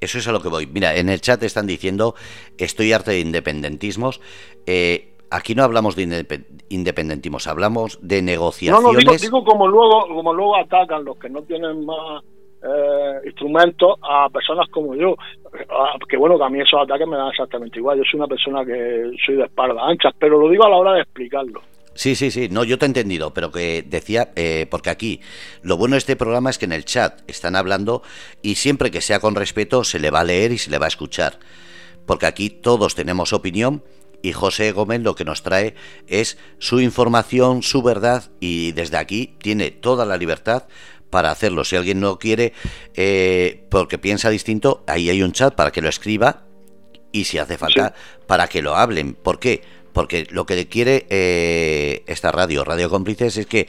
Eso 0.00 0.18
es 0.18 0.28
a 0.28 0.32
lo 0.32 0.40
que 0.40 0.48
voy. 0.48 0.66
Mira, 0.66 0.96
en 0.96 1.08
el 1.08 1.20
chat 1.20 1.42
están 1.42 1.66
diciendo, 1.66 2.14
estoy 2.56 2.92
harto 2.92 3.10
de 3.10 3.20
independentismos. 3.20 4.20
Eh, 4.66 5.17
aquí 5.30 5.54
no 5.54 5.64
hablamos 5.64 5.96
de 5.96 6.26
independentismos, 6.68 7.46
hablamos 7.46 7.98
de 8.02 8.22
negociaciones. 8.22 8.82
No, 8.82 8.92
no, 8.92 8.98
digo, 8.98 9.12
digo 9.16 9.44
como, 9.44 9.66
luego, 9.66 10.06
como 10.08 10.32
luego 10.32 10.56
atacan 10.56 11.04
los 11.04 11.18
que 11.18 11.28
no 11.28 11.42
tienen 11.42 11.84
más 11.84 12.22
eh, 12.62 13.20
instrumentos 13.26 13.98
a 14.02 14.28
personas 14.30 14.68
como 14.70 14.94
yo. 14.94 15.14
Ah, 15.70 15.96
que 16.08 16.16
bueno, 16.16 16.38
que 16.38 16.44
a 16.44 16.48
mí 16.48 16.60
esos 16.60 16.80
ataques 16.80 17.06
me 17.06 17.16
dan 17.16 17.28
exactamente 17.28 17.78
igual. 17.78 17.98
Yo 17.98 18.04
soy 18.10 18.18
una 18.18 18.28
persona 18.28 18.64
que 18.64 19.10
soy 19.24 19.36
de 19.36 19.44
espalda 19.44 19.86
anchas, 19.86 20.14
pero 20.18 20.38
lo 20.38 20.48
digo 20.48 20.64
a 20.64 20.70
la 20.70 20.76
hora 20.76 20.92
de 20.94 21.02
explicarlo. 21.02 21.62
Sí, 21.94 22.14
sí, 22.14 22.30
sí, 22.30 22.48
no, 22.48 22.62
yo 22.62 22.78
te 22.78 22.86
he 22.86 22.86
entendido, 22.86 23.34
pero 23.34 23.50
que 23.50 23.82
decía, 23.82 24.28
eh, 24.36 24.68
porque 24.70 24.88
aquí 24.88 25.20
lo 25.62 25.76
bueno 25.76 25.94
de 25.94 25.98
este 25.98 26.14
programa 26.14 26.48
es 26.48 26.56
que 26.56 26.66
en 26.66 26.72
el 26.72 26.84
chat 26.84 27.28
están 27.28 27.56
hablando 27.56 28.02
y 28.40 28.54
siempre 28.54 28.92
que 28.92 29.00
sea 29.00 29.18
con 29.18 29.34
respeto 29.34 29.82
se 29.82 29.98
le 29.98 30.12
va 30.12 30.20
a 30.20 30.24
leer 30.24 30.52
y 30.52 30.58
se 30.58 30.70
le 30.70 30.78
va 30.78 30.84
a 30.84 30.88
escuchar, 30.94 31.40
porque 32.06 32.26
aquí 32.26 32.50
todos 32.50 32.94
tenemos 32.94 33.32
opinión 33.32 33.82
y 34.22 34.32
José 34.32 34.72
Gómez 34.72 35.00
lo 35.02 35.14
que 35.14 35.24
nos 35.24 35.42
trae 35.42 35.74
es 36.06 36.38
su 36.58 36.80
información, 36.80 37.62
su 37.62 37.82
verdad 37.82 38.24
y 38.40 38.72
desde 38.72 38.96
aquí 38.96 39.36
tiene 39.40 39.70
toda 39.70 40.04
la 40.04 40.16
libertad 40.16 40.64
para 41.10 41.30
hacerlo. 41.30 41.64
Si 41.64 41.76
alguien 41.76 42.00
no 42.00 42.18
quiere, 42.18 42.52
eh, 42.94 43.64
porque 43.70 43.98
piensa 43.98 44.30
distinto, 44.30 44.84
ahí 44.86 45.10
hay 45.10 45.22
un 45.22 45.32
chat 45.32 45.54
para 45.54 45.70
que 45.70 45.82
lo 45.82 45.88
escriba 45.88 46.44
y 47.12 47.24
si 47.24 47.38
hace 47.38 47.56
falta, 47.56 47.94
para 48.26 48.48
que 48.48 48.62
lo 48.62 48.76
hablen. 48.76 49.14
¿Por 49.14 49.38
qué? 49.38 49.62
Porque 49.92 50.26
lo 50.30 50.46
que 50.46 50.68
quiere 50.68 51.06
eh, 51.08 52.04
esta 52.06 52.30
radio, 52.30 52.64
Radio 52.64 52.90
Cómplices, 52.90 53.36
es 53.36 53.46
que 53.46 53.68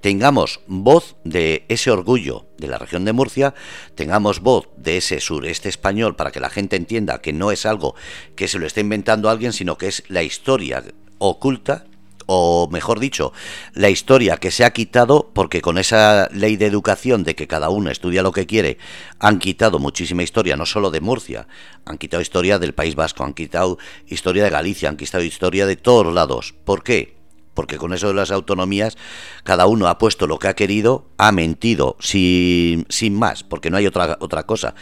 tengamos 0.00 0.60
voz 0.66 1.16
de 1.24 1.64
ese 1.68 1.90
orgullo 1.90 2.46
de 2.60 2.68
la 2.68 2.78
región 2.78 3.04
de 3.04 3.12
Murcia, 3.12 3.54
tengamos 3.94 4.40
voz 4.40 4.68
de 4.76 4.98
ese 4.98 5.20
sureste 5.20 5.68
español 5.68 6.14
para 6.16 6.30
que 6.30 6.40
la 6.40 6.50
gente 6.50 6.76
entienda 6.76 7.20
que 7.20 7.32
no 7.32 7.50
es 7.50 7.66
algo 7.66 7.94
que 8.36 8.48
se 8.48 8.58
lo 8.58 8.66
esté 8.66 8.82
inventando 8.82 9.28
alguien, 9.28 9.52
sino 9.52 9.76
que 9.76 9.88
es 9.88 10.04
la 10.08 10.22
historia 10.22 10.84
oculta 11.18 11.86
o 12.32 12.68
mejor 12.70 13.00
dicho, 13.00 13.32
la 13.74 13.90
historia 13.90 14.36
que 14.36 14.52
se 14.52 14.64
ha 14.64 14.72
quitado, 14.72 15.32
porque 15.34 15.60
con 15.60 15.78
esa 15.78 16.28
ley 16.32 16.56
de 16.56 16.66
educación 16.66 17.24
de 17.24 17.34
que 17.34 17.48
cada 17.48 17.70
uno 17.70 17.90
estudia 17.90 18.22
lo 18.22 18.30
que 18.30 18.46
quiere, 18.46 18.78
han 19.18 19.40
quitado 19.40 19.80
muchísima 19.80 20.22
historia, 20.22 20.56
no 20.56 20.64
solo 20.64 20.92
de 20.92 21.00
Murcia, 21.00 21.48
han 21.84 21.98
quitado 21.98 22.22
historia 22.22 22.60
del 22.60 22.72
País 22.72 22.94
Vasco, 22.94 23.24
han 23.24 23.34
quitado 23.34 23.78
historia 24.06 24.44
de 24.44 24.50
Galicia, 24.50 24.88
han 24.88 24.96
quitado 24.96 25.24
historia 25.24 25.66
de 25.66 25.74
todos 25.74 26.14
lados. 26.14 26.54
¿Por 26.64 26.84
qué? 26.84 27.19
Porque 27.60 27.76
con 27.76 27.92
eso 27.92 28.08
de 28.08 28.14
las 28.14 28.30
autonomías, 28.30 28.96
cada 29.44 29.66
uno 29.66 29.88
ha 29.88 29.98
puesto 29.98 30.26
lo 30.26 30.38
que 30.38 30.48
ha 30.48 30.54
querido, 30.54 31.04
ha 31.18 31.30
mentido, 31.30 31.94
sin, 32.00 32.86
sin 32.88 33.14
más, 33.14 33.44
porque 33.44 33.68
no 33.68 33.76
hay 33.76 33.86
otra, 33.86 34.16
otra 34.20 34.44
cosa. 34.44 34.74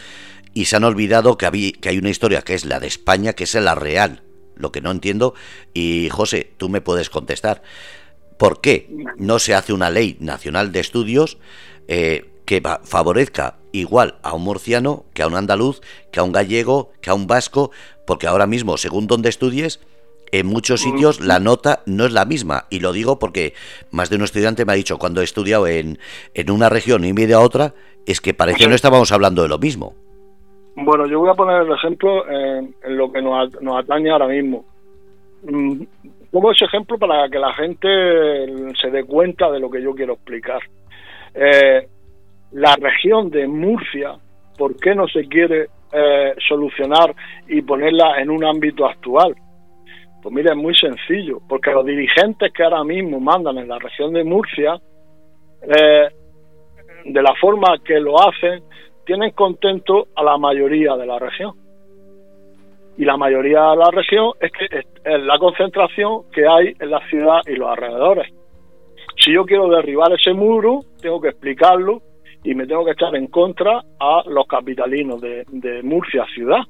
Y 0.53 0.63
se 0.63 0.77
han 0.77 0.85
olvidado 0.85 1.37
que, 1.37 1.73
que 1.73 1.89
hay 1.89 1.97
una 1.97 2.09
historia 2.09 2.41
que 2.41 2.53
es 2.53 2.63
la 2.63 2.79
de 2.79 2.87
España, 2.87 3.33
que 3.33 3.43
es 3.43 3.53
la 3.55 3.75
real, 3.75 4.23
lo 4.55 4.71
que 4.71 4.79
no 4.79 4.91
entiendo. 4.91 5.33
Y 5.73 6.07
José, 6.09 6.53
tú 6.55 6.69
me 6.69 6.79
puedes 6.79 7.09
contestar. 7.09 7.63
¿Por 8.37 8.61
qué 8.61 8.89
no 9.17 9.39
se 9.39 9.55
hace 9.55 9.73
una 9.73 9.89
ley 9.89 10.15
nacional 10.21 10.71
de 10.71 10.79
estudios 10.79 11.37
eh, 11.89 12.31
que 12.45 12.63
favorezca 12.85 13.57
igual 13.73 14.19
a 14.23 14.33
un 14.35 14.43
murciano 14.43 15.03
que 15.13 15.21
a 15.23 15.27
un 15.27 15.35
andaluz, 15.35 15.81
que 16.13 16.21
a 16.21 16.23
un 16.23 16.31
gallego, 16.31 16.93
que 17.01 17.09
a 17.09 17.13
un 17.13 17.27
vasco? 17.27 17.71
Porque 18.07 18.25
ahora 18.25 18.47
mismo, 18.47 18.77
según 18.77 19.05
donde 19.05 19.27
estudies, 19.27 19.81
en 20.31 20.47
muchos 20.47 20.81
sitios 20.81 21.19
la 21.21 21.39
nota 21.39 21.81
no 21.85 22.05
es 22.05 22.13
la 22.13 22.25
misma. 22.25 22.65
Y 22.69 22.79
lo 22.79 22.91
digo 22.91 23.19
porque 23.19 23.53
más 23.91 24.09
de 24.09 24.17
un 24.17 24.23
estudiante 24.23 24.65
me 24.65 24.73
ha 24.73 24.75
dicho, 24.75 24.97
cuando 24.97 25.21
he 25.21 25.23
estudiado 25.23 25.67
en, 25.67 25.99
en 26.33 26.51
una 26.51 26.69
región 26.69 27.03
y 27.05 27.13
media 27.13 27.37
a 27.37 27.41
otra, 27.41 27.73
es 28.05 28.21
que 28.21 28.33
parece 28.33 28.59
que 28.59 28.67
no 28.67 28.75
estábamos 28.75 29.11
hablando 29.11 29.43
de 29.43 29.49
lo 29.49 29.57
mismo. 29.57 29.93
Bueno, 30.75 31.05
yo 31.07 31.19
voy 31.19 31.29
a 31.29 31.33
poner 31.33 31.63
el 31.63 31.71
ejemplo 31.71 32.27
en, 32.29 32.73
lo 32.83 33.11
que 33.11 33.21
nos, 33.21 33.53
atañe 33.77 34.09
ahora 34.09 34.27
mismo. 34.27 34.65
Mm, 35.43 35.83
pongo 36.31 36.51
ese 36.51 36.65
ejemplo 36.65 36.97
para 36.97 37.29
que 37.29 37.39
la 37.39 37.53
gente 37.53 37.87
se 38.79 38.89
dé 38.89 39.03
cuenta 39.03 39.51
de 39.51 39.59
lo 39.59 39.69
que 39.69 39.81
yo 39.81 39.93
quiero 39.93 40.13
explicar. 40.13 40.61
Eh, 41.33 41.87
la 42.53 42.75
región 42.75 43.29
de 43.29 43.47
Murcia, 43.47 44.15
¿por 44.57 44.75
qué 44.77 44.95
no 44.95 45.07
se 45.07 45.27
quiere 45.27 45.67
eh, 45.91 46.33
solucionar 46.47 47.13
y 47.47 47.61
ponerla 47.61 48.19
en 48.21 48.29
un 48.29 48.43
ámbito 48.43 48.87
actual? 48.87 49.35
Pues 50.21 50.33
mire, 50.33 50.51
es 50.51 50.57
muy 50.57 50.75
sencillo, 50.75 51.39
porque 51.47 51.71
los 51.71 51.85
dirigentes 51.85 52.51
que 52.53 52.63
ahora 52.63 52.83
mismo 52.83 53.19
mandan 53.19 53.57
en 53.57 53.67
la 53.67 53.79
región 53.79 54.13
de 54.13 54.23
Murcia, 54.23 54.79
eh, 55.61 56.09
de 57.05 57.21
la 57.21 57.33
forma 57.39 57.77
que 57.83 57.99
lo 57.99 58.15
hacen, 58.19 58.63
tienen 59.05 59.31
contento 59.31 60.07
a 60.15 60.23
la 60.23 60.37
mayoría 60.37 60.95
de 60.95 61.05
la 61.05 61.17
región. 61.19 61.53
Y 62.97 63.05
la 63.05 63.15
mayoría 63.15 63.71
de 63.71 63.77
la 63.77 63.91
región 63.91 64.33
es 64.41 64.51
que 64.51 64.65
es 64.75 65.23
la 65.23 65.39
concentración 65.39 66.29
que 66.33 66.45
hay 66.45 66.73
en 66.79 66.91
la 66.91 66.99
ciudad 67.07 67.39
y 67.47 67.55
los 67.55 67.69
alrededores. 67.69 68.31
Si 69.23 69.33
yo 69.33 69.45
quiero 69.45 69.69
derribar 69.69 70.11
ese 70.13 70.33
muro, 70.33 70.81
tengo 71.01 71.19
que 71.19 71.29
explicarlo 71.29 72.01
y 72.43 72.55
me 72.55 72.65
tengo 72.65 72.85
que 72.85 72.91
echar 72.91 73.15
en 73.15 73.27
contra 73.27 73.81
a 73.99 74.23
los 74.27 74.47
capitalinos 74.47 75.21
de, 75.21 75.81
Murcia 75.83 76.25
ciudad. 76.33 76.61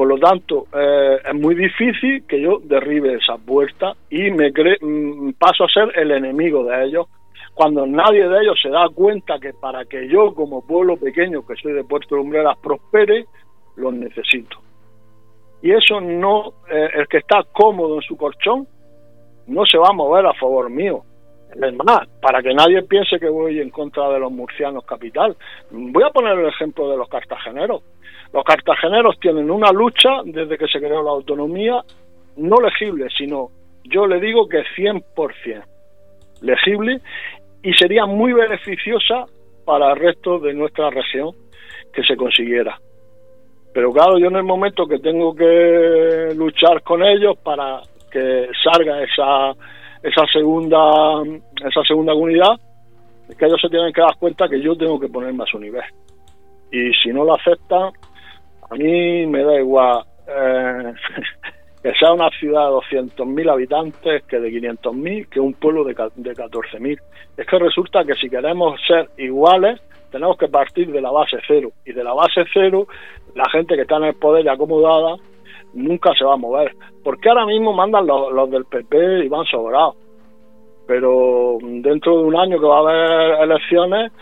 Por 0.00 0.08
lo 0.08 0.18
tanto, 0.18 0.66
eh, 0.72 1.18
es 1.28 1.34
muy 1.34 1.54
difícil 1.54 2.24
que 2.26 2.40
yo 2.40 2.58
derribe 2.64 3.16
esa 3.16 3.36
puerta 3.36 3.92
y 4.08 4.30
me 4.30 4.48
mm, 4.48 5.32
paso 5.32 5.64
a 5.64 5.68
ser 5.68 5.92
el 5.94 6.10
enemigo 6.12 6.64
de 6.64 6.86
ellos 6.86 7.06
cuando 7.52 7.86
nadie 7.86 8.26
de 8.26 8.40
ellos 8.40 8.58
se 8.62 8.70
da 8.70 8.88
cuenta 8.94 9.38
que 9.38 9.52
para 9.52 9.84
que 9.84 10.08
yo 10.08 10.34
como 10.34 10.66
pueblo 10.66 10.96
pequeño 10.96 11.46
que 11.46 11.54
soy 11.56 11.74
de 11.74 11.84
Puerto 11.84 12.16
Lumbreras 12.16 12.56
prospere, 12.62 13.26
los 13.76 13.92
necesito. 13.92 14.56
Y 15.60 15.70
eso 15.70 16.00
no, 16.00 16.54
eh, 16.72 16.88
el 16.94 17.06
que 17.06 17.18
está 17.18 17.42
cómodo 17.52 17.96
en 17.96 18.00
su 18.00 18.16
colchón, 18.16 18.66
no 19.48 19.66
se 19.66 19.76
va 19.76 19.88
a 19.90 19.92
mover 19.92 20.24
a 20.24 20.32
favor 20.32 20.70
mío. 20.70 21.02
Es 21.52 21.74
más, 21.74 22.08
para 22.22 22.40
que 22.42 22.54
nadie 22.54 22.82
piense 22.84 23.18
que 23.20 23.28
voy 23.28 23.60
en 23.60 23.68
contra 23.68 24.08
de 24.08 24.18
los 24.18 24.32
murcianos 24.32 24.82
capital. 24.86 25.36
Voy 25.70 26.04
a 26.04 26.10
poner 26.10 26.38
el 26.38 26.46
ejemplo 26.46 26.88
de 26.88 26.96
los 26.96 27.08
cartageneros. 27.10 27.82
Los 28.32 28.44
cartageneros 28.44 29.18
tienen 29.20 29.50
una 29.50 29.72
lucha 29.72 30.22
desde 30.24 30.56
que 30.56 30.68
se 30.68 30.78
creó 30.78 31.02
la 31.02 31.10
autonomía, 31.10 31.82
no 32.36 32.56
legible, 32.60 33.08
sino 33.16 33.48
yo 33.84 34.06
le 34.06 34.20
digo 34.20 34.48
que 34.48 34.62
100% 34.76 35.64
legible 36.42 37.00
y 37.62 37.72
sería 37.74 38.06
muy 38.06 38.32
beneficiosa 38.32 39.26
para 39.64 39.92
el 39.92 39.96
resto 39.98 40.38
de 40.38 40.54
nuestra 40.54 40.90
región 40.90 41.34
que 41.92 42.02
se 42.02 42.16
consiguiera. 42.16 42.78
Pero 43.72 43.92
claro, 43.92 44.18
yo 44.18 44.28
en 44.28 44.36
el 44.36 44.42
momento 44.42 44.86
que 44.86 44.98
tengo 44.98 45.34
que 45.34 46.32
luchar 46.34 46.82
con 46.82 47.04
ellos 47.04 47.36
para 47.38 47.80
que 48.10 48.48
salga 48.62 49.02
esa 49.02 49.52
esa 50.02 50.26
segunda 50.32 51.22
esa 51.64 51.82
segunda 51.86 52.14
unidad, 52.14 52.58
es 53.28 53.36
que 53.36 53.44
ellos 53.44 53.60
se 53.60 53.68
tienen 53.68 53.92
que 53.92 54.00
dar 54.00 54.16
cuenta 54.18 54.48
que 54.48 54.60
yo 54.60 54.76
tengo 54.76 54.98
que 54.98 55.08
ponerme 55.08 55.44
a 55.44 55.46
su 55.46 55.58
nivel. 55.58 55.84
Y 56.72 56.92
si 56.94 57.10
no 57.10 57.24
lo 57.24 57.34
aceptan, 57.34 57.92
a 58.70 58.74
mí 58.76 59.26
me 59.26 59.42
da 59.42 59.60
igual. 59.60 60.04
Eh, 60.26 60.94
que 61.82 61.92
sea 61.94 62.12
una 62.12 62.28
ciudad 62.30 62.68
de 62.68 62.98
200.000 62.98 63.50
habitantes 63.50 64.22
que 64.24 64.38
de 64.38 64.50
500.000, 64.50 65.28
que 65.28 65.40
un 65.40 65.54
pueblo 65.54 65.84
de, 65.84 65.94
de 66.16 66.34
14.000. 66.34 67.00
Es 67.36 67.46
que 67.46 67.58
resulta 67.58 68.04
que 68.04 68.14
si 68.14 68.28
queremos 68.28 68.78
ser 68.86 69.08
iguales, 69.16 69.80
tenemos 70.10 70.36
que 70.36 70.48
partir 70.48 70.90
de 70.92 71.00
la 71.00 71.10
base 71.10 71.38
cero. 71.46 71.70
Y 71.86 71.92
de 71.92 72.04
la 72.04 72.12
base 72.12 72.44
cero, 72.52 72.86
la 73.34 73.48
gente 73.50 73.76
que 73.76 73.82
está 73.82 73.96
en 73.96 74.04
el 74.04 74.14
poder 74.14 74.44
y 74.44 74.48
acomodada 74.48 75.16
nunca 75.72 76.12
se 76.18 76.24
va 76.24 76.34
a 76.34 76.36
mover. 76.36 76.74
Porque 77.02 77.28
ahora 77.28 77.46
mismo 77.46 77.72
mandan 77.72 78.06
los, 78.06 78.50
del 78.50 78.64
PP 78.66 79.24
y 79.24 79.28
van 79.28 79.46
sobrados. 79.46 79.96
Pero 80.86 81.58
dentro 81.62 82.18
de 82.18 82.24
un 82.24 82.36
año 82.36 82.60
que 82.60 82.66
va 82.66 82.76
a 82.76 82.80
haber 82.80 83.42
elecciones, 83.42 84.12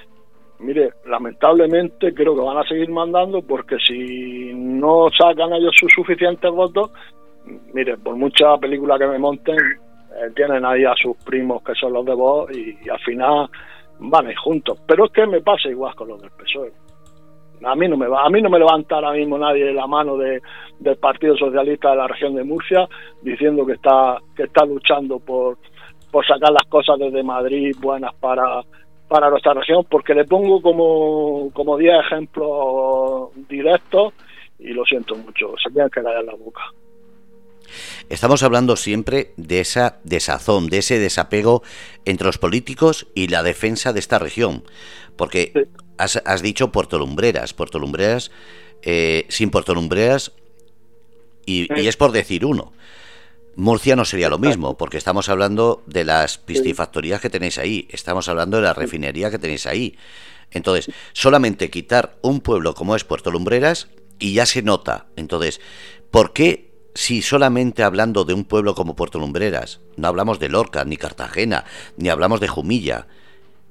mire, 0.61 0.91
lamentablemente 1.07 2.13
creo 2.15 2.35
que 2.35 2.43
van 2.43 2.59
a 2.59 2.65
seguir 2.65 2.91
mandando 2.91 3.43
porque 3.43 3.77
si 3.79 4.53
no 4.55 5.09
sacan 5.17 5.53
ellos 5.53 5.75
sus 5.79 5.93
suficientes 5.93 6.51
votos, 6.51 6.91
mire, 7.73 7.97
por 7.99 8.17
mucha 8.17 8.57
película 8.59 8.99
que 8.99 9.07
me 9.07 9.19
monten, 9.19 9.57
eh, 9.57 10.31
tienen 10.35 10.65
ahí 10.65 10.85
a 10.85 10.95
sus 11.01 11.17
primos 11.25 11.63
que 11.63 11.75
son 11.75 11.93
los 11.93 12.05
de 12.05 12.15
voz 12.15 12.51
y, 12.57 12.89
al 12.89 12.99
final 13.01 13.49
van 14.01 14.27
ahí 14.27 14.35
juntos. 14.35 14.81
Pero 14.87 15.07
es 15.07 15.13
que 15.13 15.27
me 15.27 15.41
pasa 15.41 15.69
igual 15.69 15.95
con 15.95 16.09
los 16.09 16.21
del 16.21 16.31
PSOE. 16.31 16.73
A 17.65 17.75
mí 17.75 17.89
no 17.89 17.97
me 17.97 18.07
va, 18.07 18.25
a 18.25 18.31
mí 18.31 18.41
no 18.41 18.49
me 18.49 18.59
levanta 18.59 18.97
ahora 18.97 19.13
mismo 19.13 19.37
nadie 19.37 19.73
la 19.73 19.87
mano 19.89 20.17
de, 20.17 20.41
del 20.79 20.97
Partido 20.97 21.37
Socialista 21.37 21.91
de 21.91 21.97
la 21.97 22.07
región 22.07 22.37
de 22.37 22.45
Murcia 22.45 22.89
diciendo 23.23 23.67
que 23.67 23.73
está 23.73 24.19
que 24.37 24.45
está 24.45 24.65
luchando 24.65 25.19
por, 25.19 25.59
por 26.13 26.25
sacar 26.25 26.53
las 26.53 26.67
cosas 26.69 27.01
desde 27.01 27.25
Madrid 27.25 27.75
buenas 27.81 28.15
para 28.15 28.63
para 29.09 29.31
nuestra 29.31 29.55
región 29.55 29.87
porque 29.89 30.15
le 30.15 30.25
pongo 30.25 30.61
como 30.61 31.51
como 31.53 31.77
10 31.77 31.93
ejemplos 32.07 33.31
directos 33.49 34.15
y 34.59 34.69
lo 34.69 34.85
siento 34.85 35.15
mucho, 35.15 35.55
se 35.63 35.71
tienen 35.71 35.91
que 35.91 36.03
callar 36.03 36.25
la 36.25 36.35
boca. 36.35 36.63
Estamos 38.09 38.43
hablando 38.43 38.77
siempre 38.77 39.33
de 39.37 39.61
esa 39.61 40.01
desazón, 40.03 40.69
de 40.69 40.79
ese 40.79 40.99
desapego 40.99 41.63
entre 42.05 42.27
los 42.27 42.39
políticos 42.39 43.07
y 43.15 43.29
la 43.29 43.43
defensa 43.43 43.93
de 43.93 44.01
esta 44.01 44.19
región. 44.19 44.65
Porque 45.17 45.53
has, 45.99 46.43
dicho 46.43 46.73
Puerto 46.73 46.99
Lumbreras. 46.99 47.53
Puerto 47.53 47.79
Lumbreras 47.79 48.31
eh, 48.83 49.27
sin 49.29 49.51
puertolumbreras, 49.51 50.33
y, 51.45 51.69
y 51.81 51.89
es 51.89 51.97
por 51.97 52.13
decir 52.13 52.45
uno. 52.45 52.73
Murcia 53.59 53.97
no 53.97 54.05
sería 54.05 54.29
lo 54.29 54.39
mismo, 54.39 54.77
porque 54.77 54.99
estamos 54.99 55.29
hablando 55.29 55.83
de 55.87 56.05
las 56.05 56.39
piscifactorías 56.39 57.21
que 57.21 57.29
tenéis 57.29 57.59
ahí, 57.59 57.89
estamos 57.91 58.29
hablando 58.29 58.59
de 58.59 58.63
la 58.63 58.73
refinería 58.73 59.33
que 59.33 59.39
tenéis 59.41 59.67
ahí. 59.67 59.99
Entonces, 60.53 60.95
solamente 61.13 61.69
quitar 61.69 62.19
un 62.23 62.41
pueblo 62.41 62.73
como 62.75 62.95
es 62.95 63.03
Puerto 63.03 63.33
Lumbreras 63.33 63.89
y 64.21 64.35
ya 64.35 64.47
se 64.47 64.63
nota. 64.63 65.07
Entonces, 65.17 65.61
¿por 66.13 66.33
qué 66.33 66.71
si 66.95 67.21
solamente 67.21 67.83
hablando 67.83 68.25
de 68.25 68.33
un 68.33 68.45
pueblo 68.45 68.77
como 68.77 68.95
Puerto 68.95 69.19
Lumbreras, 69.19 69.81
no 69.97 70.07
hablamos 70.07 70.39
de 70.39 70.51
Lorca, 70.51 70.85
ni 70.85 70.97
Cartagena, 70.97 71.65
ni 71.97 72.11
hablamos 72.11 72.39
de 72.39 72.47
Jumilla, 72.47 73.09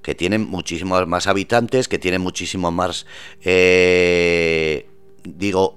que 0.01 0.15
tienen 0.15 0.49
muchísimos 0.49 1.07
más 1.07 1.27
habitantes, 1.27 1.87
que 1.87 1.97
tienen 1.97 2.19
muchísimo 2.19 2.71
más, 2.71 3.05
eh, 3.41 4.89
digo, 5.23 5.76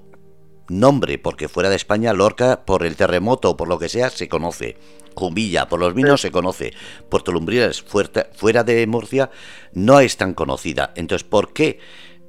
nombre, 0.70 1.18
porque 1.18 1.48
fuera 1.48 1.68
de 1.68 1.76
España 1.76 2.12
Lorca, 2.12 2.64
por 2.64 2.84
el 2.84 2.96
terremoto 2.96 3.50
o 3.50 3.56
por 3.56 3.68
lo 3.68 3.78
que 3.78 3.88
sea, 3.88 4.10
se 4.10 4.28
conoce. 4.28 4.76
Jumilla, 5.14 5.68
por 5.68 5.80
los 5.80 5.92
vinos 5.92 6.20
se 6.20 6.30
conoce. 6.30 6.72
Puerto 7.08 7.32
Lumbreras, 7.32 7.84
fuera 8.32 8.64
de 8.64 8.86
Murcia, 8.86 9.30
no 9.74 10.00
es 10.00 10.16
tan 10.16 10.34
conocida. 10.34 10.92
Entonces, 10.94 11.26
¿por 11.28 11.52
qué 11.52 11.80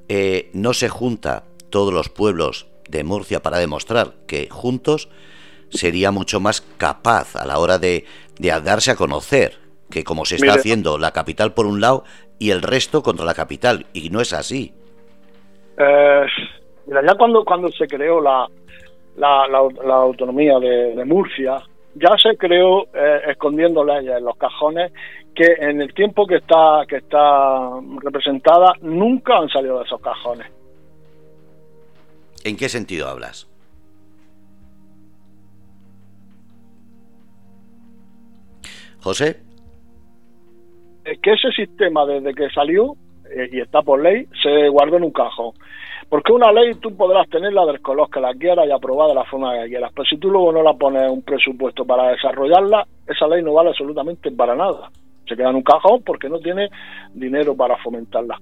eh, 0.08 0.50
no 0.52 0.74
se 0.74 0.88
junta 0.88 1.44
todos 1.70 1.94
los 1.94 2.08
pueblos 2.08 2.66
de 2.88 3.04
Murcia 3.04 3.40
para 3.40 3.58
demostrar 3.58 4.14
que 4.26 4.48
juntos 4.50 5.08
sería 5.70 6.10
mucho 6.10 6.40
más 6.40 6.60
capaz 6.76 7.36
a 7.36 7.46
la 7.46 7.58
hora 7.58 7.78
de, 7.78 8.04
de 8.38 8.48
darse 8.60 8.90
a 8.90 8.96
conocer 8.96 9.58
que 9.90 10.04
como 10.04 10.24
se 10.24 10.36
está 10.36 10.54
haciendo 10.54 10.98
la 10.98 11.12
capital 11.12 11.54
por 11.54 11.66
un 11.66 11.80
lado 11.80 12.04
y 12.38 12.50
el 12.50 12.62
resto 12.62 13.02
contra 13.02 13.24
la 13.24 13.34
capital 13.34 13.86
y 13.92 14.10
no 14.10 14.20
es 14.20 14.32
así 14.32 14.74
eh, 15.78 16.26
Mira, 16.86 17.02
ya 17.06 17.14
cuando, 17.14 17.44
cuando 17.44 17.70
se 17.70 17.86
creó 17.86 18.20
la, 18.20 18.48
la, 19.16 19.46
la, 19.48 19.94
autonomía 19.94 20.58
de, 20.58 21.04
Murcia, 21.04 21.58
ya 21.94 22.16
se 22.16 22.36
creó 22.36 22.84
eh, 22.94 23.20
escondiendo 23.28 23.84
leyes 23.84 24.16
en 24.16 24.24
los 24.24 24.36
cajones 24.36 24.92
que 25.34 25.46
en 25.58 25.80
el 25.80 25.94
tiempo 25.94 26.26
que 26.26 26.36
está 26.36 26.82
que 26.86 26.96
está 26.96 27.70
representada 28.02 28.74
nunca 28.82 29.38
han 29.38 29.48
salido 29.48 29.78
de 29.78 29.84
esos 29.84 30.00
cajones. 30.00 30.46
¿En 32.44 32.56
qué 32.56 32.68
sentido 32.68 33.08
hablas? 33.08 33.48
José. 39.00 39.40
Es 41.04 41.18
que 41.20 41.32
ese 41.32 41.50
sistema 41.52 42.06
desde 42.06 42.34
que 42.34 42.48
salió 42.50 42.96
eh, 43.30 43.48
y 43.52 43.60
está 43.60 43.82
por 43.82 44.00
ley 44.00 44.28
se 44.42 44.68
guardó 44.68 44.96
en 44.96 45.04
un 45.04 45.10
cajón. 45.10 45.52
Porque 46.12 46.30
una 46.30 46.52
ley 46.52 46.74
tú 46.74 46.94
podrás 46.94 47.26
tenerla 47.30 47.64
del 47.64 47.80
color 47.80 48.10
que 48.10 48.20
la 48.20 48.34
quieras 48.34 48.66
y 48.66 48.70
aprobada 48.70 49.08
de 49.08 49.14
la 49.14 49.24
forma 49.24 49.54
que 49.54 49.70
quieras, 49.70 49.90
pero 49.94 50.04
si 50.04 50.18
tú 50.18 50.30
luego 50.30 50.52
no 50.52 50.62
la 50.62 50.74
pones 50.74 51.10
un 51.10 51.22
presupuesto 51.22 51.86
para 51.86 52.10
desarrollarla, 52.10 52.86
esa 53.06 53.26
ley 53.28 53.42
no 53.42 53.54
vale 53.54 53.70
absolutamente 53.70 54.30
para 54.30 54.54
nada. 54.54 54.90
Se 55.26 55.34
queda 55.34 55.48
en 55.48 55.56
un 55.56 55.62
cajón 55.62 56.02
porque 56.04 56.28
no 56.28 56.38
tiene 56.38 56.68
dinero 57.14 57.56
para 57.56 57.78
fomentarla. 57.78 58.38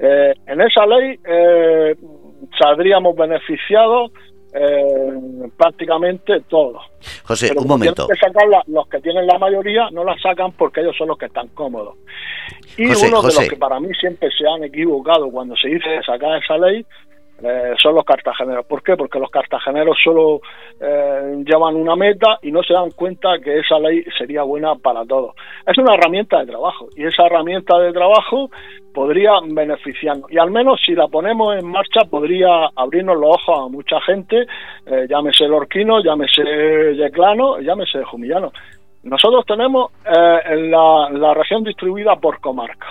Eh, 0.00 0.34
en 0.44 0.60
esa 0.60 0.86
ley 0.86 1.20
eh, 1.24 1.94
saldríamos 2.60 3.14
beneficiados 3.14 4.10
eh, 4.60 5.48
prácticamente 5.56 6.40
todos. 6.48 6.82
José, 7.24 7.52
un 7.56 7.66
momento. 7.66 8.06
Que 8.08 8.16
sacarla, 8.16 8.62
los 8.66 8.88
que 8.88 9.00
tienen 9.00 9.26
la 9.26 9.38
mayoría 9.38 9.88
no 9.90 10.04
la 10.04 10.16
sacan 10.18 10.52
porque 10.52 10.80
ellos 10.80 10.96
son 10.96 11.08
los 11.08 11.18
que 11.18 11.26
están 11.26 11.48
cómodos. 11.48 11.96
Y 12.76 12.86
uno 12.86 13.22
de 13.22 13.34
los 13.34 13.48
que 13.48 13.56
para 13.56 13.80
mí 13.80 13.88
siempre 14.00 14.28
se 14.36 14.46
han 14.48 14.64
equivocado 14.64 15.30
cuando 15.30 15.56
se 15.56 15.68
dice 15.68 16.00
sacar 16.04 16.42
esa 16.42 16.56
ley 16.58 16.84
eh, 17.42 17.74
son 17.80 17.94
los 17.94 18.04
cartageneros. 18.04 18.66
¿Por 18.66 18.82
qué? 18.82 18.96
Porque 18.96 19.18
los 19.18 19.30
cartageneros 19.30 19.96
solo 20.02 20.40
eh, 20.80 21.42
llevan 21.44 21.76
una 21.76 21.94
meta 21.94 22.38
y 22.42 22.50
no 22.50 22.62
se 22.62 22.74
dan 22.74 22.90
cuenta 22.90 23.38
que 23.42 23.58
esa 23.58 23.78
ley 23.78 24.04
sería 24.18 24.42
buena 24.42 24.74
para 24.74 25.04
todos. 25.04 25.34
Es 25.66 25.78
una 25.78 25.94
herramienta 25.94 26.40
de 26.40 26.46
trabajo 26.46 26.88
y 26.96 27.04
esa 27.04 27.26
herramienta 27.26 27.78
de 27.78 27.92
trabajo 27.92 28.50
podría 28.92 29.32
beneficiarnos 29.44 30.30
y 30.32 30.38
al 30.38 30.50
menos 30.50 30.80
si 30.84 30.94
la 30.94 31.06
ponemos 31.06 31.56
en 31.56 31.66
marcha 31.70 32.00
podría 32.10 32.70
abrirnos 32.74 33.16
los 33.16 33.36
ojos 33.36 33.66
a 33.66 33.68
mucha 33.68 34.00
gente, 34.00 34.46
eh, 34.86 35.06
llámese 35.08 35.46
Lorquino, 35.46 36.02
llámese 36.02 36.96
Yeclano, 36.96 37.60
llámese 37.60 38.02
Jumillano. 38.02 38.50
Nosotros 39.04 39.46
tenemos 39.46 39.92
eh, 40.04 40.56
la, 40.56 41.08
la 41.12 41.34
región 41.34 41.62
distribuida 41.62 42.16
por 42.16 42.40
comarca. 42.40 42.88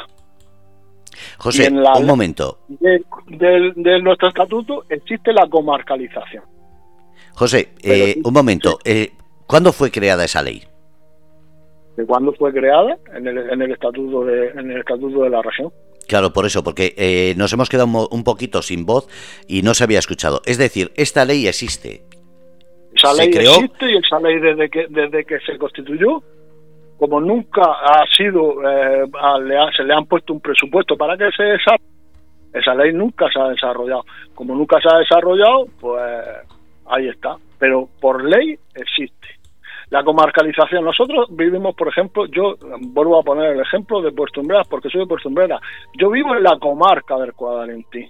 José, 1.37 1.69
un 1.71 2.05
momento. 2.05 2.59
De, 2.69 4.01
nuestro 4.01 4.29
estatuto 4.29 4.85
existe 4.89 5.33
la 5.33 5.47
comarcalización. 5.47 6.43
José, 7.33 7.69
eh, 7.83 8.19
un 8.23 8.33
momento. 8.33 8.79
Eh, 8.83 9.11
¿Cuándo 9.45 9.71
fue 9.71 9.91
creada 9.91 10.25
esa 10.25 10.41
ley? 10.41 10.63
¿De 11.95 12.05
cuándo 12.05 12.33
fue 12.33 12.51
creada? 12.51 12.97
En 13.15 13.27
el, 13.27 13.37
en 13.37 13.61
el, 13.61 13.71
estatuto, 13.71 14.25
de, 14.25 14.49
en 14.49 14.71
el 14.71 14.79
estatuto 14.79 15.23
de 15.23 15.29
la 15.29 15.41
región. 15.41 15.71
Claro, 16.07 16.31
por 16.31 16.45
eso, 16.45 16.63
porque 16.63 17.33
nos 17.37 17.51
hemos 17.53 17.69
quedado 17.69 18.07
un 18.09 18.23
poquito 18.23 18.61
sin 18.61 18.85
voz 18.85 19.07
y 19.47 19.61
no 19.61 19.73
se 19.73 19.83
había 19.83 19.99
escuchado. 19.99 20.41
Es 20.45 20.57
decir, 20.57 20.91
esta 20.95 21.25
ley 21.25 21.47
existe, 21.47 22.03
esa 22.97 23.13
ley 23.13 23.29
existe 23.29 23.91
y 23.91 23.97
esa 23.97 24.19
ley 24.19 24.39
desde 24.39 24.69
que, 24.69 24.87
desde 24.89 25.23
que 25.25 25.39
se 25.39 25.57
constituyó, 25.57 26.23
como 26.97 27.21
nunca 27.21 27.61
ha 27.61 28.05
sido, 28.15 28.55
eh, 28.67 29.05
se 29.75 29.83
le 29.83 29.93
han 29.93 30.05
puesto 30.05 30.33
un 30.33 30.39
presupuesto 30.39 30.97
para 30.97 31.17
que 31.17 31.29
se 31.31 31.43
desarrolle, 31.43 31.83
esa 32.53 32.73
ley 32.75 32.93
nunca 32.93 33.27
se 33.31 33.39
ha 33.39 33.49
desarrollado. 33.49 34.03
Como 34.33 34.55
nunca 34.55 34.79
se 34.81 34.87
ha 34.93 34.97
desarrollado, 34.97 35.65
pues 35.79 36.01
ahí 36.87 37.07
está. 37.07 37.35
Pero 37.59 37.87
por 37.99 38.23
ley 38.23 38.57
existe. 38.73 39.27
La 39.89 40.03
comarcalización, 40.03 40.83
nosotros 40.83 41.27
vivimos, 41.31 41.75
por 41.75 41.87
ejemplo, 41.87 42.25
yo 42.25 42.55
vuelvo 42.79 43.19
a 43.19 43.23
poner 43.23 43.53
el 43.53 43.61
ejemplo 43.61 44.01
de 44.01 44.11
Puerto 44.11 44.41
Umbreras, 44.41 44.67
porque 44.67 44.89
soy 44.89 45.01
de 45.01 45.07
Puerto 45.07 45.29
Umbreras. 45.29 45.61
Yo 45.97 46.09
vivo 46.09 46.35
en 46.35 46.43
la 46.43 46.57
comarca 46.59 47.17
del 47.17 47.33
Cuadalentín 47.33 48.09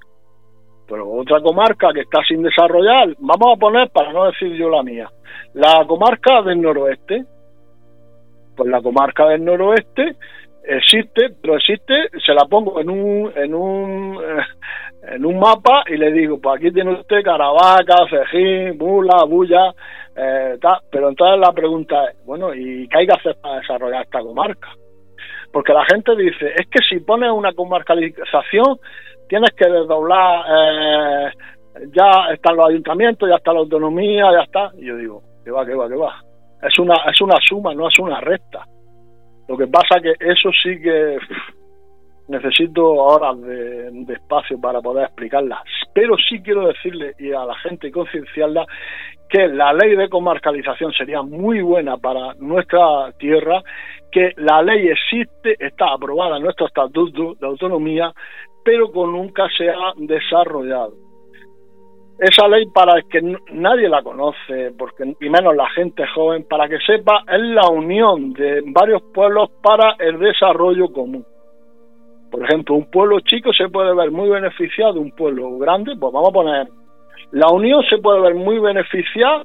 pero 0.87 1.09
otra 1.09 1.41
comarca 1.41 1.89
que 1.93 2.01
está 2.01 2.19
sin 2.27 2.41
desarrollar, 2.41 3.09
vamos 3.19 3.55
a 3.55 3.59
poner, 3.59 3.89
para 3.89 4.13
no 4.13 4.25
decir 4.25 4.53
yo 4.53 4.69
la 4.69 4.83
mía, 4.83 5.09
la 5.53 5.85
comarca 5.85 6.41
del 6.41 6.61
noroeste. 6.61 7.25
Pues 8.57 8.69
la 8.69 8.81
comarca 8.81 9.27
del 9.27 9.45
noroeste 9.45 10.15
existe, 10.63 11.29
pero 11.41 11.55
existe, 11.55 12.09
se 12.25 12.33
la 12.33 12.45
pongo 12.45 12.81
en 12.81 12.89
un, 12.89 13.31
en 13.35 13.53
un, 13.53 14.15
eh, 14.15 15.13
en 15.15 15.25
un 15.25 15.39
mapa 15.39 15.83
y 15.87 15.95
le 15.95 16.11
digo, 16.11 16.39
pues 16.41 16.57
aquí 16.57 16.71
tiene 16.71 16.93
usted 16.93 17.23
Caravaca, 17.23 17.95
Cejín, 18.09 18.77
Mula, 18.77 19.23
Bulla, 19.25 19.73
eh, 20.15 20.57
tal. 20.59 20.79
pero 20.91 21.09
entonces 21.09 21.39
la 21.39 21.53
pregunta 21.53 22.05
es, 22.05 22.25
bueno, 22.25 22.53
¿y 22.53 22.87
qué 22.89 22.97
hay 22.97 23.07
que 23.07 23.13
hacer 23.13 23.37
para 23.41 23.59
desarrollar 23.59 24.03
esta 24.03 24.19
comarca? 24.19 24.69
Porque 25.53 25.71
la 25.71 25.85
gente 25.85 26.15
dice, 26.15 26.51
es 26.57 26.67
que 26.67 26.79
si 26.89 26.99
pones 26.99 27.31
una 27.31 27.53
comarcalización, 27.53 28.79
tienes 29.29 29.51
que 29.51 29.69
desdoblar, 29.69 30.45
eh, 30.49 31.31
ya 31.95 32.33
están 32.33 32.57
los 32.57 32.69
ayuntamientos, 32.69 33.29
ya 33.29 33.35
está 33.35 33.53
la 33.53 33.59
autonomía, 33.59 34.31
ya 34.31 34.43
está. 34.43 34.71
Y 34.77 34.87
yo 34.87 34.97
digo, 34.97 35.21
que 35.45 35.51
va, 35.51 35.65
que 35.65 35.75
va, 35.75 35.87
que 35.87 35.95
va. 35.95 36.26
Es 36.61 36.79
una, 36.79 36.95
es 37.11 37.21
una 37.21 37.37
suma, 37.47 37.73
no 37.73 37.87
es 37.87 37.99
una 37.99 38.19
recta. 38.19 38.65
Lo 39.47 39.57
que 39.57 39.67
pasa 39.67 40.01
que 40.01 40.13
eso 40.19 40.49
sí 40.63 40.81
que 40.81 41.17
necesito 42.27 42.85
horas 42.85 43.39
de, 43.41 44.13
espacio 44.13 44.59
para 44.59 44.81
poder 44.81 45.05
explicarla. 45.05 45.63
Pero 45.93 46.15
sí 46.17 46.41
quiero 46.41 46.67
decirle 46.67 47.13
y 47.17 47.31
a 47.31 47.45
la 47.45 47.55
gente 47.59 47.91
concienciarla 47.91 48.65
que 49.29 49.47
la 49.47 49.73
ley 49.73 49.95
de 49.95 50.09
comarcalización 50.09 50.91
sería 50.93 51.21
muy 51.21 51.61
buena 51.61 51.97
para 51.97 52.33
nuestra 52.35 53.11
tierra, 53.17 53.61
que 54.11 54.31
la 54.37 54.61
ley 54.61 54.87
existe, 54.87 55.55
está 55.59 55.93
aprobada 55.93 56.37
en 56.37 56.43
nuestro 56.43 56.67
estatuto 56.67 57.35
de 57.35 57.47
autonomía, 57.47 58.11
pero 58.63 58.91
que 58.91 58.99
nunca 58.99 59.47
se 59.57 59.69
ha 59.69 59.93
desarrollado. 59.97 61.06
Esa 62.19 62.47
ley, 62.47 62.65
para 62.73 63.01
que 63.03 63.21
nadie 63.51 63.87
la 63.87 64.01
conoce, 64.01 64.71
porque 64.77 65.15
y 65.21 65.29
menos 65.29 65.55
la 65.55 65.69
gente 65.69 66.05
joven, 66.07 66.45
para 66.49 66.67
que 66.67 66.79
sepa, 66.79 67.23
es 67.31 67.41
la 67.41 67.69
unión 67.69 68.33
de 68.33 68.63
varios 68.65 69.03
pueblos 69.13 69.51
para 69.61 69.95
el 69.99 70.17
desarrollo 70.17 70.91
común. 70.91 71.23
Por 72.31 72.43
ejemplo, 72.43 72.75
un 72.75 72.89
pueblo 72.89 73.19
chico 73.19 73.53
se 73.53 73.69
puede 73.69 73.93
ver 73.93 74.11
muy 74.11 74.29
beneficiado 74.29 74.93
de 74.93 74.99
un 74.99 75.11
pueblo 75.11 75.57
grande, 75.59 75.95
pues 75.99 76.11
vamos 76.11 76.29
a 76.29 76.33
poner, 76.33 76.67
la 77.31 77.47
unión 77.51 77.83
se 77.89 77.97
puede 77.99 78.19
ver 78.21 78.35
muy 78.35 78.57
beneficiada 78.59 79.43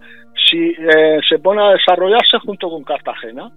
si 0.48 0.70
eh, 0.70 1.20
se 1.28 1.38
pone 1.40 1.62
a 1.62 1.72
desarrollarse 1.72 2.38
junto 2.44 2.70
con 2.70 2.84
Cartagena 2.84 3.50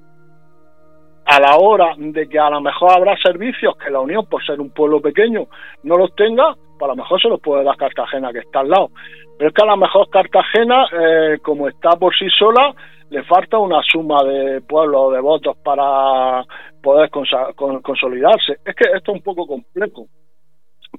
a 1.25 1.39
la 1.39 1.58
hora 1.58 1.95
de 1.97 2.30
que 2.30 2.39
a 2.39 2.49
lo 2.49 2.62
mejor 2.62 2.91
habrá 2.91 3.17
servicios 3.17 3.75
que 3.78 3.89
la 3.89 3.99
Unión, 3.99 4.25
por 4.28 4.45
ser 4.45 4.62
un 4.62 4.69
pueblo 4.69 5.01
pequeño, 5.01 5.47
no 5.84 5.97
los 5.97 6.13
tenga, 6.15 6.56
pues 6.77 6.89
a 6.89 6.93
lo 6.93 6.95
mejor 6.95 7.21
se 7.21 7.29
los 7.29 7.39
puede 7.41 7.63
dar 7.63 7.77
Cartagena, 7.77 8.31
que 8.31 8.39
está 8.39 8.59
al 8.59 8.69
lado. 8.69 8.91
Pero 9.38 9.49
es 9.49 9.53
que 9.53 9.63
a 9.63 9.67
lo 9.67 9.77
mejor 9.77 10.09
Cartagena, 10.09 10.85
eh, 10.91 11.38
como 11.41 11.67
está 11.67 11.91
por 11.91 12.15
sí 12.15 12.27
sola, 12.38 12.73
le 13.09 13.23
falta 13.23 13.57
una 13.57 13.81
suma 13.83 14.23
de 14.23 14.61
pueblos 14.61 15.13
de 15.13 15.19
votos 15.19 15.57
para 15.63 16.43
poder 16.81 17.09
consolidarse. 17.09 18.57
Es 18.65 18.75
que 18.75 18.85
esto 18.95 19.11
es 19.11 19.17
un 19.17 19.21
poco 19.21 19.47
complejo, 19.47 20.07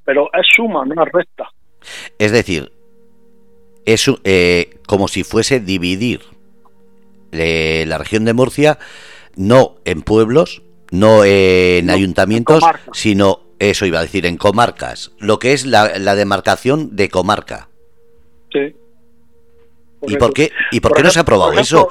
pero 0.05 0.29
es 0.33 0.47
suma, 0.55 0.85
no 0.85 1.03
es 1.03 1.13
recta. 1.13 1.49
Es 2.19 2.33
decir, 2.33 2.71
es 3.85 4.11
eh, 4.25 4.79
como 4.87 5.09
si 5.09 5.25
fuese 5.25 5.61
dividir 5.61 6.21
eh, 7.33 7.85
la 7.87 7.99
región 7.99 8.25
de 8.25 8.35
Murcia 8.35 8.79
no 9.37 9.77
en 9.85 10.03
pueblos, 10.03 10.63
no 10.91 11.25
en 11.25 11.91
ayuntamientos, 11.91 12.65
sino, 12.93 13.41
eso 13.59 13.87
iba 13.87 13.99
a 13.99 14.03
decir, 14.03 14.27
en 14.27 14.37
comarcas, 14.37 15.13
lo 15.19 15.39
que 15.39 15.53
es 15.53 15.67
la, 15.67 15.89
demarcación 16.15 16.97
de 16.97 17.09
comarca. 17.09 17.69
Sí. 18.53 18.75
¿Y 20.03 20.17
por 20.17 20.33
qué, 20.33 20.53
y 20.71 20.81
por, 20.81 20.95
qué 20.95 21.03
no 21.03 21.11
se 21.11 21.19
ha 21.19 21.23
aprobado 21.23 21.53
eso? 21.53 21.89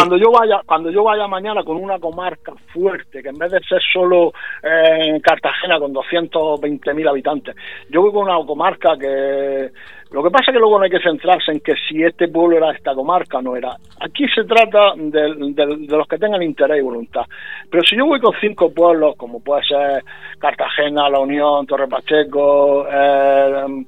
Cuando 0.00 0.16
yo 0.16 0.30
vaya, 0.32 0.60
cuando 0.66 0.90
yo 0.90 1.04
vaya 1.04 1.26
mañana 1.28 1.62
con 1.62 1.76
una 1.76 1.98
comarca 1.98 2.52
fuerte, 2.72 3.22
que 3.22 3.28
en 3.28 3.38
vez 3.38 3.52
de 3.52 3.60
ser 3.60 3.80
solo 3.92 4.32
eh, 4.62 5.20
Cartagena 5.22 5.78
con 5.78 5.94
220.000 5.94 7.08
habitantes, 7.08 7.54
yo 7.88 8.02
voy 8.02 8.12
con 8.12 8.24
una 8.24 8.44
comarca 8.44 8.96
que 8.98 9.70
lo 10.10 10.24
que 10.24 10.30
pasa 10.30 10.50
es 10.50 10.54
que 10.54 10.58
luego 10.58 10.78
no 10.78 10.84
hay 10.84 10.90
que 10.90 10.98
centrarse 10.98 11.52
en 11.52 11.60
que 11.60 11.74
si 11.88 12.02
este 12.02 12.26
pueblo 12.26 12.56
era 12.56 12.72
esta 12.72 12.94
comarca 12.94 13.40
no 13.40 13.54
era. 13.54 13.76
Aquí 14.00 14.26
se 14.34 14.42
trata 14.42 14.94
de, 14.96 15.86
los 15.86 16.08
que 16.08 16.18
tengan 16.18 16.42
interés 16.42 16.78
y 16.78 16.82
voluntad. 16.82 17.22
Pero 17.70 17.84
si 17.84 17.96
yo 17.96 18.06
voy 18.06 18.20
con 18.20 18.34
cinco 18.40 18.72
pueblos, 18.72 19.14
como 19.16 19.38
puede 19.40 19.62
ser 19.62 20.02
Cartagena, 20.40 21.08
La 21.08 21.20
Unión, 21.20 21.64
Torre 21.64 21.86
Pacheco, 21.86 22.86
eh, 22.88 23.84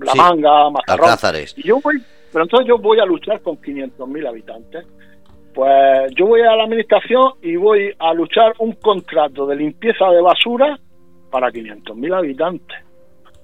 La 0.00 0.14
Manga, 0.14 0.70
Mazarrón, 0.70 1.44
yo 1.56 1.80
voy 1.82 2.02
pero 2.32 2.44
entonces 2.44 2.66
yo 2.66 2.78
voy 2.78 2.98
a 2.98 3.04
luchar 3.04 3.40
con 3.42 3.56
500.000 3.56 4.28
habitantes. 4.28 4.86
Pues 5.54 6.14
yo 6.16 6.26
voy 6.26 6.40
a 6.40 6.56
la 6.56 6.64
administración 6.64 7.32
y 7.42 7.56
voy 7.56 7.92
a 7.98 8.14
luchar 8.14 8.54
un 8.58 8.72
contrato 8.72 9.46
de 9.46 9.56
limpieza 9.56 10.08
de 10.08 10.22
basura 10.22 10.78
para 11.30 11.50
500.000 11.50 12.16
habitantes. 12.16 12.78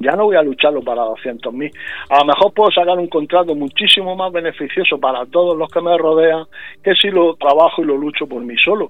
Ya 0.01 0.13
no 0.13 0.25
voy 0.25 0.37
a 0.37 0.43
lucharlo 0.43 0.81
para 0.81 1.03
200.000. 1.03 1.71
A 2.09 2.21
lo 2.21 2.25
mejor 2.25 2.55
puedo 2.55 2.71
sacar 2.71 2.99
un 2.99 3.09
contrato 3.09 3.55
muchísimo 3.55 4.17
más 4.17 4.33
beneficioso 4.33 4.99
para 4.99 5.27
todos 5.27 5.59
los 5.59 5.69
que 5.71 5.83
me 5.83 5.99
rodean 5.99 6.45
que 6.83 6.95
si 6.95 7.11
lo 7.11 7.35
trabajo 7.35 7.83
y 7.83 7.85
lo 7.85 7.97
lucho 7.97 8.27
por 8.27 8.43
mí 8.43 8.55
solo. 8.65 8.89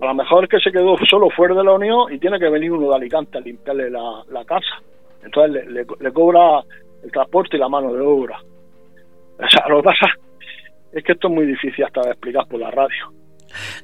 A 0.00 0.06
lo 0.06 0.14
mejor 0.14 0.44
es 0.44 0.50
que 0.50 0.60
se 0.60 0.72
quedó 0.72 0.96
solo 1.08 1.30
fuera 1.30 1.54
de 1.54 1.64
la 1.64 1.72
Unión 1.72 2.12
y 2.12 2.18
tiene 2.18 2.38
que 2.38 2.50
venir 2.50 2.72
uno 2.72 2.90
de 2.90 2.96
Alicante 2.96 3.38
a 3.38 3.40
limpiarle 3.40 3.88
la, 3.90 4.44
casa. 4.44 4.82
Entonces 5.24 5.66
le 5.66 6.12
cobra 6.12 6.62
el 7.02 7.12
transporte 7.12 7.56
y 7.56 7.60
la 7.60 7.68
mano 7.68 7.92
de 7.92 8.00
obra. 8.00 8.40
O 9.38 9.48
sea, 9.48 9.68
lo 9.68 9.78
que 9.78 9.84
pasa 9.84 10.06
es 10.92 11.04
que 11.04 11.12
esto 11.12 11.28
es 11.28 11.34
muy 11.34 11.46
difícil 11.46 11.84
hasta 11.84 12.02
de 12.02 12.10
explicar 12.10 12.46
por 12.48 12.60
la 12.60 12.70
radio. 12.70 13.12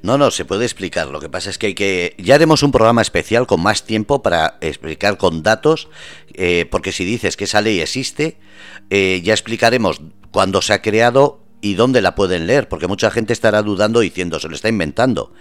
No, 0.03 0.19
no, 0.19 0.31
se 0.31 0.45
puede 0.45 0.65
explicar. 0.65 1.09
Lo 1.09 1.21
que 1.21 1.29
pasa 1.29 1.51
es 1.51 1.59
que 1.59 1.69
hay 1.69 1.75
que. 1.75 2.15
Ya 2.19 2.35
haremos 2.35 2.63
un 2.63 2.73
programa 2.73 3.03
especial 3.03 3.47
con 3.47 3.63
más 3.63 3.87
tiempo 3.87 4.23
para 4.23 4.59
explicar 4.61 5.17
con 5.17 5.43
datos, 5.43 5.89
eh, 6.35 6.67
porque 6.71 6.93
si 6.93 7.05
dices 7.05 7.37
que 7.37 7.45
esa 7.45 7.63
ley 7.63 7.81
existe, 7.81 8.37
eh, 8.91 9.21
ya 9.23 9.33
explicaremos 9.33 10.03
cuándo 10.31 10.61
se 10.61 10.75
ha 10.75 10.83
creado 10.83 11.41
y 11.63 11.75
dónde 11.75 12.03
la 12.03 12.15
pueden 12.15 12.47
leer, 12.47 12.69
porque 12.69 12.87
mucha 12.87 13.11
gente 13.11 13.33
estará 13.33 13.63
dudando 13.63 14.01
diciendo 14.01 14.39
se 14.39 14.49
lo 14.49 14.55
está 14.55 14.69
inventando. 14.69 15.33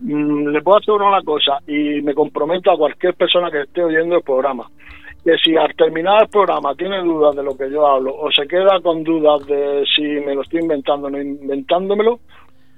Mm, 0.00 0.48
le 0.48 0.60
puedo 0.60 0.78
hacer 0.78 0.94
una 0.94 1.22
cosa 1.22 1.58
y 1.66 2.02
me 2.02 2.14
comprometo 2.14 2.70
a 2.70 2.76
cualquier 2.76 3.14
persona 3.14 3.50
que 3.50 3.62
esté 3.62 3.82
oyendo 3.82 4.16
el 4.16 4.22
programa 4.22 4.68
que 5.24 5.36
si 5.38 5.56
al 5.56 5.74
terminar 5.76 6.22
el 6.22 6.28
programa 6.28 6.74
tiene 6.74 7.00
dudas 7.02 7.36
de 7.36 7.42
lo 7.42 7.56
que 7.56 7.70
yo 7.70 7.86
hablo 7.86 8.14
o 8.14 8.30
se 8.32 8.46
queda 8.46 8.80
con 8.82 9.04
dudas 9.04 9.46
de 9.46 9.84
si 9.94 10.02
me 10.02 10.34
lo 10.34 10.42
estoy 10.42 10.60
inventando 10.60 11.06
o 11.06 11.10
no 11.10 11.20
inventándomelo, 11.20 12.20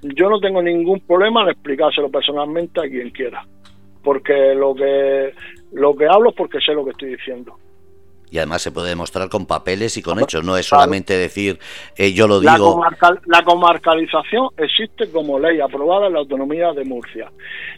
yo 0.01 0.29
no 0.29 0.39
tengo 0.39 0.61
ningún 0.61 0.99
problema 1.01 1.43
en 1.43 1.49
explicárselo 1.49 2.09
personalmente 2.09 2.79
a 2.79 2.89
quien 2.89 3.09
quiera, 3.09 3.43
porque 4.03 4.53
lo 4.53 4.75
que 4.75 5.33
lo 5.73 5.95
que 5.95 6.05
hablo 6.05 6.29
es 6.29 6.35
porque 6.35 6.59
sé 6.59 6.73
lo 6.73 6.85
que 6.85 6.91
estoy 6.91 7.15
diciendo. 7.15 7.57
Y 8.29 8.37
además 8.37 8.61
se 8.63 8.71
puede 8.71 8.89
demostrar 8.89 9.29
con 9.29 9.45
papeles 9.45 9.97
y 9.97 10.01
con 10.01 10.19
hechos, 10.19 10.43
no 10.43 10.57
es 10.57 10.65
solamente 10.65 11.15
decir 11.15 11.59
eh, 11.95 12.11
yo 12.13 12.27
lo 12.27 12.39
digo. 12.39 12.81
La, 13.27 13.43
comarcalización 13.43 14.49
existe 14.57 15.11
como 15.11 15.39
ley 15.39 15.61
aprobada 15.61 16.07
en 16.07 16.13
la 16.13 16.19
autonomía 16.19 16.73
de 16.73 16.83
Murcia. 16.85 17.31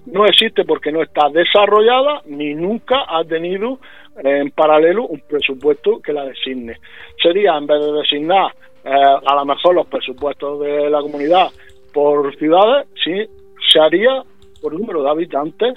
No 0.06 0.26
existe 0.26 0.64
porque 0.64 0.92
no 0.92 1.04
está 1.04 1.30
desarrollada 1.30 2.22
ni 2.26 2.56
nunca 2.56 3.04
ha 3.08 3.24
tenido 3.26 3.80
en 4.24 4.52
paralelo 4.52 5.08
un 5.08 5.22
presupuesto 5.22 6.00
que 6.02 6.14
la 6.14 6.26
designe. 6.26 6.78
Sería, 7.22 7.58
en 7.58 7.68
vez 7.68 7.80
de 7.86 7.92
designar 7.94 8.52
eh, 8.84 8.90
a 8.90 9.36
lo 9.36 9.46
mejor 9.46 9.76
los 9.76 9.88
presupuestos 9.88 10.62
de 10.62 10.90
la 10.90 11.02
comunidad 11.02 11.48
por 11.94 12.36
ciudades, 12.38 12.88
sí, 13.04 13.26
se 13.72 13.80
haría 13.80 14.24
por 14.62 14.74
número 14.74 15.04
de 15.04 15.10
habitantes 15.10 15.74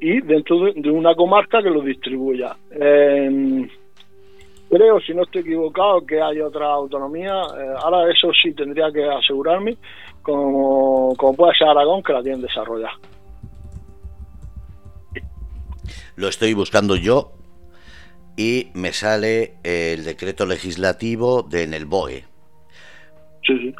y 0.00 0.20
dentro 0.20 0.60
de, 0.60 0.90
una 0.90 1.14
comarca 1.14 1.62
que 1.62 1.70
lo 1.70 1.82
distribuya. 1.82 2.56
creo, 2.70 3.68
si 5.00 5.14
no 5.14 5.22
estoy 5.22 5.42
equivocado, 5.42 6.04
que 6.06 6.20
hay 6.20 6.40
otra 6.40 6.66
autonomía. 6.66 7.32
Eh, 7.32 7.74
ahora 7.82 8.10
eso 8.10 8.30
sí 8.40 8.52
tendría 8.54 8.90
que 8.92 9.04
asegurarme, 9.04 9.76
como, 10.22 11.14
como 11.16 11.34
puede 11.34 11.56
ser 11.56 11.68
Aragón, 11.68 12.02
que 12.02 12.12
la 12.12 12.22
tienen 12.22 12.42
desarrollada. 12.42 12.94
Lo 16.16 16.28
estoy 16.28 16.52
buscando 16.54 16.96
yo 16.96 17.37
y 18.38 18.70
me 18.72 18.92
sale 18.92 19.54
el 19.64 20.04
decreto 20.04 20.46
legislativo 20.46 21.42
de 21.42 21.64
en 21.64 21.74
el 21.74 21.86
BOE. 21.86 22.24
Sí, 23.44 23.58
sí. 23.58 23.74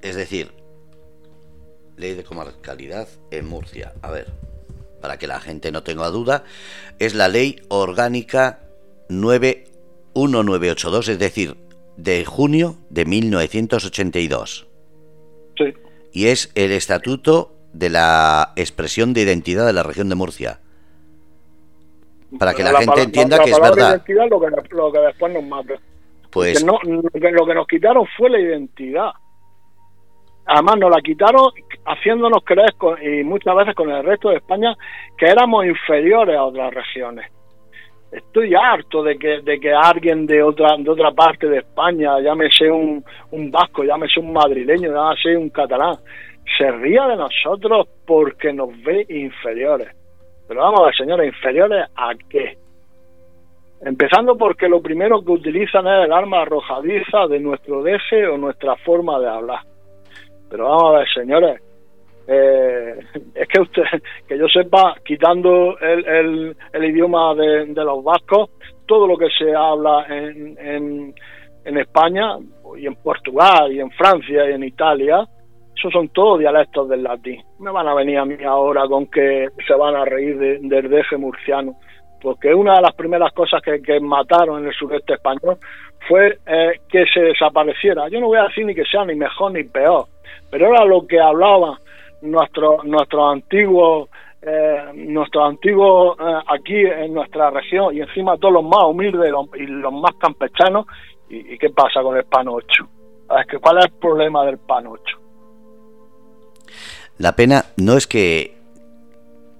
Es 0.00 0.16
decir, 0.16 0.50
ley 1.98 2.14
de 2.14 2.24
comarcalidad 2.24 3.06
en 3.30 3.46
Murcia. 3.46 3.92
A 4.00 4.10
ver, 4.10 4.32
para 5.02 5.18
que 5.18 5.26
la 5.26 5.40
gente 5.40 5.70
no 5.70 5.82
tenga 5.82 6.08
duda, 6.08 6.44
es 6.98 7.14
la 7.14 7.28
ley 7.28 7.60
orgánica 7.68 8.60
91982, 9.10 11.08
es 11.08 11.18
decir, 11.18 11.58
de 11.98 12.24
junio 12.24 12.78
de 12.88 13.04
1982. 13.04 14.68
Sí. 15.58 15.74
Y 16.12 16.28
es 16.28 16.50
el 16.54 16.72
estatuto 16.72 17.54
de 17.74 17.90
la 17.90 18.54
expresión 18.56 19.12
de 19.12 19.20
identidad 19.20 19.66
de 19.66 19.74
la 19.74 19.82
región 19.82 20.08
de 20.08 20.14
Murcia 20.14 20.60
para 22.38 22.54
que 22.54 22.62
la, 22.62 22.80
gente 22.80 23.02
entienda 23.02 23.38
que 23.38 23.50
es 23.50 23.60
verdad. 23.60 23.90
Identidad 23.90 24.28
lo 24.30 24.40
que, 24.40 24.74
lo 24.74 24.92
que 24.92 24.98
después 24.98 25.32
nos 25.32 25.44
mata. 25.44 25.74
Pues 26.30 26.64
no, 26.64 26.78
lo 26.82 27.46
que 27.46 27.54
nos 27.54 27.66
quitaron 27.66 28.06
fue 28.16 28.30
la 28.30 28.40
identidad. 28.40 29.10
Además 30.46 30.78
nos 30.78 30.90
la 30.90 31.00
quitaron 31.02 31.50
haciéndonos 31.84 32.42
creer 32.44 32.74
y 33.02 33.22
muchas 33.22 33.54
veces 33.54 33.74
con 33.74 33.90
el 33.90 34.02
resto 34.02 34.30
de 34.30 34.36
España 34.36 34.74
que 35.16 35.26
éramos 35.26 35.64
inferiores 35.66 36.36
a 36.36 36.44
otras 36.44 36.74
regiones. 36.74 37.30
Estoy 38.10 38.54
harto 38.54 39.02
de 39.02 39.18
que, 39.18 39.40
de 39.40 39.58
que 39.58 39.72
alguien 39.72 40.26
de 40.26 40.42
otra, 40.42 40.76
de 40.76 40.90
otra 40.90 41.12
parte 41.12 41.48
de 41.48 41.58
España, 41.58 42.20
llámese 42.20 42.70
un, 42.70 43.02
un 43.30 43.50
vasco, 43.50 43.84
llámese 43.84 44.20
un 44.20 44.32
madrileño, 44.32 44.92
llámese 44.92 45.36
un 45.36 45.48
catalán, 45.48 45.96
se 46.58 46.70
ría 46.72 47.06
de 47.06 47.16
nosotros 47.16 47.88
porque 48.06 48.52
nos 48.52 48.70
ve 48.82 49.06
inferiores. 49.08 49.88
Pero 50.48 50.60
vamos 50.60 50.80
a 50.80 50.84
ver, 50.86 50.94
señores, 50.96 51.26
inferiores 51.28 51.86
a 51.94 52.12
qué? 52.28 52.58
Empezando 53.84 54.36
porque 54.36 54.68
lo 54.68 54.80
primero 54.80 55.22
que 55.24 55.32
utilizan 55.32 55.86
es 55.86 56.04
el 56.04 56.12
arma 56.12 56.42
arrojadiza 56.42 57.26
de 57.28 57.40
nuestro 57.40 57.82
deje 57.82 58.26
o 58.28 58.38
nuestra 58.38 58.76
forma 58.76 59.18
de 59.18 59.28
hablar. 59.28 59.60
Pero 60.48 60.68
vamos 60.68 60.94
a 60.94 60.98
ver, 60.98 61.08
señores, 61.12 61.60
eh, 62.28 62.98
es 63.34 63.48
que 63.48 63.60
usted, 63.60 63.82
que 64.28 64.38
yo 64.38 64.46
sepa, 64.48 64.94
quitando 65.04 65.76
el, 65.80 66.54
el, 66.72 66.84
idioma 66.84 67.34
de, 67.34 67.66
los 67.74 68.04
vascos, 68.04 68.50
todo 68.86 69.06
lo 69.06 69.16
que 69.16 69.28
se 69.30 69.54
habla 69.54 70.06
en, 70.08 70.56
en, 70.58 71.14
en 71.64 71.78
España 71.78 72.36
y 72.76 72.86
en 72.86 72.94
Portugal 72.96 73.72
y 73.72 73.80
en 73.80 73.90
Francia 73.90 74.48
y 74.48 74.52
en 74.52 74.64
Italia, 74.64 75.26
esos 75.76 75.92
son 75.92 76.08
todos 76.10 76.38
dialectos 76.38 76.88
del 76.88 77.02
latín. 77.02 77.42
Me 77.58 77.70
van 77.70 77.88
a 77.88 77.94
venir 77.94 78.18
a 78.18 78.24
mí 78.24 78.36
ahora 78.44 78.86
con 78.86 79.06
que 79.06 79.48
se 79.66 79.74
van 79.74 79.96
a 79.96 80.04
reír 80.04 80.38
del 80.60 80.88
deje 80.88 81.16
murciano, 81.16 81.74
porque 82.20 82.54
una 82.54 82.76
de 82.76 82.82
las 82.82 82.94
primeras 82.94 83.32
cosas 83.32 83.60
que, 83.62 84.00
mataron 84.00 84.60
en 84.60 84.68
el 84.68 84.74
sureste 84.74 85.14
español 85.14 85.56
fue 86.08 86.38
eh, 86.46 86.80
que 86.88 87.04
se 87.06 87.20
desapareciera. 87.20 88.08
Yo 88.08 88.20
no 88.20 88.26
voy 88.26 88.38
a 88.38 88.44
decir 88.44 88.66
ni 88.66 88.74
que 88.74 88.84
sea 88.84 89.04
ni 89.04 89.14
mejor 89.14 89.52
ni 89.52 89.64
peor, 89.64 90.06
pero 90.50 90.68
era 90.68 90.84
lo 90.84 91.06
que 91.06 91.20
hablaban 91.20 91.78
nuestros 92.20 92.84
nuestros 92.84 93.32
antiguos 93.32 94.08
eh, 94.44 94.90
nuestros 94.94 95.48
antiguos 95.48 96.16
eh, 96.18 96.38
aquí 96.48 96.76
en 96.76 97.14
nuestra 97.14 97.50
región 97.50 97.94
y 97.96 98.00
encima 98.00 98.36
todos 98.38 98.54
los 98.54 98.64
más 98.64 98.84
humildes 98.84 99.32
y 99.56 99.66
los, 99.66 99.92
más 99.92 100.14
campechanos. 100.16 100.86
¿Y, 101.28 101.56
qué 101.56 101.70
pasa 101.70 102.02
con 102.02 102.16
el 102.16 102.24
panocho? 102.24 102.88
Es 103.40 103.46
que, 103.46 103.58
¿Cuál 103.58 103.78
es 103.78 103.86
el 103.86 103.92
problema 103.98 104.44
del 104.44 104.58
panocho? 104.58 105.21
La 107.22 107.36
pena 107.36 107.62
no 107.76 107.96
es 107.96 108.08
que... 108.08 108.52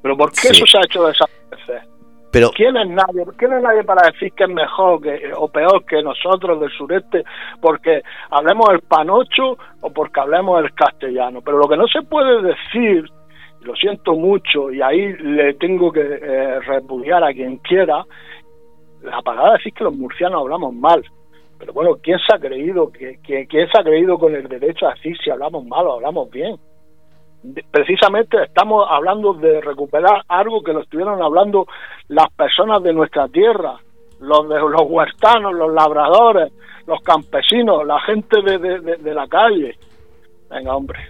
¿Pero 0.03 0.17
por 0.17 0.33
qué 0.33 0.49
eso 0.49 0.67
se 0.67 0.79
ha 0.79 0.81
hecho 0.85 1.07
desaparecer? 1.07 1.83
Pero... 2.33 2.51
¿Quién, 2.51 2.77
es 2.77 2.89
nadie, 2.89 3.25
¿Quién 3.39 3.53
es 3.53 3.63
nadie 3.63 3.85
para 3.85 4.11
decir 4.11 4.33
que 4.33 4.43
es 4.43 4.51
mejor 4.51 5.01
que, 5.01 5.31
o 5.37 5.47
peor 5.47 5.85
que 5.85 6.03
nosotros 6.03 6.59
del 6.59 6.73
sureste? 6.73 7.23
Porque 7.61 8.03
hablemos 8.31 8.69
el 8.71 8.81
panocho 8.81 9.57
o 9.81 9.93
porque 9.93 10.19
hablemos 10.19 10.61
el 10.61 10.75
castellano. 10.75 11.41
Pero 11.41 11.59
lo 11.59 11.69
que 11.69 11.77
no 11.77 11.87
se 11.87 12.03
puede 12.03 12.43
decir, 12.43 13.09
lo 13.61 13.77
siento 13.77 14.15
mucho, 14.15 14.73
y 14.73 14.83
ahí 14.83 15.13
le 15.19 15.55
tengo 15.55 15.93
que 15.93 16.01
eh, 16.01 16.59
repudiar 16.63 17.23
a 17.23 17.33
quien 17.33 17.59
quiera, 17.59 18.05
la 19.03 19.23
palabra 19.23 19.53
decir 19.53 19.73
que 19.73 19.85
los 19.85 19.95
murcianos 19.95 20.41
hablamos 20.41 20.75
mal 20.75 21.05
Pero 21.61 21.73
bueno, 21.73 21.97
¿quién 22.03 22.19
se 22.19 22.35
ha 22.35 22.41
creído? 22.41 22.91
que 22.91 23.21
quién 23.23 23.69
se 23.69 23.81
ha 23.81 23.85
creído 23.85 24.19
con 24.19 24.35
el 24.35 24.49
derecho 24.49 24.89
a 24.89 24.95
decir 24.95 25.17
si 25.23 25.31
hablamos 25.31 25.65
mal 25.65 25.87
o 25.87 25.93
hablamos 25.93 26.29
bien? 26.29 26.57
Precisamente 27.71 28.43
estamos 28.45 28.87
hablando 28.89 29.35
de 29.35 29.61
recuperar 29.61 30.23
algo 30.29 30.63
que 30.63 30.73
lo 30.73 30.83
estuvieron 30.83 31.23
hablando 31.23 31.67
las 32.09 32.31
personas 32.33 32.83
de 32.83 32.93
nuestra 32.93 33.29
tierra, 33.29 33.79
los 34.21 34.49
de 34.49 34.59
los 34.59 34.83
huertanos, 34.87 35.53
los 35.55 35.73
labradores, 35.73 36.53
los 36.87 37.01
campesinos, 37.03 37.87
la 37.87 38.01
gente 38.01 38.41
de, 38.43 39.15
la 39.15 39.27
calle. 39.27 39.77
Venga, 40.51 40.77
hombre. 40.77 41.01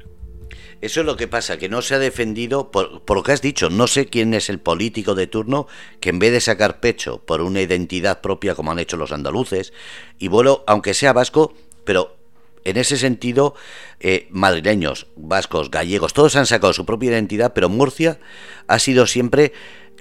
Eso 0.81 1.01
es 1.01 1.07
lo 1.07 1.17
que 1.17 1.29
pasa, 1.29 1.59
que 1.59 1.69
no 1.69 1.81
se 1.81 1.95
ha 1.95 1.99
defendido, 1.99 2.73
por, 2.73 3.03
por, 3.03 3.17
lo 3.17 3.23
que 3.23 3.33
has 3.33 3.43
dicho, 3.43 3.71
no 3.71 3.87
sé 3.87 4.07
quién 4.07 4.35
es 4.35 4.51
el 4.51 4.59
político 4.59 5.15
de 5.15 5.29
turno 5.29 5.69
que 6.01 6.11
en 6.11 6.19
vez 6.19 6.33
de 6.33 6.41
sacar 6.41 6.81
pecho 6.81 7.25
por 7.25 7.41
una 7.41 7.61
identidad 7.61 8.21
propia 8.21 8.57
como 8.57 8.73
han 8.73 8.81
hecho 8.81 8.97
los 8.97 9.13
andaluces, 9.13 9.73
y 10.19 10.27
bueno, 10.27 10.63
aunque 10.67 10.93
sea 10.95 11.13
vasco, 11.13 11.53
pero 11.85 12.17
en 12.65 12.77
ese 12.77 12.97
sentido, 12.97 13.55
eh, 14.01 14.27
madrileños, 14.31 15.07
vascos, 15.17 15.71
gallegos, 15.71 16.13
todos 16.13 16.37
han 16.37 16.47
sacado 16.47 16.73
su 16.73 16.87
propia 16.87 17.11
identidad, 17.11 17.53
pero 17.55 17.69
Murcia 17.69 18.19
ha 18.67 18.79
sido 18.79 19.07
siempre 19.07 19.53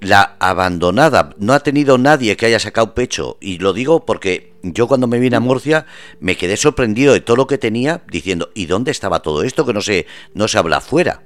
la 0.02 0.36
abandonada. 0.40 1.30
No 1.38 1.54
ha 1.54 1.60
tenido 1.60 1.98
nadie 1.98 2.36
que 2.36 2.48
haya 2.48 2.60
sacado 2.60 2.94
pecho. 2.94 3.38
Y 3.40 3.60
lo 3.60 3.72
digo 3.72 4.06
porque 4.06 4.52
yo 4.64 4.88
cuando 4.88 5.08
me 5.08 5.20
vine 5.20 5.38
a 5.38 5.40
Murcia 5.40 5.86
me 6.20 6.36
quedé 6.36 6.58
sorprendido 6.58 7.14
de 7.14 7.22
todo 7.22 7.38
lo 7.38 7.48
que 7.48 7.58
tenía, 7.58 8.02
diciendo, 8.12 8.50
¿y 8.54 8.66
dónde 8.66 8.92
estaba 8.92 9.22
todo 9.22 9.44
esto 9.44 9.66
que 9.66 9.74
no 9.74 9.82
se, 9.82 10.08
no 10.34 10.48
se 10.48 10.58
habla 10.58 10.78
afuera? 10.78 11.22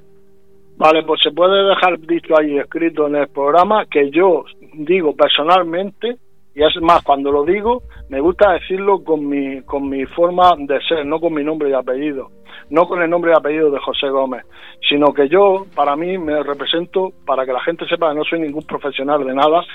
Vale, 0.77 1.03
pues 1.03 1.21
se 1.23 1.31
puede 1.31 1.63
dejar 1.69 1.97
dicho 2.01 2.37
ahí 2.37 2.57
escrito 2.57 3.07
en 3.07 3.15
el 3.15 3.29
programa 3.29 3.85
que 3.85 4.11
yo 4.11 4.43
digo 4.73 5.15
personalmente 5.15 6.17
y 6.55 6.63
es 6.63 6.81
más, 6.81 7.03
cuando 7.03 7.33
lo 7.33 7.43
digo, 7.43 7.83
me 8.07 8.21
gusta 8.21 8.53
decirlo 8.53 9.03
con 9.03 9.27
mi, 9.27 9.61
con 9.63 9.89
mi 9.89 10.05
forma 10.05 10.53
de 10.57 10.79
ser, 10.87 11.05
no 11.05 11.19
con 11.19 11.33
mi 11.33 11.43
nombre 11.43 11.69
y 11.69 11.73
apellido, 11.73 12.29
no 12.69 12.85
con 12.85 13.01
el 13.01 13.09
nombre 13.09 13.33
y 13.33 13.37
apellido 13.37 13.69
de 13.69 13.79
José 13.79 14.07
Gómez, 14.07 14.45
sino 14.87 15.13
que 15.13 15.27
yo, 15.27 15.65
para 15.75 15.97
mí, 15.97 16.17
me 16.17 16.41
represento, 16.43 17.09
para 17.25 17.45
que 17.45 17.51
la 17.51 17.59
gente 17.59 17.85
sepa 17.89 18.09
que 18.09 18.15
no 18.15 18.23
soy 18.23 18.39
ningún 18.39 18.63
profesional 18.63 19.25
de 19.25 19.33
nada, 19.33 19.65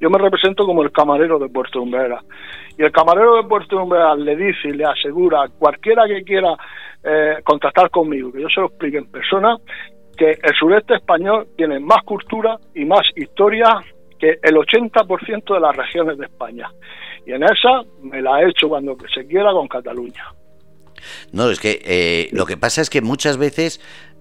yo 0.00 0.08
me 0.08 0.16
represento 0.16 0.64
como 0.64 0.82
el 0.82 0.90
camarero 0.92 1.38
de 1.38 1.50
Puerto 1.50 1.82
Umbera. 1.82 2.22
Y 2.78 2.84
el 2.84 2.90
camarero 2.90 3.36
de 3.36 3.46
Puerto 3.46 3.76
Umbera 3.76 4.14
le 4.14 4.34
dice 4.34 4.68
y 4.68 4.72
le 4.72 4.86
asegura 4.86 5.42
a 5.42 5.48
cualquiera 5.48 6.06
que 6.06 6.22
quiera 6.22 6.56
eh, 7.04 7.36
contactar 7.44 7.90
conmigo, 7.90 8.32
que 8.32 8.40
yo 8.40 8.48
se 8.48 8.62
lo 8.62 8.68
explique 8.68 8.96
en 8.96 9.10
persona, 9.10 9.58
que 10.16 10.30
el 10.30 10.54
sureste 10.58 10.94
español 10.94 11.48
tiene 11.54 11.78
más 11.80 12.02
cultura 12.02 12.56
y 12.74 12.86
más 12.86 13.02
historia 13.14 13.78
que 14.20 14.38
el 14.42 14.54
80% 14.54 15.54
de 15.54 15.60
las 15.60 15.74
regiones 15.74 16.18
de 16.18 16.26
España. 16.26 16.70
Y 17.26 17.32
en 17.32 17.42
esa 17.42 17.82
me 18.02 18.20
la 18.22 18.42
he 18.42 18.50
hecho 18.50 18.68
cuando 18.68 18.96
se 19.12 19.26
quiera 19.26 19.50
con 19.52 19.66
Cataluña. 19.66 20.24
No, 21.32 21.50
es 21.50 21.58
que 21.58 21.80
eh, 21.84 22.28
lo 22.32 22.46
que 22.46 22.56
pasa 22.56 22.82
es 22.82 22.90
que 22.90 23.00
muchas 23.00 23.38
veces 23.38 23.80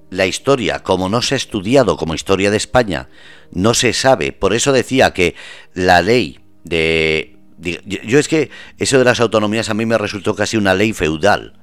la 0.09 0.25
historia, 0.25 0.79
como 0.79 1.09
no 1.09 1.21
se 1.21 1.35
ha 1.35 1.37
estudiado 1.37 1.97
como 1.97 2.13
historia 2.13 2.49
de 2.49 2.57
España, 2.57 3.09
no 3.51 3.73
se 3.73 3.93
sabe. 3.93 4.31
Por 4.31 4.53
eso 4.53 4.71
decía 4.71 5.13
que 5.13 5.35
la 5.73 6.01
ley 6.01 6.39
de... 6.63 7.35
Yo 7.59 8.19
es 8.19 8.29
que 8.29 8.49
eso 8.77 8.97
de 8.97 9.03
las 9.03 9.19
autonomías 9.19 9.69
a 9.69 9.73
mí 9.73 9.85
me 9.85 9.97
resultó 9.97 10.33
casi 10.33 10.55
una 10.55 10.73
ley 10.73 10.93
feudal. 10.93 11.59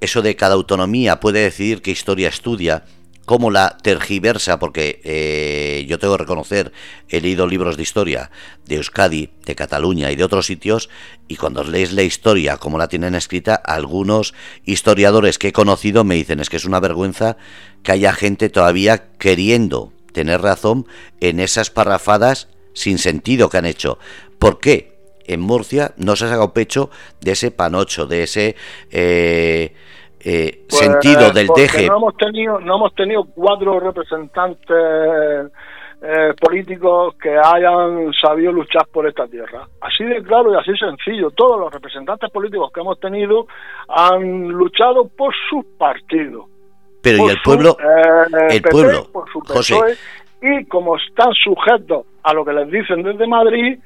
Eso 0.00 0.22
de 0.22 0.34
cada 0.34 0.54
autonomía 0.54 1.20
puede 1.20 1.42
decidir 1.42 1.82
qué 1.82 1.90
historia 1.90 2.28
estudia 2.28 2.84
cómo 3.28 3.50
la 3.50 3.76
tergiversa, 3.76 4.58
porque 4.58 5.02
eh, 5.04 5.84
yo 5.86 5.98
tengo 5.98 6.14
que 6.16 6.22
reconocer, 6.22 6.72
he 7.10 7.20
leído 7.20 7.46
libros 7.46 7.76
de 7.76 7.82
historia 7.82 8.30
de 8.64 8.76
Euskadi, 8.76 9.28
de 9.44 9.54
Cataluña 9.54 10.10
y 10.10 10.16
de 10.16 10.24
otros 10.24 10.46
sitios, 10.46 10.88
y 11.28 11.36
cuando 11.36 11.62
lees 11.62 11.92
la 11.92 12.02
historia 12.02 12.56
como 12.56 12.78
la 12.78 12.88
tienen 12.88 13.14
escrita, 13.14 13.54
algunos 13.54 14.32
historiadores 14.64 15.38
que 15.38 15.48
he 15.48 15.52
conocido 15.52 16.04
me 16.04 16.14
dicen 16.14 16.40
es 16.40 16.48
que 16.48 16.56
es 16.56 16.64
una 16.64 16.80
vergüenza 16.80 17.36
que 17.82 17.92
haya 17.92 18.14
gente 18.14 18.48
todavía 18.48 19.10
queriendo 19.18 19.92
tener 20.14 20.40
razón 20.40 20.86
en 21.20 21.38
esas 21.38 21.68
parrafadas 21.68 22.48
sin 22.72 22.96
sentido 22.96 23.50
que 23.50 23.58
han 23.58 23.66
hecho. 23.66 23.98
¿Por 24.38 24.58
qué? 24.58 24.96
En 25.26 25.40
Murcia 25.40 25.92
no 25.98 26.16
se 26.16 26.24
ha 26.24 26.28
sacado 26.28 26.54
pecho 26.54 26.88
de 27.20 27.32
ese 27.32 27.50
panocho, 27.50 28.06
de 28.06 28.22
ese... 28.22 28.56
Eh, 28.90 29.74
eh, 30.24 30.64
pues, 30.68 30.82
sentido 30.82 31.30
del 31.30 31.48
deje. 31.48 31.86
No 31.86 31.96
hemos 31.96 32.16
tenido, 32.16 32.60
no 32.60 32.76
hemos 32.76 32.94
tenido 32.94 33.24
cuatro 33.34 33.78
representantes 33.80 35.50
eh, 36.00 36.32
políticos 36.40 37.16
que 37.20 37.36
hayan 37.36 38.12
sabido 38.22 38.52
luchar 38.52 38.86
por 38.92 39.06
esta 39.08 39.26
tierra. 39.26 39.66
Así 39.80 40.04
de 40.04 40.22
claro 40.22 40.52
y 40.52 40.56
así 40.56 40.70
sencillo. 40.78 41.30
Todos 41.32 41.58
los 41.58 41.72
representantes 41.72 42.30
políticos 42.30 42.70
que 42.72 42.80
hemos 42.80 43.00
tenido 43.00 43.46
han 43.88 44.48
luchado 44.48 45.08
por 45.08 45.34
sus 45.50 45.64
partidos. 45.76 46.46
Pero 47.02 47.26
y 47.26 47.30
el 47.30 47.38
pueblo, 47.42 47.76
eh, 47.80 48.56
el 48.56 48.62
pueblo, 48.62 49.08
por 49.12 49.28
su 49.30 49.40
José. 49.40 49.76
y 50.40 50.64
como 50.66 50.96
están 50.96 51.32
sujetos 51.32 52.06
a 52.22 52.32
lo 52.32 52.44
que 52.44 52.52
les 52.52 52.70
dicen 52.70 53.02
desde 53.02 53.26
Madrid, 53.26 53.78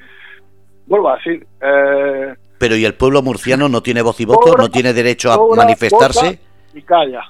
vuelvo 0.86 1.10
a 1.10 1.16
decir, 1.16 1.46
eh, 1.62 2.34
pero 2.62 2.76
¿y 2.76 2.84
el 2.84 2.94
pueblo 2.94 3.22
murciano 3.22 3.68
no 3.68 3.82
tiene 3.82 4.02
voz 4.02 4.20
y 4.20 4.24
voto? 4.24 4.56
¿No 4.56 4.70
tiene 4.70 4.92
derecho 4.92 5.32
a 5.32 5.56
manifestarse? 5.56 6.38
Y 6.72 6.82
calla. 6.82 7.22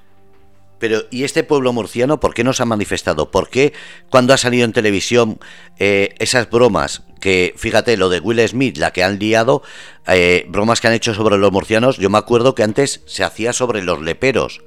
Pero, 0.79 1.05
¿y 1.11 1.25
este 1.25 1.43
pueblo 1.43 1.73
murciano 1.73 2.21
por 2.21 2.35
qué 2.35 2.45
no 2.45 2.53
se 2.53 2.63
ha 2.63 2.67
manifestado? 2.67 3.31
¿Por 3.31 3.49
qué 3.49 3.73
cuando 4.11 4.35
ha 4.35 4.37
salido 4.37 4.67
en 4.67 4.75
televisión 4.75 5.39
eh, 5.79 6.15
esas 6.19 6.51
bromas, 6.51 7.05
que 7.19 7.55
fíjate, 7.57 7.97
lo 7.97 8.11
de 8.11 8.21
Will 8.21 8.47
Smith, 8.47 8.77
la 8.77 8.91
que 8.91 9.03
han 9.03 9.19
liado, 9.19 9.63
eh, 10.07 10.45
bromas 10.51 10.83
que 10.83 10.89
han 10.89 10.93
hecho 10.93 11.15
sobre 11.15 11.39
los 11.39 11.51
murcianos, 11.51 11.97
yo 11.97 12.11
me 12.11 12.19
acuerdo 12.19 12.55
que 12.55 12.63
antes 12.63 13.01
se 13.07 13.25
hacía 13.25 13.55
sobre 13.55 13.83
los 13.83 14.03
leperos, 14.03 14.61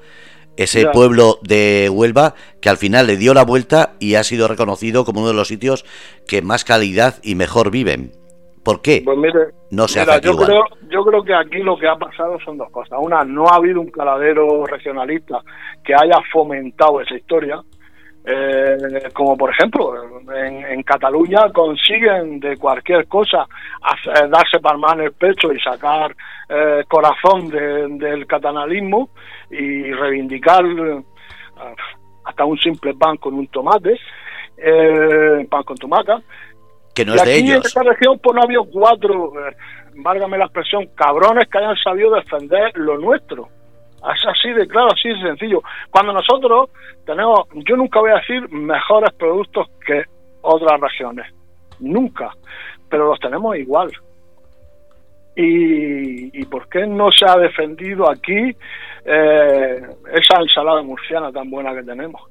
ese 0.58 0.88
pueblo 0.88 1.38
de 1.44 1.92
Huelva 1.94 2.34
que 2.60 2.70
al 2.70 2.78
final 2.78 3.06
le 3.06 3.18
dio 3.18 3.36
la 3.36 3.46
vuelta 3.46 3.94
y 4.00 4.16
ha 4.16 4.24
sido 4.24 4.48
reconocido 4.48 5.06
como 5.06 5.20
uno 5.20 5.28
de 5.28 5.36
los 5.36 5.48
sitios 5.48 5.86
que 6.28 6.42
más 6.42 6.64
calidad 6.64 7.20
y 7.22 7.36
mejor 7.36 7.70
viven. 7.70 8.25
¿Por 8.66 8.82
qué? 8.82 9.04
Pues 9.06 9.16
mire, 9.16 9.52
no 9.70 9.88
se 9.88 10.02
hace 10.02 10.20
yo 10.22 10.36
Creo, 10.36 10.64
yo 10.90 11.06
creo 11.06 11.24
que 11.24 11.36
aquí 11.36 11.60
lo 11.60 11.78
que 11.78 11.88
ha 11.88 11.96
pasado 11.96 12.40
son 12.44 12.58
dos 12.58 12.72
cosas. 12.72 12.98
Una, 13.00 13.24
no 13.24 13.46
ha 13.48 13.58
habido 13.58 13.80
un 13.80 13.92
caladero 13.92 14.66
regionalista 14.66 15.40
que 15.84 15.94
haya 15.94 16.20
fomentado 16.34 17.00
esa 17.00 17.16
historia. 17.16 17.62
Eh, 18.26 18.76
como 19.14 19.38
por 19.38 19.52
ejemplo, 19.52 19.94
en, 20.34 20.82
Cataluña 20.82 21.52
consiguen 21.54 22.40
de 22.40 22.58
cualquier 22.58 23.06
cosa 23.08 23.46
darse 24.32 24.60
palmas 24.60 24.96
en 24.96 25.02
el 25.02 25.12
pecho 25.12 25.54
y 25.54 25.60
sacar 25.60 26.16
eh, 26.50 26.84
corazón 26.88 27.50
del 27.50 28.26
catalanalismo 28.26 29.10
y 29.52 29.92
reivindicar 29.92 30.66
eh, 30.66 31.04
hasta 32.24 32.46
un 32.46 32.58
simple 32.58 32.96
pan 32.96 33.18
con 33.18 33.36
un 33.36 33.46
tomate, 33.46 34.00
pan 35.48 35.64
con 35.64 35.78
tomaca, 35.78 36.20
que 36.96 37.06
no 37.06 37.14
es 37.14 37.24
de 37.24 37.36
ellos. 37.38 37.58
En 37.58 37.62
esta 37.62 37.84
región 37.84 38.18
pues 38.20 38.36
no 38.36 38.42
ha 38.42 38.46
habido 38.46 38.64
cuatro, 38.66 39.34
eh, 39.48 39.56
válgame 39.98 40.38
la 40.38 40.46
expresión, 40.46 40.88
cabrones 40.96 41.48
que 41.50 41.58
hayan 41.58 41.76
sabido 41.78 42.16
defender 42.16 42.72
lo 42.76 42.98
nuestro. 42.98 43.50
Es 43.98 44.26
así 44.28 44.52
de 44.52 44.68
claro, 44.68 44.90
así 44.94 45.10
de 45.10 45.20
sencillo. 45.22 45.62
Cuando 45.92 46.14
nosotros 46.14 46.70
tenemos, 47.06 47.42
yo 47.54 47.76
nunca 47.76 48.00
voy 48.00 48.12
a 48.12 48.16
decir 48.16 48.50
mejores 48.50 49.14
productos 49.14 49.68
que 49.86 50.04
otras 50.42 50.80
regiones, 50.80 51.26
nunca, 51.80 52.32
pero 52.90 53.08
los 53.08 53.20
tenemos 53.20 53.58
igual. 53.58 53.92
¿Y, 55.36 56.40
y 56.40 56.46
por 56.46 56.70
qué 56.70 56.88
no 56.88 57.12
se 57.12 57.26
ha 57.28 57.36
defendido 57.38 58.10
aquí 58.10 58.56
eh, 59.04 59.82
esa 60.14 60.40
ensalada 60.40 60.82
murciana 60.82 61.32
tan 61.32 61.50
buena 61.50 61.74
que 61.74 61.84
tenemos? 61.84 62.22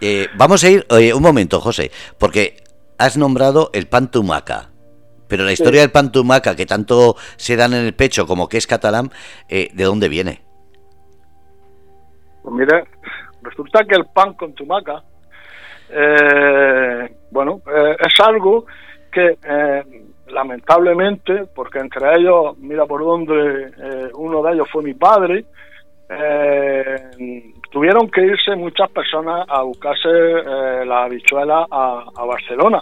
Eh, 0.00 0.28
vamos 0.36 0.64
a 0.64 0.70
ir 0.70 0.86
un 1.14 1.22
momento, 1.22 1.60
José, 1.60 1.90
porque 2.18 2.56
has 2.98 3.16
nombrado 3.16 3.70
el 3.72 3.86
pan 3.86 4.10
tumaca. 4.10 4.70
Pero 5.28 5.44
la 5.44 5.52
historia 5.52 5.80
del 5.80 5.90
pan 5.90 6.12
tumaca, 6.12 6.54
que 6.54 6.66
tanto 6.66 7.16
se 7.36 7.56
dan 7.56 7.72
en 7.72 7.86
el 7.86 7.94
pecho 7.94 8.26
como 8.26 8.48
que 8.48 8.58
es 8.58 8.66
catalán, 8.66 9.10
eh, 9.48 9.70
¿de 9.72 9.84
dónde 9.84 10.08
viene? 10.08 10.42
Pues 12.42 12.54
mire, 12.54 12.84
resulta 13.42 13.84
que 13.84 13.94
el 13.94 14.04
pan 14.06 14.34
con 14.34 14.52
tumaca, 14.52 15.02
eh, 15.90 17.16
bueno, 17.30 17.62
es 17.98 18.20
algo 18.20 18.66
que 19.10 19.38
lamentablemente, 20.26 21.46
porque 21.54 21.78
entre 21.78 22.16
ellos, 22.16 22.58
mira 22.58 22.84
por 22.86 23.02
dónde 23.02 24.10
uno 24.14 24.42
de 24.42 24.52
ellos 24.52 24.68
fue 24.70 24.82
mi 24.82 24.94
padre, 24.94 25.46
tuvieron 27.74 28.08
que 28.08 28.22
irse 28.22 28.54
muchas 28.54 28.88
personas 28.90 29.44
a 29.48 29.62
buscarse 29.62 30.08
eh, 30.08 30.86
la 30.86 31.02
habichuela 31.02 31.66
a, 31.68 32.24
Barcelona. 32.24 32.80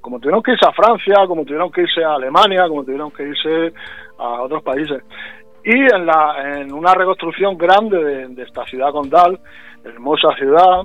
Como 0.00 0.18
tuvieron 0.18 0.42
que 0.42 0.50
irse 0.50 0.66
a 0.66 0.72
Francia, 0.72 1.24
como 1.28 1.44
tuvieron 1.44 1.70
que 1.70 1.82
irse 1.82 2.02
a 2.02 2.14
Alemania, 2.14 2.66
como 2.68 2.82
tuvieron 2.82 3.12
que 3.12 3.22
irse 3.28 3.72
a 4.18 4.42
otros 4.42 4.60
países. 4.64 5.04
Y 5.62 5.78
en, 5.78 6.04
la, 6.04 6.58
en 6.58 6.72
una 6.72 6.92
reconstrucción 6.94 7.56
grande 7.56 8.26
de, 8.26 8.42
esta 8.42 8.66
ciudad 8.66 8.90
condal, 8.90 9.38
hermosa 9.84 10.34
ciudad, 10.36 10.82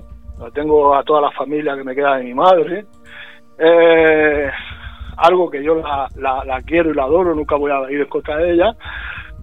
tengo 0.53 0.95
a 0.95 1.03
toda 1.03 1.21
la 1.21 1.31
familia 1.31 1.75
que 1.75 1.83
me 1.83 1.95
queda 1.95 2.17
de 2.17 2.25
mi 2.25 2.35
madre, 2.35 2.85
eh, 3.57 4.51
algo 5.17 5.49
que 5.49 5.63
yo 5.63 5.73
la, 5.73 6.07
la, 6.45 6.61
quiero 6.61 6.91
y 6.91 6.93
la 6.93 7.03
adoro, 7.03 7.33
nunca 7.33 7.55
voy 7.55 7.71
a 7.71 7.91
ir 7.91 8.01
en 8.01 8.07
contra 8.07 8.37
de 8.37 8.51
ella, 8.53 8.75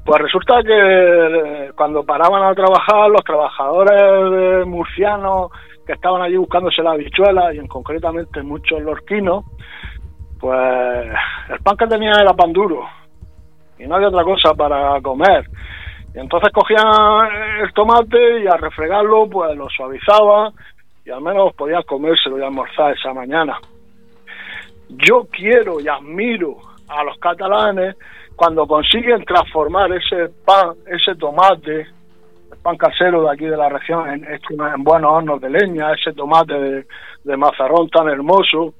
pues 0.06 0.22
resulta 0.22 0.62
que 0.62 0.72
eh, 0.72 1.72
cuando 1.76 2.04
paraban 2.04 2.44
a 2.44 2.54
trabajar 2.54 3.10
los 3.10 3.24
trabajadores 3.24 4.64
murcianos 4.64 5.50
que 5.84 5.94
estaban 5.94 6.22
allí 6.22 6.36
buscándose 6.36 6.80
la 6.80 6.92
habichuela 6.92 7.52
y 7.52 7.58
en 7.58 7.66
concretamente 7.66 8.40
muchos 8.42 8.80
lorquinos, 8.82 9.44
pues 10.38 11.08
el 11.48 11.58
pan 11.58 11.76
que 11.76 11.88
tenía 11.88 12.12
era 12.12 12.32
pan 12.34 12.52
duro 12.52 12.84
y 13.80 13.86
no 13.86 13.96
había 13.96 14.08
otra 14.08 14.22
cosa 14.22 14.54
para 14.54 15.00
comer. 15.00 15.44
Y 16.14 16.20
entonces 16.20 16.52
cogían 16.52 16.86
el 17.62 17.72
tomate 17.72 18.44
y 18.44 18.46
a 18.46 18.56
refregarlo 18.56 19.28
pues 19.28 19.56
lo 19.56 19.68
suavizaban 19.68 20.52
y 21.04 21.10
al 21.10 21.20
menos 21.20 21.52
podían 21.54 21.82
comérselo 21.82 22.38
y 22.38 22.44
almorzar 22.44 22.92
esa 22.92 23.12
mañana. 23.12 23.58
Yo 24.88 25.26
quiero 25.32 25.80
y 25.80 25.88
admiro 25.88 26.58
a 26.86 27.02
los 27.02 27.18
catalanes 27.18 27.96
cuando 28.36 28.66
consiguen 28.66 29.24
transformar 29.24 29.90
ese 29.92 30.28
pan, 30.44 30.74
ese 30.86 31.14
tomate, 31.18 31.80
el 31.80 32.58
pan 32.62 32.76
casero 32.76 33.22
de 33.22 33.30
aquí 33.30 33.46
de 33.46 33.56
la 33.56 33.68
región, 33.68 34.08
en, 34.08 34.24
en 34.24 34.84
buenos 34.84 35.10
hornos 35.10 35.40
de 35.40 35.50
leña, 35.50 35.92
ese 35.92 36.12
tomate 36.12 36.54
de, 36.54 36.86
de 37.24 37.36
mazarrón 37.36 37.88
tan 37.88 38.08
hermoso, 38.08 38.74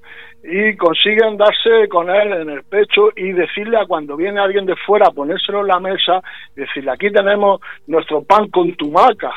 y 0.45 0.77
consiguen 0.77 1.37
darse 1.37 1.89
con 1.89 2.09
él 2.09 2.33
en 2.33 2.51
el 2.51 2.63
pecho 2.65 3.09
y 3.17 3.33
decirle 3.33 3.79
a 3.79 3.87
cuando 3.87 4.17
viene 4.17 4.39
alguien 4.39 4.67
de 4.67 4.77
fuera 4.77 5.11
ponérselo 5.11 5.63
en 5.63 5.67
la 5.67 5.81
mesa, 5.81 6.21
decirle 6.55 6.93
aquí 6.93 7.11
tenemos 7.11 7.61
nuestro 7.87 8.23
pan 8.23 8.49
con 8.51 8.73
tumaca. 8.77 9.33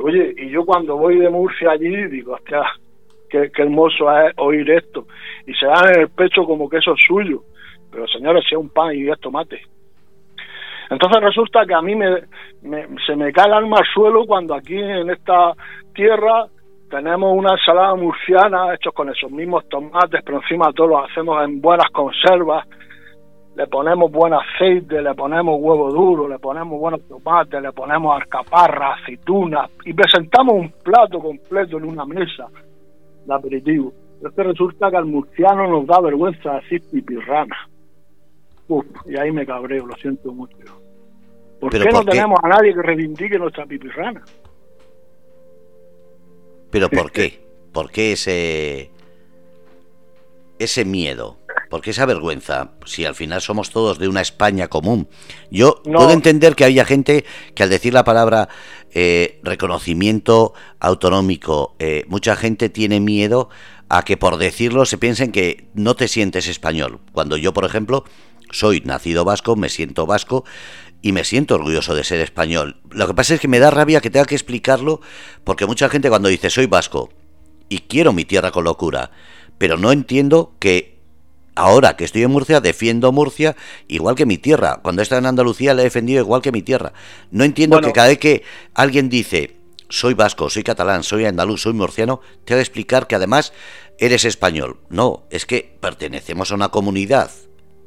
Oye, 0.00 0.34
y 0.36 0.50
yo 0.50 0.64
cuando 0.64 0.96
voy 0.96 1.18
de 1.18 1.30
Murcia 1.30 1.70
allí 1.70 2.06
digo, 2.06 2.34
hostia, 2.34 2.62
qué, 3.28 3.50
hermoso 3.56 4.10
es 4.18 4.32
oír 4.38 4.68
esto. 4.70 5.06
Y 5.46 5.54
se 5.54 5.66
dan 5.66 5.94
en 5.94 6.00
el 6.00 6.08
pecho 6.08 6.44
como 6.44 6.68
que 6.68 6.78
eso 6.78 6.94
es 6.94 7.00
suyo. 7.06 7.42
Pero 7.92 8.08
señores, 8.08 8.42
si 8.48 8.54
es 8.54 8.60
un 8.60 8.70
pan 8.70 8.96
y 8.96 9.08
es 9.08 9.20
tomate. 9.20 9.60
Entonces 10.90 11.22
resulta 11.22 11.64
que 11.64 11.74
a 11.74 11.82
mí 11.82 11.94
me, 11.94 12.22
se 13.06 13.14
me 13.16 13.32
cae 13.32 13.46
el 13.46 13.54
alma 13.54 13.78
al 13.78 13.86
suelo 13.94 14.26
cuando 14.26 14.54
aquí 14.54 14.76
en 14.76 15.10
esta 15.10 15.52
tierra 15.94 16.46
tenemos 16.90 17.34
una 17.34 17.52
ensalada 17.52 17.94
murciana 17.94 18.74
hechos 18.74 18.92
con 18.92 19.08
esos 19.08 19.30
mismos 19.30 19.66
tomates, 19.70 20.22
pero 20.24 20.42
encima 20.42 20.70
todo 20.74 20.88
lo 20.88 21.04
hacemos 21.04 21.42
en 21.44 21.60
buenas 21.60 21.88
conservas. 21.90 22.66
Le 23.56 23.66
ponemos 23.66 24.10
buen 24.10 24.34
aceite, 24.34 25.00
le 25.00 25.14
ponemos 25.14 25.56
huevo 25.58 25.90
duro, 25.90 26.28
le 26.28 26.38
ponemos 26.38 26.78
buenos 26.78 27.00
tomates, 27.08 27.62
le 27.62 27.72
ponemos 27.72 28.14
alcaparra, 28.14 28.94
aceitunas 28.94 29.70
y 29.84 29.94
presentamos 29.94 30.54
un 30.54 30.72
plato 30.82 31.18
completo 31.18 31.78
en 31.78 31.84
una 31.84 32.04
mesa 32.04 32.48
de 33.24 33.34
aperitivo. 33.34 33.92
Es 34.22 34.34
que 34.34 34.42
resulta 34.42 34.90
que 34.90 34.96
al 34.98 35.06
murciano 35.06 35.66
nos 35.68 35.86
da 35.86 36.00
vergüenza 36.00 36.60
decir 36.60 36.82
pipirrana. 36.90 37.56
Uf, 38.72 38.86
y 39.04 39.18
ahí 39.18 39.30
me 39.30 39.44
cabreo, 39.44 39.86
lo 39.86 39.94
siento 39.96 40.32
mucho. 40.32 40.56
¿Por 41.60 41.70
qué 41.70 41.90
no 41.92 42.02
tenemos 42.04 42.40
a 42.42 42.48
nadie 42.48 42.72
que 42.72 42.80
reivindique 42.80 43.38
nuestra 43.38 43.66
pipirrana? 43.66 44.24
¿Pero 46.70 46.88
por 46.88 47.12
qué? 47.12 47.44
¿Por 47.70 47.90
qué 47.90 48.12
ese, 48.12 48.90
ese 50.58 50.84
miedo? 50.86 51.36
¿Por 51.68 51.82
qué 51.82 51.90
esa 51.90 52.06
vergüenza? 52.06 52.72
Si 52.86 53.04
al 53.04 53.14
final 53.14 53.42
somos 53.42 53.70
todos 53.70 53.98
de 53.98 54.08
una 54.08 54.22
España 54.22 54.68
común. 54.68 55.06
Yo 55.50 55.82
puedo 55.84 56.10
entender 56.12 56.54
que 56.54 56.64
haya 56.64 56.86
gente 56.86 57.26
que 57.54 57.62
al 57.62 57.68
decir 57.68 57.92
la 57.92 58.04
palabra 58.04 58.48
eh, 58.90 59.38
reconocimiento 59.42 60.54
autonómico, 60.80 61.76
eh, 61.78 62.04
mucha 62.08 62.36
gente 62.36 62.70
tiene 62.70 63.00
miedo 63.00 63.50
a 63.90 64.02
que 64.02 64.16
por 64.16 64.38
decirlo 64.38 64.86
se 64.86 64.96
piensen 64.96 65.32
que 65.32 65.68
no 65.74 65.94
te 65.94 66.08
sientes 66.08 66.48
español. 66.48 67.00
Cuando 67.12 67.36
yo, 67.36 67.52
por 67.52 67.66
ejemplo, 67.66 68.04
soy 68.52 68.80
nacido 68.84 69.24
vasco, 69.24 69.56
me 69.56 69.68
siento 69.68 70.06
vasco 70.06 70.44
y 71.02 71.10
me 71.10 71.24
siento 71.24 71.56
orgulloso 71.56 71.96
de 71.96 72.04
ser 72.04 72.20
español. 72.20 72.76
Lo 72.90 73.08
que 73.08 73.14
pasa 73.14 73.34
es 73.34 73.40
que 73.40 73.48
me 73.48 73.58
da 73.58 73.70
rabia 73.70 74.00
que 74.00 74.10
tenga 74.10 74.26
que 74.26 74.36
explicarlo 74.36 75.00
porque 75.42 75.66
mucha 75.66 75.88
gente 75.88 76.08
cuando 76.08 76.28
dice 76.28 76.48
soy 76.48 76.66
vasco 76.66 77.10
y 77.68 77.80
quiero 77.80 78.12
mi 78.12 78.24
tierra 78.24 78.52
con 78.52 78.64
locura, 78.64 79.10
pero 79.58 79.76
no 79.76 79.90
entiendo 79.90 80.54
que 80.60 81.00
ahora 81.54 81.96
que 81.96 82.04
estoy 82.04 82.22
en 82.22 82.30
Murcia 82.30 82.60
defiendo 82.60 83.10
Murcia 83.10 83.56
igual 83.88 84.14
que 84.14 84.26
mi 84.26 84.38
tierra. 84.38 84.80
Cuando 84.82 85.02
estaba 85.02 85.18
en 85.18 85.26
Andalucía 85.26 85.74
la 85.74 85.82
he 85.82 85.84
defendido 85.84 86.20
igual 86.20 86.42
que 86.42 86.52
mi 86.52 86.62
tierra. 86.62 86.92
No 87.30 87.42
entiendo 87.42 87.80
que 87.80 87.92
cada 87.92 88.08
vez 88.08 88.18
que 88.18 88.44
alguien 88.74 89.08
dice 89.08 89.56
soy 89.88 90.14
vasco, 90.14 90.48
soy 90.48 90.62
catalán, 90.62 91.02
soy 91.02 91.26
andaluz, 91.26 91.62
soy 91.62 91.74
murciano, 91.74 92.22
te 92.46 92.54
que 92.54 92.60
explicar 92.60 93.06
que 93.06 93.14
además 93.14 93.52
eres 93.98 94.24
español. 94.24 94.78
No, 94.88 95.24
es 95.30 95.44
que 95.44 95.76
pertenecemos 95.80 96.50
a 96.50 96.54
una 96.54 96.70
comunidad 96.70 97.30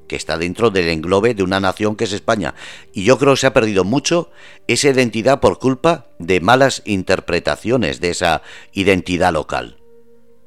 que 0.08 0.16
está 0.16 0.38
dentro 0.38 0.70
del 0.70 0.90
englobe 0.90 1.34
de 1.34 1.44
una 1.44 1.60
nación 1.60 1.96
que 1.96 2.06
es 2.06 2.14
España. 2.14 2.54
Y 2.94 3.06
yo 3.06 3.18
creo 3.18 3.34
que 3.34 3.38
se 3.38 3.48
ha 3.48 3.54
perdido 3.54 3.84
mucho 3.84 4.30
esa 4.68 4.90
identidad 4.90 5.40
por 5.40 5.60
culpa 5.60 6.06
de 6.20 6.40
malas 6.40 6.82
interpretaciones 6.86 8.02
de 8.02 8.10
esa 8.10 8.42
identidad 8.74 9.34
local. 9.34 9.76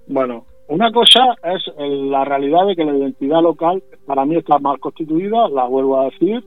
Bueno, 0.07 0.45
una 0.69 0.91
cosa 0.93 1.21
es 1.45 1.63
la 1.79 2.25
realidad 2.25 2.67
de 2.67 2.77
que 2.77 2.85
la 2.85 2.97
identidad 2.97 3.43
local 3.43 3.83
para 4.07 4.25
mí 4.25 4.37
está 4.37 4.59
mal 4.59 4.79
constituida, 4.79 5.49
la 5.49 5.65
vuelvo 5.65 6.01
a 6.01 6.05
decir. 6.07 6.45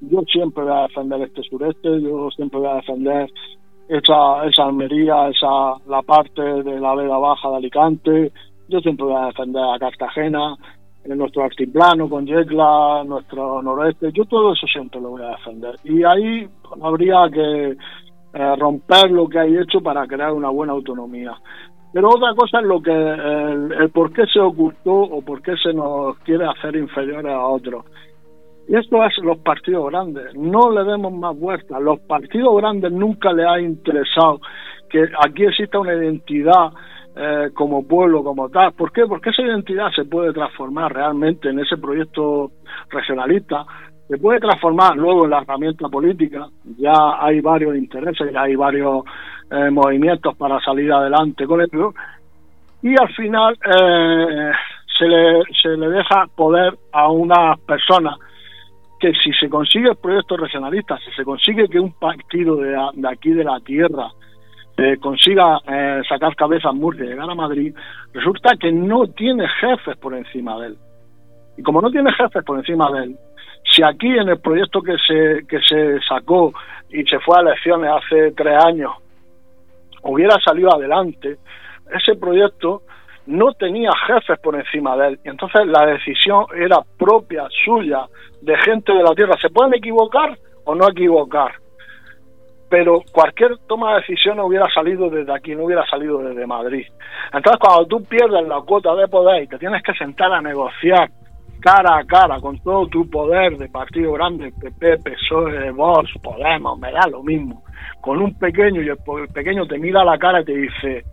Yo 0.00 0.20
siempre 0.30 0.64
voy 0.64 0.72
a 0.72 0.82
defender 0.82 1.22
este 1.22 1.42
sureste, 1.42 2.00
yo 2.02 2.30
siempre 2.30 2.60
voy 2.60 2.68
a 2.68 2.74
defender 2.74 3.30
esa, 3.88 4.46
esa 4.46 4.64
Almería, 4.64 5.28
esa, 5.28 5.74
la 5.86 6.02
parte 6.02 6.42
de 6.42 6.80
la 6.80 6.94
Vega 6.94 7.16
Baja 7.16 7.50
de 7.50 7.56
Alicante, 7.56 8.32
yo 8.68 8.80
siempre 8.80 9.06
voy 9.06 9.16
a 9.16 9.26
defender 9.26 9.62
a 9.62 9.78
Cartagena, 9.78 10.56
en 10.56 10.83
nuestro 11.06 11.44
altiplano 11.44 12.08
con 12.08 12.26
Yecla, 12.26 13.04
nuestro 13.04 13.62
noroeste, 13.62 14.10
yo 14.12 14.24
todo 14.24 14.52
eso 14.52 14.66
siempre 14.66 15.00
lo 15.00 15.10
voy 15.10 15.22
a 15.22 15.30
defender. 15.30 15.76
Y 15.84 16.02
ahí 16.02 16.48
habría 16.82 17.28
que 17.30 17.76
eh, 18.32 18.56
romper 18.56 19.10
lo 19.10 19.28
que 19.28 19.38
hay 19.38 19.56
hecho 19.56 19.80
para 19.80 20.06
crear 20.06 20.32
una 20.32 20.48
buena 20.48 20.72
autonomía. 20.72 21.34
Pero 21.92 22.08
otra 22.08 22.34
cosa 22.34 22.58
es 22.58 22.66
lo 22.66 22.82
que 22.82 22.90
el, 22.90 23.90
por 23.90 24.12
qué 24.12 24.26
se 24.26 24.40
ocultó 24.40 24.92
o 24.92 25.22
por 25.22 25.40
qué 25.42 25.56
se 25.62 25.72
nos 25.72 26.18
quiere 26.20 26.44
hacer 26.44 26.74
inferiores 26.74 27.32
a 27.32 27.46
otros. 27.46 27.84
Y 28.66 28.76
esto 28.76 29.04
es 29.04 29.16
los 29.18 29.38
partidos 29.38 29.90
grandes. 29.90 30.34
No 30.34 30.70
le 30.70 30.82
demos 30.90 31.12
más 31.12 31.38
vueltas. 31.38 31.80
Los 31.80 32.00
partidos 32.00 32.56
grandes 32.56 32.90
nunca 32.90 33.32
le 33.32 33.46
ha 33.46 33.60
interesado 33.60 34.40
que 34.90 35.04
aquí 35.24 35.44
exista 35.44 35.78
una 35.78 35.94
identidad 35.94 36.72
eh, 37.16 37.50
como 37.54 37.86
pueblo, 37.86 38.24
como 38.24 38.48
tal. 38.48 38.72
¿Por 38.72 38.90
qué? 38.90 39.06
Porque 39.06 39.30
esa 39.30 39.42
identidad 39.42 39.90
se 39.94 40.04
puede 40.04 40.32
transformar 40.32 40.92
realmente 40.92 41.48
en 41.48 41.60
ese 41.60 41.76
proyecto 41.76 42.50
regionalista, 42.90 43.64
se 44.08 44.18
puede 44.18 44.40
transformar 44.40 44.96
luego 44.96 45.24
en 45.24 45.30
la 45.30 45.42
herramienta 45.42 45.88
política. 45.88 46.48
Ya 46.76 46.92
hay 47.20 47.40
varios 47.40 47.76
intereses, 47.76 48.32
ya 48.32 48.42
hay 48.42 48.56
varios 48.56 49.04
eh, 49.50 49.70
movimientos 49.70 50.36
para 50.36 50.60
salir 50.60 50.92
adelante 50.92 51.46
con 51.46 51.60
ello. 51.60 51.94
Y 52.82 53.00
al 53.00 53.08
final 53.14 53.56
eh, 53.64 54.52
se, 54.98 55.06
le, 55.06 55.42
se 55.62 55.68
le 55.68 55.88
deja 55.88 56.26
poder 56.34 56.76
a 56.92 57.10
unas 57.10 57.58
personas 57.60 58.18
que 58.98 59.12
si 59.12 59.32
se 59.34 59.48
consigue 59.48 59.90
el 59.90 59.96
proyecto 59.96 60.36
regionalista, 60.36 60.98
si 60.98 61.12
se 61.12 61.24
consigue 61.24 61.68
que 61.68 61.78
un 61.78 61.92
partido 61.92 62.56
de, 62.56 62.76
de 62.94 63.08
aquí 63.08 63.30
de 63.30 63.44
la 63.44 63.60
tierra 63.60 64.10
eh, 64.76 64.96
consiga 65.00 65.60
eh, 65.68 66.02
sacar 66.08 66.34
cabezas 66.34 66.74
Murcia 66.74 67.04
y 67.04 67.08
llegar 67.08 67.30
a 67.30 67.34
Madrid, 67.34 67.74
resulta 68.12 68.56
que 68.58 68.72
no 68.72 69.06
tiene 69.06 69.46
jefes 69.60 69.96
por 69.98 70.14
encima 70.14 70.58
de 70.60 70.68
él. 70.68 70.76
Y 71.56 71.62
como 71.62 71.80
no 71.80 71.90
tiene 71.90 72.12
jefes 72.12 72.44
por 72.44 72.58
encima 72.58 72.90
de 72.90 73.04
él, 73.04 73.16
si 73.72 73.82
aquí 73.82 74.08
en 74.08 74.28
el 74.28 74.40
proyecto 74.40 74.82
que 74.82 74.96
se, 75.06 75.46
que 75.46 75.60
se 75.60 76.00
sacó 76.08 76.52
y 76.90 77.04
se 77.04 77.18
fue 77.20 77.38
a 77.38 77.42
elecciones 77.42 77.90
hace 77.90 78.32
tres 78.32 78.64
años 78.64 78.92
hubiera 80.02 80.36
salido 80.44 80.74
adelante, 80.74 81.38
ese 81.94 82.14
proyecto 82.16 82.82
no 83.26 83.52
tenía 83.52 83.90
jefes 84.06 84.38
por 84.40 84.54
encima 84.54 84.96
de 84.96 85.08
él. 85.08 85.20
Y 85.24 85.28
entonces 85.28 85.66
la 85.66 85.86
decisión 85.86 86.46
era 86.54 86.78
propia, 86.98 87.46
suya, 87.64 88.06
de 88.42 88.56
gente 88.58 88.92
de 88.92 89.02
la 89.02 89.14
tierra. 89.14 89.36
¿Se 89.40 89.48
pueden 89.48 89.74
equivocar 89.74 90.36
o 90.64 90.74
no 90.74 90.88
equivocar? 90.88 91.52
Pero 92.68 93.02
cualquier 93.12 93.58
toma 93.68 93.94
de 93.94 94.00
decisiones 94.00 94.44
hubiera 94.44 94.66
salido 94.72 95.10
desde 95.10 95.32
aquí, 95.32 95.54
no 95.54 95.64
hubiera 95.64 95.86
salido 95.86 96.18
desde 96.18 96.46
Madrid. 96.46 96.86
Entonces, 97.32 97.60
cuando 97.60 97.86
tú 97.86 98.02
pierdes 98.04 98.46
la 98.46 98.60
cuota 98.62 98.94
de 98.94 99.08
poder 99.08 99.42
y 99.42 99.46
te 99.48 99.58
tienes 99.58 99.82
que 99.82 99.92
sentar 99.94 100.32
a 100.32 100.40
negociar 100.40 101.10
cara 101.60 101.96
a 101.96 102.04
cara 102.04 102.40
con 102.40 102.58
todo 102.58 102.86
tu 102.88 103.08
poder 103.08 103.56
de 103.56 103.68
partido 103.68 104.12
grande, 104.12 104.52
PP, 104.60 104.98
PSOE, 104.98 105.70
Vox, 105.70 106.10
Podemos, 106.22 106.78
me 106.78 106.92
da 106.92 107.06
lo 107.10 107.22
mismo, 107.22 107.62
con 108.02 108.20
un 108.20 108.38
pequeño 108.38 108.82
y 108.82 108.88
el 108.88 108.98
pequeño 109.32 109.66
te 109.66 109.78
mira 109.78 110.02
a 110.02 110.04
la 110.04 110.18
cara 110.18 110.42
y 110.42 110.44
te 110.44 110.54
dice, 110.54 111.04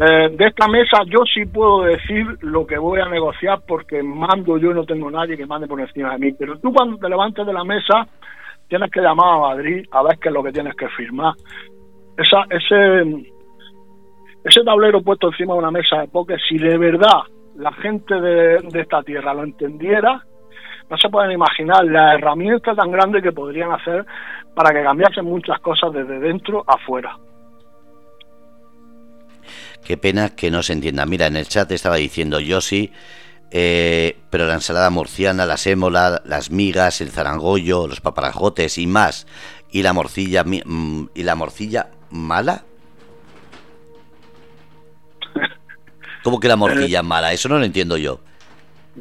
eh, 0.00 0.28
de 0.36 0.46
esta 0.46 0.66
mesa 0.66 1.02
yo 1.06 1.20
sí 1.32 1.46
puedo 1.46 1.82
decir 1.82 2.26
lo 2.40 2.66
que 2.66 2.78
voy 2.78 3.00
a 3.00 3.08
negociar 3.08 3.60
porque 3.66 4.02
mando 4.02 4.58
yo 4.58 4.72
y 4.72 4.74
no 4.74 4.84
tengo 4.84 5.10
nadie 5.10 5.36
que 5.36 5.46
mande 5.46 5.68
por 5.68 5.80
encima 5.80 6.12
de 6.12 6.18
mí, 6.18 6.32
pero 6.32 6.58
tú 6.58 6.72
cuando 6.72 6.96
te 6.96 7.08
levantes 7.08 7.46
de 7.46 7.52
la 7.52 7.62
mesa 7.62 8.06
tienes 8.70 8.90
que 8.90 9.00
llamar 9.00 9.34
a 9.34 9.40
Madrid 9.40 9.84
a 9.90 10.02
ver 10.02 10.16
qué 10.18 10.28
es 10.28 10.34
lo 10.34 10.42
que 10.42 10.52
tienes 10.52 10.74
que 10.76 10.88
firmar. 10.90 11.34
Esa, 12.16 12.44
ese, 12.48 13.26
ese 14.44 14.64
tablero 14.64 15.02
puesto 15.02 15.26
encima 15.26 15.54
de 15.54 15.58
una 15.58 15.72
mesa 15.72 15.98
de 15.98 16.08
póker, 16.08 16.40
si 16.48 16.56
de 16.56 16.78
verdad 16.78 17.22
la 17.56 17.72
gente 17.72 18.14
de, 18.14 18.56
esta 18.74 19.02
tierra 19.02 19.34
lo 19.34 19.42
entendiera, 19.42 20.24
no 20.88 20.96
se 20.96 21.08
pueden 21.08 21.32
imaginar 21.32 21.84
la 21.84 22.14
herramienta 22.14 22.74
tan 22.74 22.92
grande 22.92 23.20
que 23.20 23.32
podrían 23.32 23.72
hacer 23.72 24.06
para 24.54 24.72
que 24.72 24.84
cambiasen 24.84 25.24
muchas 25.24 25.60
cosas 25.60 25.92
desde 25.92 26.20
dentro 26.20 26.64
afuera. 26.66 27.16
Qué 29.84 29.96
pena 29.96 30.36
que 30.36 30.50
no 30.50 30.62
se 30.62 30.74
entienda. 30.74 31.06
Mira, 31.06 31.26
en 31.26 31.36
el 31.36 31.48
chat 31.48 31.70
estaba 31.72 31.96
diciendo 31.96 32.38
yo 32.38 32.60
sí, 32.60 32.92
eh, 33.50 34.16
pero 34.30 34.46
la 34.46 34.54
ensalada 34.54 34.90
murciana, 34.90 35.44
la 35.46 35.56
sémola, 35.56 36.22
las 36.24 36.50
migas, 36.50 37.00
el 37.00 37.10
zarangollo, 37.10 37.86
los 37.86 38.00
paparajotes 38.00 38.78
y 38.78 38.86
más, 38.86 39.26
y 39.70 39.82
la 39.82 39.92
morcilla 39.92 40.44
mm, 40.44 41.08
y 41.14 41.22
la 41.22 41.34
morcilla 41.34 41.90
mala. 42.10 42.64
¿Cómo 46.22 46.38
que 46.38 46.48
la 46.48 46.56
morcilla 46.56 47.02
mala? 47.02 47.32
Eso 47.32 47.48
no 47.48 47.58
lo 47.58 47.64
entiendo 47.64 47.96
yo. 47.96 48.20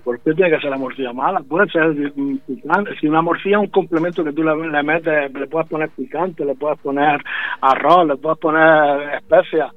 ¿Por 0.03 0.19
qué 0.21 0.33
tiene 0.33 0.51
que 0.51 0.61
ser 0.61 0.69
la 0.69 0.77
morcilla 0.77 1.13
mala? 1.13 1.41
Puede 1.41 1.69
ser 1.69 2.13
picante. 2.45 2.95
Si 2.99 3.07
una 3.07 3.21
morcilla 3.21 3.57
es 3.57 3.63
un 3.63 3.69
complemento 3.69 4.23
que 4.23 4.31
tú 4.31 4.43
le, 4.43 4.83
metes, 4.83 5.33
le 5.33 5.47
puedes 5.47 5.67
poner 5.67 5.89
picante, 5.89 6.45
le 6.45 6.55
puedes 6.55 6.79
poner 6.79 7.19
arroz, 7.61 8.07
le 8.07 8.15
puedes 8.17 8.37
poner 8.39 9.15
especias. 9.15 9.71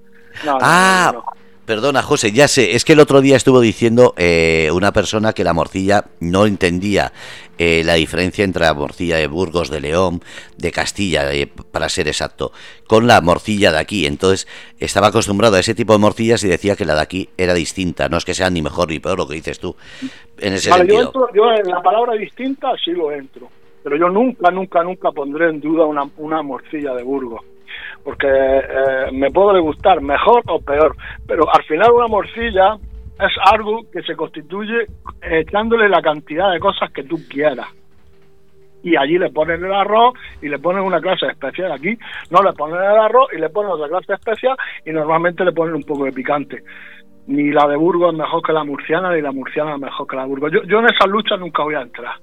ah, 0.46 1.12
Perdona, 1.66 2.02
José, 2.02 2.32
ya 2.32 2.48
sé, 2.48 2.74
es 2.74 2.84
que 2.84 2.94
el 2.94 3.00
otro 3.00 3.20
día 3.20 3.36
estuvo 3.36 3.60
diciendo 3.60 4.14
eh, 4.16 4.70
una 4.74 4.92
persona 4.92 5.32
que 5.32 5.44
la 5.44 5.52
morcilla 5.52 6.06
no 6.18 6.46
entendía 6.46 7.12
eh, 7.56 7.82
la 7.84 7.94
diferencia 7.94 8.44
entre 8.44 8.64
la 8.64 8.74
morcilla 8.74 9.16
de 9.16 9.28
Burgos, 9.28 9.70
de 9.70 9.80
León, 9.80 10.22
de 10.58 10.72
Castilla, 10.72 11.22
para 11.70 11.88
ser 11.88 12.08
exacto, 12.08 12.50
con 12.88 13.06
la 13.06 13.20
morcilla 13.20 13.70
de 13.70 13.78
aquí. 13.78 14.06
Entonces 14.06 14.48
estaba 14.80 15.06
acostumbrado 15.06 15.54
a 15.54 15.60
ese 15.60 15.76
tipo 15.76 15.92
de 15.92 16.00
morcillas 16.00 16.42
y 16.42 16.48
decía 16.48 16.74
que 16.74 16.84
la 16.84 16.96
de 16.96 17.02
aquí 17.02 17.28
era 17.36 17.54
distinta. 17.54 18.08
No 18.08 18.16
es 18.16 18.24
que 18.24 18.34
sea 18.34 18.50
ni 18.50 18.60
mejor 18.60 18.88
ni 18.88 18.98
peor 18.98 19.16
lo 19.16 19.28
que 19.28 19.34
dices 19.34 19.60
tú. 19.60 19.76
En 20.38 20.54
ese 20.54 20.72
sentido. 20.72 21.12
Yo, 21.32 21.44
en 21.52 21.70
la 21.70 21.80
palabra 21.80 22.14
distinta 22.14 22.72
sí 22.84 22.90
lo 22.90 23.12
entro, 23.12 23.48
pero 23.84 23.96
yo 23.96 24.08
nunca, 24.08 24.50
nunca, 24.50 24.82
nunca 24.82 25.12
pondré 25.12 25.50
en 25.50 25.60
duda 25.60 25.84
una, 25.84 26.10
una 26.16 26.42
morcilla 26.42 26.92
de 26.94 27.04
Burgos 27.04 27.42
porque 28.04 28.26
eh, 28.28 29.10
me 29.12 29.30
puede 29.30 29.60
gustar 29.60 30.00
mejor 30.00 30.42
o 30.48 30.60
peor, 30.60 30.96
pero 31.26 31.44
al 31.52 31.62
final 31.64 31.92
una 31.92 32.08
morcilla 32.08 32.76
es 33.18 33.32
algo 33.52 33.82
que 33.92 34.02
se 34.02 34.16
constituye 34.16 34.86
echándole 35.20 35.88
la 35.88 36.02
cantidad 36.02 36.52
de 36.52 36.58
cosas 36.58 36.90
que 36.92 37.04
tú 37.04 37.16
quieras. 37.28 37.68
Y 38.82 38.96
allí 38.96 39.16
le 39.16 39.30
ponen 39.30 39.64
el 39.64 39.72
arroz 39.72 40.14
y 40.40 40.48
le 40.48 40.58
ponen 40.58 40.82
una 40.82 41.00
clase 41.00 41.26
especial. 41.26 41.70
Aquí 41.70 41.96
no 42.30 42.42
le 42.42 42.52
ponen 42.52 42.78
el 42.78 42.98
arroz 42.98 43.28
y 43.32 43.38
le 43.38 43.48
ponen 43.48 43.70
otra 43.70 43.88
clase 43.88 44.14
especial 44.14 44.56
y 44.84 44.90
normalmente 44.90 45.44
le 45.44 45.52
ponen 45.52 45.76
un 45.76 45.84
poco 45.84 46.04
de 46.04 46.12
picante. 46.12 46.64
Ni 47.28 47.52
la 47.52 47.68
de 47.68 47.76
Burgos 47.76 48.12
es 48.12 48.18
mejor 48.18 48.42
que 48.42 48.52
la 48.52 48.64
murciana, 48.64 49.12
ni 49.12 49.20
la 49.20 49.30
murciana 49.30 49.74
es 49.74 49.80
mejor 49.80 50.08
que 50.08 50.16
la 50.16 50.22
de 50.22 50.28
Burgos. 50.28 50.50
Yo, 50.52 50.62
yo 50.64 50.80
en 50.80 50.86
esa 50.86 51.06
lucha 51.06 51.36
nunca 51.36 51.62
voy 51.62 51.76
a 51.76 51.82
entrar. 51.82 52.16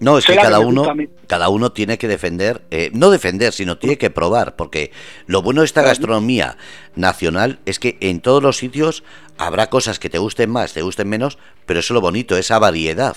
No, 0.00 0.16
es 0.16 0.24
que 0.24 0.34
cada 0.34 0.60
uno, 0.60 0.84
cada 1.26 1.50
uno 1.50 1.72
tiene 1.72 1.98
que 1.98 2.08
defender, 2.08 2.62
eh, 2.70 2.90
no 2.94 3.10
defender, 3.10 3.52
sino 3.52 3.76
tiene 3.76 3.98
que 3.98 4.08
probar, 4.08 4.56
porque 4.56 4.92
lo 5.26 5.42
bueno 5.42 5.60
de 5.60 5.66
esta 5.66 5.82
gastronomía 5.82 6.56
nacional 6.96 7.58
es 7.66 7.78
que 7.78 7.98
en 8.00 8.20
todos 8.20 8.42
los 8.42 8.56
sitios 8.56 9.04
habrá 9.36 9.68
cosas 9.68 9.98
que 9.98 10.08
te 10.08 10.18
gusten 10.18 10.50
más, 10.50 10.72
te 10.72 10.80
gusten 10.80 11.08
menos, 11.08 11.38
pero 11.66 11.80
eso 11.80 11.92
es 11.92 11.96
lo 11.96 12.00
bonito, 12.00 12.36
esa 12.36 12.58
variedad. 12.58 13.14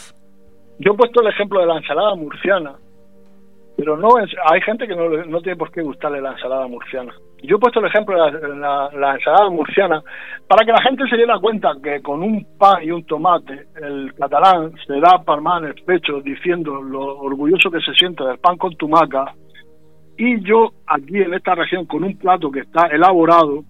Yo 0.79 0.91
he 0.91 0.95
puesto 0.95 1.21
el 1.21 1.27
ejemplo 1.27 1.61
de 1.61 1.67
la 1.67 1.77
ensalada 1.77 2.15
murciana, 2.15 2.75
pero 3.77 3.95
no 3.95 4.17
hay 4.17 4.61
gente 4.61 4.85
que 4.85 4.95
no, 4.95 5.09
no 5.09 5.41
tiene 5.41 5.55
por 5.55 5.71
qué 5.71 5.81
gustarle 5.81 6.21
la 6.21 6.33
ensalada 6.33 6.67
murciana. 6.67 7.13
Yo 7.43 7.57
he 7.57 7.59
puesto 7.59 7.81
el 7.81 7.87
ejemplo 7.87 8.15
de 8.31 8.55
la, 8.55 9.15
ensalada 9.15 9.49
murciana 9.49 10.01
para 10.47 10.65
que 10.65 10.71
la 10.71 10.81
gente 10.81 11.03
se 11.09 11.17
diera 11.17 11.37
cuenta 11.39 11.73
que 11.83 12.01
con 12.01 12.23
un 12.23 12.45
pan 12.57 12.81
y 12.81 12.91
un 12.91 13.05
tomate 13.05 13.67
el 13.81 14.13
catalán 14.13 14.71
se 14.87 14.97
da 15.01 15.21
palmar 15.25 15.63
en 15.63 15.69
el 15.69 15.83
pecho 15.83 16.21
diciendo 16.21 16.81
lo 16.81 17.19
orgulloso 17.19 17.69
que 17.69 17.81
se 17.81 17.93
siente 17.95 18.23
del 18.23 18.37
pan 18.37 18.57
con 18.57 18.73
tumaca 18.77 19.33
y 20.17 20.41
yo 20.41 20.71
aquí 20.87 21.17
en 21.17 21.33
esta 21.33 21.53
región 21.55 21.85
con 21.85 22.05
un 22.05 22.17
plato 22.17 22.49
que 22.49 22.61
está 22.61 22.87
elaborado 22.87 23.65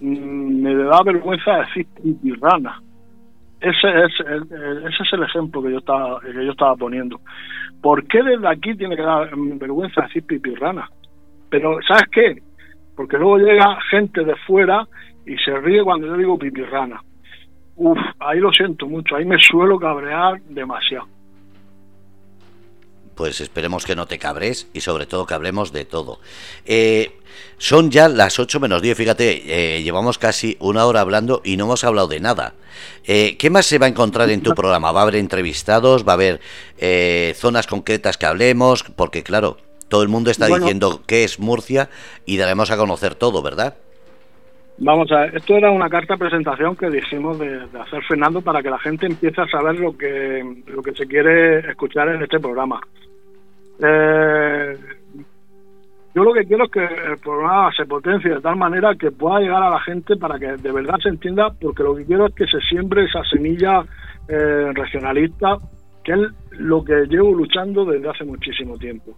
mm, 0.00 0.62
me 0.62 0.74
da 0.74 1.02
vergüenza 1.02 1.60
decir 1.60 1.86
rana. 2.42 2.82
Ese 3.58 3.88
es, 3.88 4.12
ese 4.20 5.02
es 5.02 5.12
el 5.12 5.22
ejemplo 5.22 5.62
que 5.62 5.72
yo 5.72 5.78
estaba 5.78 6.20
que 6.20 6.44
yo 6.44 6.50
estaba 6.50 6.76
poniendo. 6.76 7.20
¿Por 7.80 8.06
qué 8.06 8.22
desde 8.22 8.48
aquí 8.48 8.76
tiene 8.76 8.96
que 8.96 9.02
dar 9.02 9.30
vergüenza 9.34 10.02
decir 10.02 10.24
pipirrana? 10.26 10.90
Pero 11.48 11.78
¿sabes 11.86 12.04
qué? 12.12 12.47
Porque 12.98 13.16
luego 13.16 13.38
llega 13.38 13.78
gente 13.92 14.24
de 14.24 14.34
fuera 14.44 14.84
y 15.24 15.36
se 15.36 15.56
ríe 15.56 15.84
cuando 15.84 16.08
yo 16.08 16.16
digo 16.16 16.36
pipirrana. 16.36 17.00
Uf, 17.76 17.96
ahí 18.18 18.40
lo 18.40 18.50
siento 18.50 18.88
mucho, 18.88 19.14
ahí 19.14 19.24
me 19.24 19.38
suelo 19.38 19.78
cabrear 19.78 20.40
demasiado. 20.48 21.06
Pues 23.14 23.40
esperemos 23.40 23.86
que 23.86 23.94
no 23.94 24.06
te 24.06 24.18
cabres 24.18 24.68
y 24.74 24.80
sobre 24.80 25.06
todo 25.06 25.26
que 25.26 25.34
hablemos 25.34 25.72
de 25.72 25.84
todo. 25.84 26.18
Eh, 26.66 27.12
son 27.56 27.92
ya 27.92 28.08
las 28.08 28.40
8 28.40 28.58
menos 28.58 28.82
10, 28.82 28.98
fíjate, 28.98 29.76
eh, 29.76 29.82
llevamos 29.84 30.18
casi 30.18 30.56
una 30.58 30.84
hora 30.84 31.00
hablando 31.00 31.40
y 31.44 31.56
no 31.56 31.66
hemos 31.66 31.84
hablado 31.84 32.08
de 32.08 32.18
nada. 32.18 32.54
Eh, 33.04 33.36
¿Qué 33.38 33.48
más 33.48 33.66
se 33.66 33.78
va 33.78 33.86
a 33.86 33.90
encontrar 33.90 34.28
en 34.30 34.42
tu 34.42 34.56
programa? 34.56 34.90
¿Va 34.90 35.00
a 35.00 35.02
haber 35.04 35.16
entrevistados? 35.16 36.04
¿Va 36.04 36.14
a 36.14 36.14
haber 36.14 36.40
zonas 37.36 37.68
concretas 37.68 38.18
que 38.18 38.26
hablemos? 38.26 38.82
Porque 38.82 39.22
claro, 39.22 39.56
todo 39.88 40.02
el 40.02 40.08
mundo 40.08 40.30
está 40.30 40.46
diciendo 40.46 41.02
que 41.06 41.24
es 41.24 41.38
Murcia 41.38 41.88
y 42.24 42.36
daremos 42.36 42.70
a 42.70 42.76
conocer 42.76 43.14
todo, 43.14 43.42
¿verdad? 43.42 43.76
Vamos 44.80 45.10
a 45.10 45.22
ver, 45.22 45.36
esto 45.36 45.56
era 45.56 45.72
una 45.72 45.90
carta 45.90 46.14
de 46.14 46.18
presentación 46.18 46.76
que 46.76 46.88
dijimos 46.88 47.38
de, 47.38 47.62
hacer 47.80 48.02
Fernando 48.04 48.40
para 48.40 48.62
que 48.62 48.70
la 48.70 48.78
gente 48.78 49.06
empiece 49.06 49.40
a 49.40 49.48
saber 49.48 49.80
lo 49.80 49.96
que, 49.96 50.62
lo 50.66 50.82
que 50.82 50.92
se 50.92 51.06
quiere 51.06 51.58
escuchar 51.70 52.08
en 52.08 52.22
este 52.22 52.38
programa. 52.38 52.80
Eh, 53.82 54.76
yo 56.14 56.24
lo 56.24 56.32
que 56.32 56.44
quiero 56.46 56.64
es 56.64 56.70
que 56.70 56.84
el 56.84 57.18
programa 57.18 57.72
se 57.76 57.86
potencie 57.86 58.30
de 58.30 58.40
tal 58.40 58.56
manera 58.56 58.94
que 58.94 59.10
pueda 59.10 59.40
llegar 59.40 59.62
a 59.62 59.70
la 59.70 59.80
gente 59.80 60.16
para 60.16 60.38
que 60.38 60.56
de 60.56 60.72
verdad 60.72 60.96
se 61.02 61.08
entienda, 61.08 61.50
porque 61.60 61.82
lo 61.82 61.96
que 61.96 62.04
quiero 62.04 62.26
es 62.26 62.34
que 62.34 62.46
se 62.46 62.60
siembre 62.60 63.04
esa 63.04 63.22
semilla 63.24 63.82
eh, 64.28 64.72
regionalista, 64.74 65.58
que 66.04 66.12
es 66.12 66.20
lo 66.52 66.84
que 66.84 67.06
llevo 67.08 67.34
luchando 67.34 67.84
desde 67.84 68.08
hace 68.08 68.24
muchísimo 68.24 68.78
tiempo. 68.78 69.16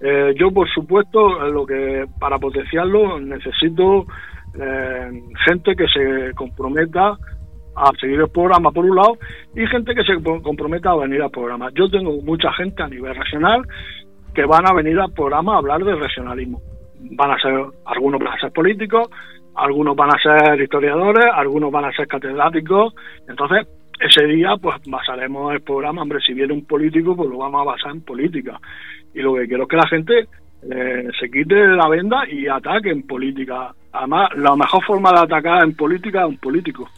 Eh, 0.00 0.34
yo, 0.36 0.50
por 0.50 0.68
supuesto, 0.68 1.48
lo 1.50 1.64
que 1.64 2.04
para 2.18 2.38
potenciarlo 2.38 3.20
necesito 3.20 4.06
eh, 4.60 5.22
gente 5.46 5.74
que 5.74 5.86
se 5.88 6.32
comprometa 6.34 7.16
a 7.76 7.90
seguir 8.00 8.20
el 8.20 8.28
programa 8.28 8.70
por 8.70 8.84
un 8.84 8.96
lado 8.96 9.18
y 9.54 9.66
gente 9.66 9.94
que 9.94 10.04
se 10.04 10.22
comprometa 10.22 10.90
a 10.90 10.96
venir 10.96 11.22
al 11.22 11.30
programa. 11.30 11.70
Yo 11.74 11.88
tengo 11.88 12.12
mucha 12.22 12.52
gente 12.52 12.82
a 12.82 12.88
nivel 12.88 13.14
regional 13.14 13.62
que 14.34 14.44
van 14.44 14.66
a 14.66 14.74
venir 14.74 14.98
al 14.98 15.12
programa 15.12 15.54
a 15.54 15.58
hablar 15.58 15.84
de 15.84 15.94
regionalismo. 15.94 16.60
Van 17.16 17.32
a 17.32 17.38
ser, 17.38 17.52
algunos 17.84 18.20
van 18.20 18.34
a 18.34 18.40
ser 18.40 18.52
políticos, 18.52 19.08
algunos 19.54 19.96
van 19.96 20.10
a 20.10 20.18
ser 20.18 20.60
historiadores, 20.60 21.24
algunos 21.32 21.70
van 21.70 21.86
a 21.86 21.92
ser 21.92 22.06
catedráticos. 22.06 22.94
Entonces, 23.28 23.66
ese 24.00 24.24
día, 24.26 24.56
pues 24.60 24.76
basaremos 24.86 25.52
el 25.54 25.62
programa. 25.62 26.02
Hombre, 26.02 26.20
si 26.24 26.34
viene 26.34 26.52
un 26.52 26.64
político, 26.64 27.14
pues 27.16 27.28
lo 27.28 27.38
vamos 27.38 27.60
a 27.62 27.64
basar 27.64 27.90
en 27.92 28.02
política 28.02 28.60
y 29.14 29.20
lo 29.20 29.34
que 29.34 29.46
quiero 29.46 29.62
es 29.62 29.68
que 29.68 29.76
la 29.76 29.88
gente 29.88 30.28
eh, 30.70 31.08
se 31.18 31.30
quite 31.30 31.54
la 31.54 31.88
venda 31.88 32.28
y 32.28 32.48
ataque 32.48 32.90
en 32.90 33.06
política. 33.06 33.74
Además, 33.92 34.30
la 34.36 34.56
mejor 34.56 34.84
forma 34.84 35.12
de 35.12 35.20
atacar 35.20 35.62
en 35.62 35.74
política 35.74 36.22
es 36.22 36.28
un 36.28 36.38
político. 36.38 36.90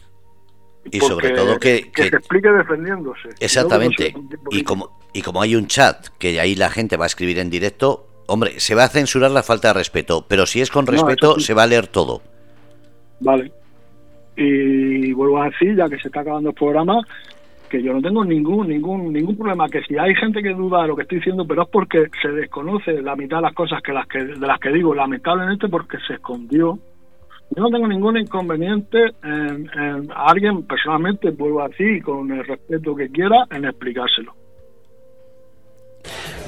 Y 0.91 0.99
sobre 0.99 1.31
todo 1.31 1.59
que, 1.59 1.91
que, 1.93 2.09
se 2.09 2.15
explique 2.15 2.49
defendiéndose. 2.49 3.29
Exactamente. 3.39 4.15
Y 4.51 4.63
como, 4.63 4.97
y 5.13 5.21
como 5.21 5.41
hay 5.41 5.55
un 5.55 5.67
chat 5.67 6.07
que 6.17 6.39
ahí 6.39 6.55
la 6.55 6.69
gente 6.69 6.97
va 6.97 7.05
a 7.05 7.07
escribir 7.07 7.39
en 7.39 7.49
directo, 7.49 8.07
hombre, 8.27 8.59
se 8.59 8.73
va 8.73 8.85
a 8.85 8.87
censurar 8.87 9.31
la 9.31 9.43
falta 9.43 9.69
de 9.69 9.73
respeto, 9.75 10.25
pero 10.27 10.45
si 10.45 10.61
es 10.61 10.71
con 10.71 10.87
respeto, 10.87 11.39
se 11.39 11.53
va 11.53 11.63
a 11.63 11.67
leer 11.67 11.87
todo. 11.87 12.21
Vale. 13.19 13.51
Y 14.37 15.11
vuelvo 15.13 15.41
a 15.41 15.45
decir, 15.45 15.75
ya 15.75 15.89
que 15.89 15.97
se 15.97 16.07
está 16.07 16.21
acabando 16.21 16.49
el 16.49 16.55
programa, 16.55 17.01
que 17.67 17.81
yo 17.81 17.93
no 17.93 18.01
tengo 18.01 18.23
ningún 18.23 18.67
ningún 18.69 19.11
ningún 19.11 19.35
problema 19.35 19.67
que 19.69 19.81
si 19.83 19.97
hay 19.97 20.15
gente 20.15 20.41
que 20.41 20.53
duda 20.53 20.81
de 20.81 20.87
lo 20.87 20.95
que 20.95 21.01
estoy 21.03 21.17
diciendo 21.17 21.45
pero 21.45 21.63
es 21.63 21.69
porque 21.69 22.07
se 22.21 22.29
desconoce 22.29 23.01
la 23.01 23.15
mitad 23.15 23.37
de 23.37 23.43
las 23.43 23.53
cosas 23.53 23.81
que 23.81 23.93
las 23.93 24.07
que 24.07 24.23
de 24.23 24.47
las 24.47 24.59
que 24.59 24.69
digo 24.69 24.93
lamentablemente 24.95 25.67
porque 25.67 25.97
se 26.07 26.15
escondió 26.15 26.79
yo 27.55 27.63
no 27.63 27.69
tengo 27.69 27.87
ningún 27.87 28.17
inconveniente 28.17 28.97
en, 29.23 29.69
en 29.73 30.11
a 30.11 30.27
alguien 30.27 30.63
personalmente 30.63 31.31
vuelvo 31.31 31.61
así 31.61 31.99
con 32.01 32.31
el 32.31 32.45
respeto 32.45 32.95
que 32.95 33.09
quiera 33.09 33.45
en 33.51 33.65
explicárselo 33.65 34.33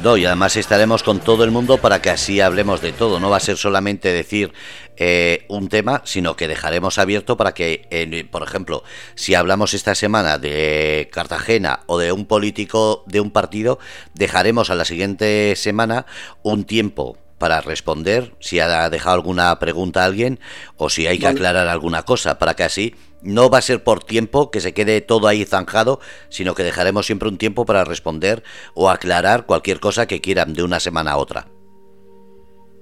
no, 0.04 0.16
y 0.16 0.26
además 0.26 0.56
estaremos 0.56 1.04
con 1.04 1.20
todo 1.20 1.44
el 1.44 1.52
mundo 1.52 1.78
para 1.78 2.02
que 2.02 2.10
así 2.10 2.40
hablemos 2.40 2.82
de 2.82 2.94
todo. 2.94 3.20
No 3.20 3.30
va 3.30 3.36
a 3.36 3.42
ser 3.42 3.58
solamente 3.58 4.14
decir 4.14 4.54
eh, 5.00 5.46
un 5.48 5.70
tema, 5.70 6.02
sino 6.04 6.36
que 6.36 6.50
dejaremos 6.50 6.98
abierto 6.98 7.38
para 7.38 7.54
que, 7.54 8.28
por 8.32 8.44
ejemplo, 8.44 8.84
si 9.16 9.34
hablamos 9.34 9.74
esta 9.74 9.96
semana 9.96 10.38
de 10.38 11.10
Cartagena 11.12 11.80
o 11.88 11.98
de 11.98 12.12
un 12.12 12.26
político 12.26 13.04
de 13.08 13.22
un 13.22 13.32
partido, 13.32 13.80
dejaremos 14.14 14.70
a 14.70 14.76
la 14.76 14.84
siguiente 14.84 15.56
semana 15.56 16.06
un 16.44 16.66
tiempo 16.66 17.18
para 17.38 17.62
responder 17.62 18.34
si 18.40 18.60
ha 18.60 18.90
dejado 18.90 19.16
alguna 19.16 19.58
pregunta 19.58 20.04
a 20.04 20.06
alguien 20.06 20.40
o 20.76 20.90
si 20.90 21.08
hay 21.08 21.18
que 21.18 21.28
aclarar 21.28 21.68
alguna 21.70 22.04
cosa, 22.04 22.38
para 22.38 22.54
que 22.54 22.64
así 22.64 22.96
no 23.22 23.50
va 23.50 23.60
a 23.60 23.62
ser 23.62 23.84
por 23.84 24.04
tiempo 24.04 24.52
que 24.52 24.60
se 24.60 24.74
quede 24.74 25.02
todo 25.02 25.28
ahí 25.28 25.46
zanjado, 25.46 26.00
sino 26.28 26.54
que 26.54 26.64
dejaremos 26.64 27.06
siempre 27.06 27.30
un 27.30 27.38
tiempo 27.38 27.66
para 27.66 27.86
responder 27.86 28.44
o 28.74 28.90
aclarar 28.90 29.46
cualquier 29.46 29.80
cosa 29.80 30.08
que 30.08 30.22
quieran 30.22 30.54
de 30.54 30.64
una 30.64 30.80
semana 30.80 31.14
a 31.14 31.18
otra. 31.18 31.48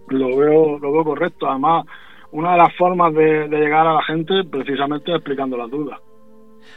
Lo 0.08 0.36
veo, 0.38 0.80
lo 0.80 0.92
veo 0.92 1.04
correcto. 1.04 1.50
Además, 1.50 1.86
una 2.32 2.54
de 2.54 2.58
las 2.58 2.76
formas 2.76 3.14
de, 3.14 3.48
llegar 3.48 3.88
a 3.88 3.94
la 3.94 4.04
gente 4.04 4.44
precisamente 4.50 5.14
explicando 5.14 5.58
las 5.58 5.70
dudas. 5.70 6.00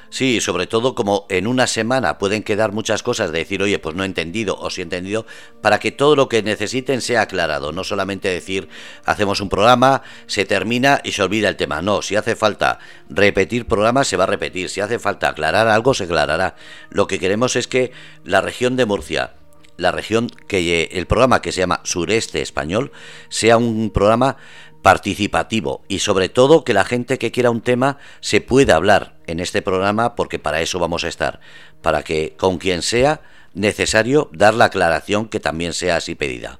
Sí, 0.08 0.40
sobre 0.40 0.66
todo 0.66 0.94
como 0.94 1.26
en 1.28 1.46
una 1.46 1.68
semana 1.68 2.18
pueden 2.18 2.42
quedar 2.42 2.72
muchas 2.72 3.02
cosas 3.02 3.30
de 3.30 3.38
decir, 3.38 3.62
oye, 3.62 3.78
pues 3.78 3.94
no 3.94 4.02
he 4.02 4.06
entendido 4.06 4.56
o 4.58 4.68
sí 4.68 4.80
he 4.80 4.84
entendido, 4.84 5.24
para 5.62 5.78
que 5.78 5.92
todo 5.92 6.16
lo 6.16 6.28
que 6.28 6.42
necesiten 6.42 7.00
sea 7.00 7.22
aclarado, 7.22 7.72
no 7.72 7.84
solamente 7.84 8.28
decir, 8.28 8.68
hacemos 9.04 9.40
un 9.40 9.48
programa, 9.48 10.02
se 10.26 10.44
termina 10.44 11.00
y 11.04 11.12
se 11.12 11.22
olvida 11.22 11.48
el 11.48 11.56
tema. 11.56 11.80
No, 11.80 12.02
si 12.02 12.16
hace 12.16 12.34
falta 12.34 12.80
repetir 13.08 13.66
programas, 13.66 14.08
se 14.08 14.16
va 14.16 14.24
a 14.24 14.28
repetir, 14.28 14.68
si 14.68 14.80
hace 14.80 14.98
falta 14.98 15.28
aclarar 15.28 15.68
algo, 15.68 15.94
se 15.94 16.04
aclarará. 16.04 16.56
Lo 16.90 17.06
que 17.06 17.20
queremos 17.20 17.54
es 17.54 17.68
que 17.68 17.92
la 18.24 18.40
región 18.40 18.76
de 18.76 18.86
Murcia, 18.86 19.34
la 19.76 19.92
región 19.92 20.28
que 20.46 20.90
el 20.92 21.06
programa 21.06 21.40
que 21.40 21.52
se 21.52 21.60
llama 21.60 21.80
Sureste 21.84 22.42
Español, 22.42 22.92
sea 23.28 23.56
un 23.56 23.90
programa 23.90 24.36
participativo 24.82 25.82
y 25.88 25.98
sobre 25.98 26.28
todo 26.28 26.64
que 26.64 26.74
la 26.74 26.84
gente 26.84 27.18
que 27.18 27.30
quiera 27.30 27.50
un 27.50 27.60
tema 27.60 27.98
se 28.20 28.40
pueda 28.40 28.76
hablar 28.76 29.14
en 29.26 29.40
este 29.40 29.62
programa 29.62 30.14
porque 30.14 30.38
para 30.38 30.60
eso 30.60 30.78
vamos 30.78 31.04
a 31.04 31.08
estar, 31.08 31.40
para 31.82 32.02
que 32.02 32.34
con 32.36 32.58
quien 32.58 32.82
sea 32.82 33.20
necesario 33.54 34.28
dar 34.32 34.54
la 34.54 34.66
aclaración 34.66 35.28
que 35.28 35.40
también 35.40 35.72
sea 35.72 35.96
así 35.96 36.14
pedida. 36.14 36.58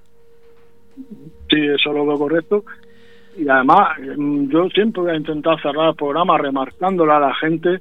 Sí, 1.48 1.66
eso 1.66 1.92
lo 1.92 2.06
veo 2.06 2.18
correcto. 2.18 2.64
Y 3.36 3.48
además, 3.48 3.98
mm, 4.16 4.50
yo 4.50 4.68
siempre 4.68 5.02
voy 5.02 5.12
a 5.12 5.16
intentar 5.16 5.60
cerrar 5.62 5.90
el 5.90 5.94
programa 5.94 6.36
remarcándole 6.36 7.12
a 7.12 7.20
la 7.20 7.34
gente 7.34 7.80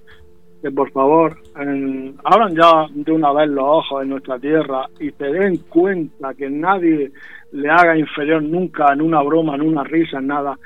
que 0.62 0.72
por 0.72 0.92
favor 0.92 1.38
abran 1.56 2.56
ya 2.56 2.88
de 2.94 3.12
una 3.12 3.32
vez 3.32 3.50
los 3.50 3.64
ojos 3.64 4.04
en 4.04 4.10
nuestra 4.10 4.38
tierra 4.40 4.88
y 5.00 5.10
se 5.12 5.26
den 5.26 5.58
cuenta 5.70 6.34
que 6.34 6.50
nadie 6.50 7.12
le 7.52 7.70
haga 7.70 7.98
inferior 7.98 8.42
nunca 8.42 8.94
en 8.94 9.02
una 9.02 9.22
broma, 9.22 9.56
en 9.56 9.62
una 9.62 9.84
risa, 9.84 10.20
en 10.20 10.28
nada, 10.28 10.58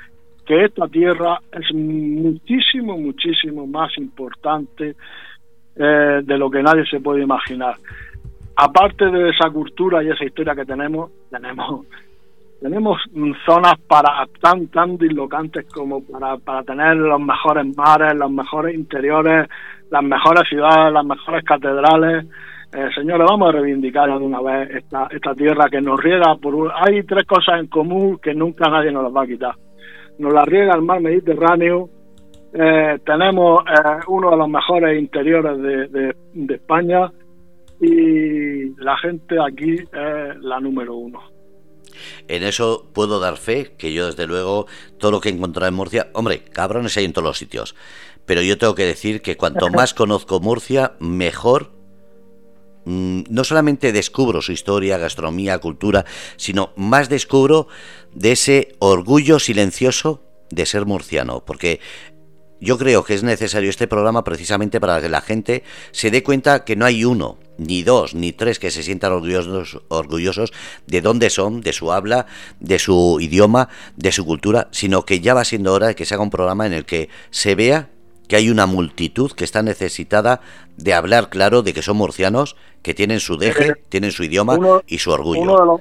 que 0.44 0.64
esta 0.64 0.86
tierra 0.88 1.40
es 1.52 1.72
muchísimo, 1.74 2.98
muchísimo 2.98 3.66
más 3.66 3.96
importante 3.96 4.94
eh, 5.76 6.20
de 6.22 6.38
lo 6.38 6.50
que 6.50 6.62
nadie 6.62 6.84
se 6.86 7.00
puede 7.00 7.22
imaginar. 7.22 7.76
Aparte 8.56 9.06
de 9.06 9.30
esa 9.30 9.50
cultura 9.50 10.02
y 10.02 10.10
esa 10.10 10.24
historia 10.24 10.54
que 10.54 10.64
tenemos, 10.64 11.10
tenemos 11.30 11.86
tenemos 12.60 12.98
zonas 13.44 13.74
para 13.86 14.26
tan 14.40 14.68
tan 14.68 14.96
dislocantes 14.96 15.66
como 15.72 16.02
para, 16.04 16.36
para 16.38 16.62
tener 16.62 16.96
los 16.96 17.20
mejores 17.20 17.66
mares, 17.76 18.14
los 18.14 18.30
mejores 18.30 18.74
interiores, 18.74 19.48
las 19.90 20.02
mejores 20.02 20.48
ciudades, 20.48 20.92
las 20.92 21.04
mejores 21.04 21.44
catedrales. 21.44 22.26
Eh, 22.74 22.88
señores, 22.92 23.24
vamos 23.30 23.48
a 23.48 23.52
reivindicar 23.52 24.08
de 24.08 24.24
una 24.24 24.40
vez 24.40 24.68
esta, 24.74 25.06
esta 25.08 25.32
tierra 25.34 25.68
que 25.70 25.80
nos 25.80 26.02
riega 26.02 26.34
por... 26.42 26.72
Hay 26.74 27.04
tres 27.04 27.24
cosas 27.24 27.60
en 27.60 27.68
común 27.68 28.18
que 28.18 28.34
nunca 28.34 28.68
nadie 28.68 28.90
nos 28.90 29.04
las 29.04 29.14
va 29.14 29.22
a 29.22 29.26
quitar. 29.28 29.54
Nos 30.18 30.32
la 30.32 30.44
riega 30.44 30.74
el 30.74 30.82
mar 30.82 31.00
Mediterráneo, 31.00 31.88
eh, 32.52 32.98
tenemos 33.06 33.62
eh, 33.62 34.00
uno 34.08 34.30
de 34.30 34.36
los 34.36 34.48
mejores 34.48 35.00
interiores 35.00 35.56
de, 35.62 36.14
de 36.32 36.54
España 36.54 37.12
y 37.80 38.70
la 38.82 38.96
gente 38.98 39.36
aquí 39.40 39.74
es 39.74 40.36
la 40.40 40.58
número 40.58 40.96
uno. 40.96 41.20
En 42.26 42.42
eso 42.42 42.90
puedo 42.92 43.20
dar 43.20 43.36
fe, 43.36 43.76
que 43.78 43.92
yo 43.92 44.06
desde 44.06 44.26
luego 44.26 44.66
todo 44.98 45.12
lo 45.12 45.20
que 45.20 45.28
he 45.28 45.32
encontrado 45.32 45.68
en 45.68 45.74
Murcia, 45.74 46.08
hombre, 46.12 46.42
cabrones 46.42 46.96
hay 46.96 47.04
en 47.04 47.12
todos 47.12 47.26
los 47.26 47.38
sitios, 47.38 47.76
pero 48.26 48.42
yo 48.42 48.58
tengo 48.58 48.74
que 48.74 48.84
decir 48.84 49.22
que 49.22 49.36
cuanto 49.36 49.68
más 49.70 49.94
conozco 49.94 50.40
Murcia, 50.40 50.94
mejor 50.98 51.83
no 52.84 53.44
solamente 53.44 53.92
descubro 53.92 54.42
su 54.42 54.52
historia, 54.52 54.98
gastronomía, 54.98 55.58
cultura, 55.58 56.04
sino 56.36 56.72
más 56.76 57.08
descubro 57.08 57.68
de 58.14 58.32
ese 58.32 58.76
orgullo 58.78 59.38
silencioso 59.38 60.22
de 60.50 60.66
ser 60.66 60.86
murciano, 60.86 61.44
porque 61.44 61.80
yo 62.60 62.78
creo 62.78 63.04
que 63.04 63.14
es 63.14 63.22
necesario 63.22 63.68
este 63.68 63.86
programa 63.86 64.24
precisamente 64.24 64.80
para 64.80 65.00
que 65.00 65.08
la 65.08 65.20
gente 65.20 65.64
se 65.92 66.10
dé 66.10 66.22
cuenta 66.22 66.64
que 66.64 66.76
no 66.76 66.86
hay 66.86 67.04
uno, 67.04 67.38
ni 67.58 67.82
dos, 67.82 68.14
ni 68.14 68.32
tres 68.32 68.58
que 68.58 68.70
se 68.70 68.82
sientan 68.82 69.12
orgullosos, 69.12 69.80
orgullosos 69.88 70.52
de 70.86 71.00
dónde 71.00 71.30
son, 71.30 71.60
de 71.60 71.72
su 71.72 71.92
habla, 71.92 72.26
de 72.60 72.78
su 72.78 73.18
idioma, 73.20 73.68
de 73.96 74.12
su 74.12 74.24
cultura, 74.24 74.68
sino 74.70 75.04
que 75.04 75.20
ya 75.20 75.34
va 75.34 75.44
siendo 75.44 75.72
hora 75.72 75.88
de 75.88 75.94
que 75.94 76.04
se 76.04 76.14
haga 76.14 76.22
un 76.22 76.30
programa 76.30 76.66
en 76.66 76.72
el 76.72 76.84
que 76.84 77.08
se 77.30 77.54
vea 77.54 77.90
que 78.34 78.38
hay 78.38 78.50
una 78.50 78.66
multitud 78.66 79.30
que 79.30 79.44
está 79.44 79.62
necesitada 79.62 80.40
de 80.76 80.92
hablar 80.92 81.28
claro 81.30 81.62
de 81.62 81.72
que 81.72 81.82
son 81.82 81.98
murcianos, 81.98 82.56
que 82.82 82.92
tienen 82.92 83.20
su 83.20 83.36
deje, 83.36 83.74
tienen 83.88 84.10
su 84.10 84.24
idioma 84.24 84.58
y 84.88 84.98
su 84.98 85.12
orgullo. 85.12 85.42
Uno 85.42 85.56
de, 85.60 85.66
los, 85.66 85.80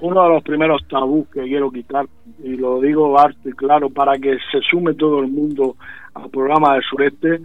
uno 0.00 0.22
de 0.24 0.28
los 0.30 0.42
primeros 0.42 0.82
tabús 0.88 1.28
que 1.28 1.42
quiero 1.42 1.70
quitar, 1.70 2.06
y 2.42 2.56
lo 2.56 2.80
digo 2.80 3.16
harto 3.20 3.48
y 3.48 3.52
claro, 3.52 3.88
para 3.88 4.18
que 4.18 4.36
se 4.50 4.60
sume 4.68 4.94
todo 4.94 5.20
el 5.20 5.28
mundo 5.28 5.76
al 6.14 6.28
programa 6.28 6.74
del 6.74 6.82
sureste, 6.82 7.40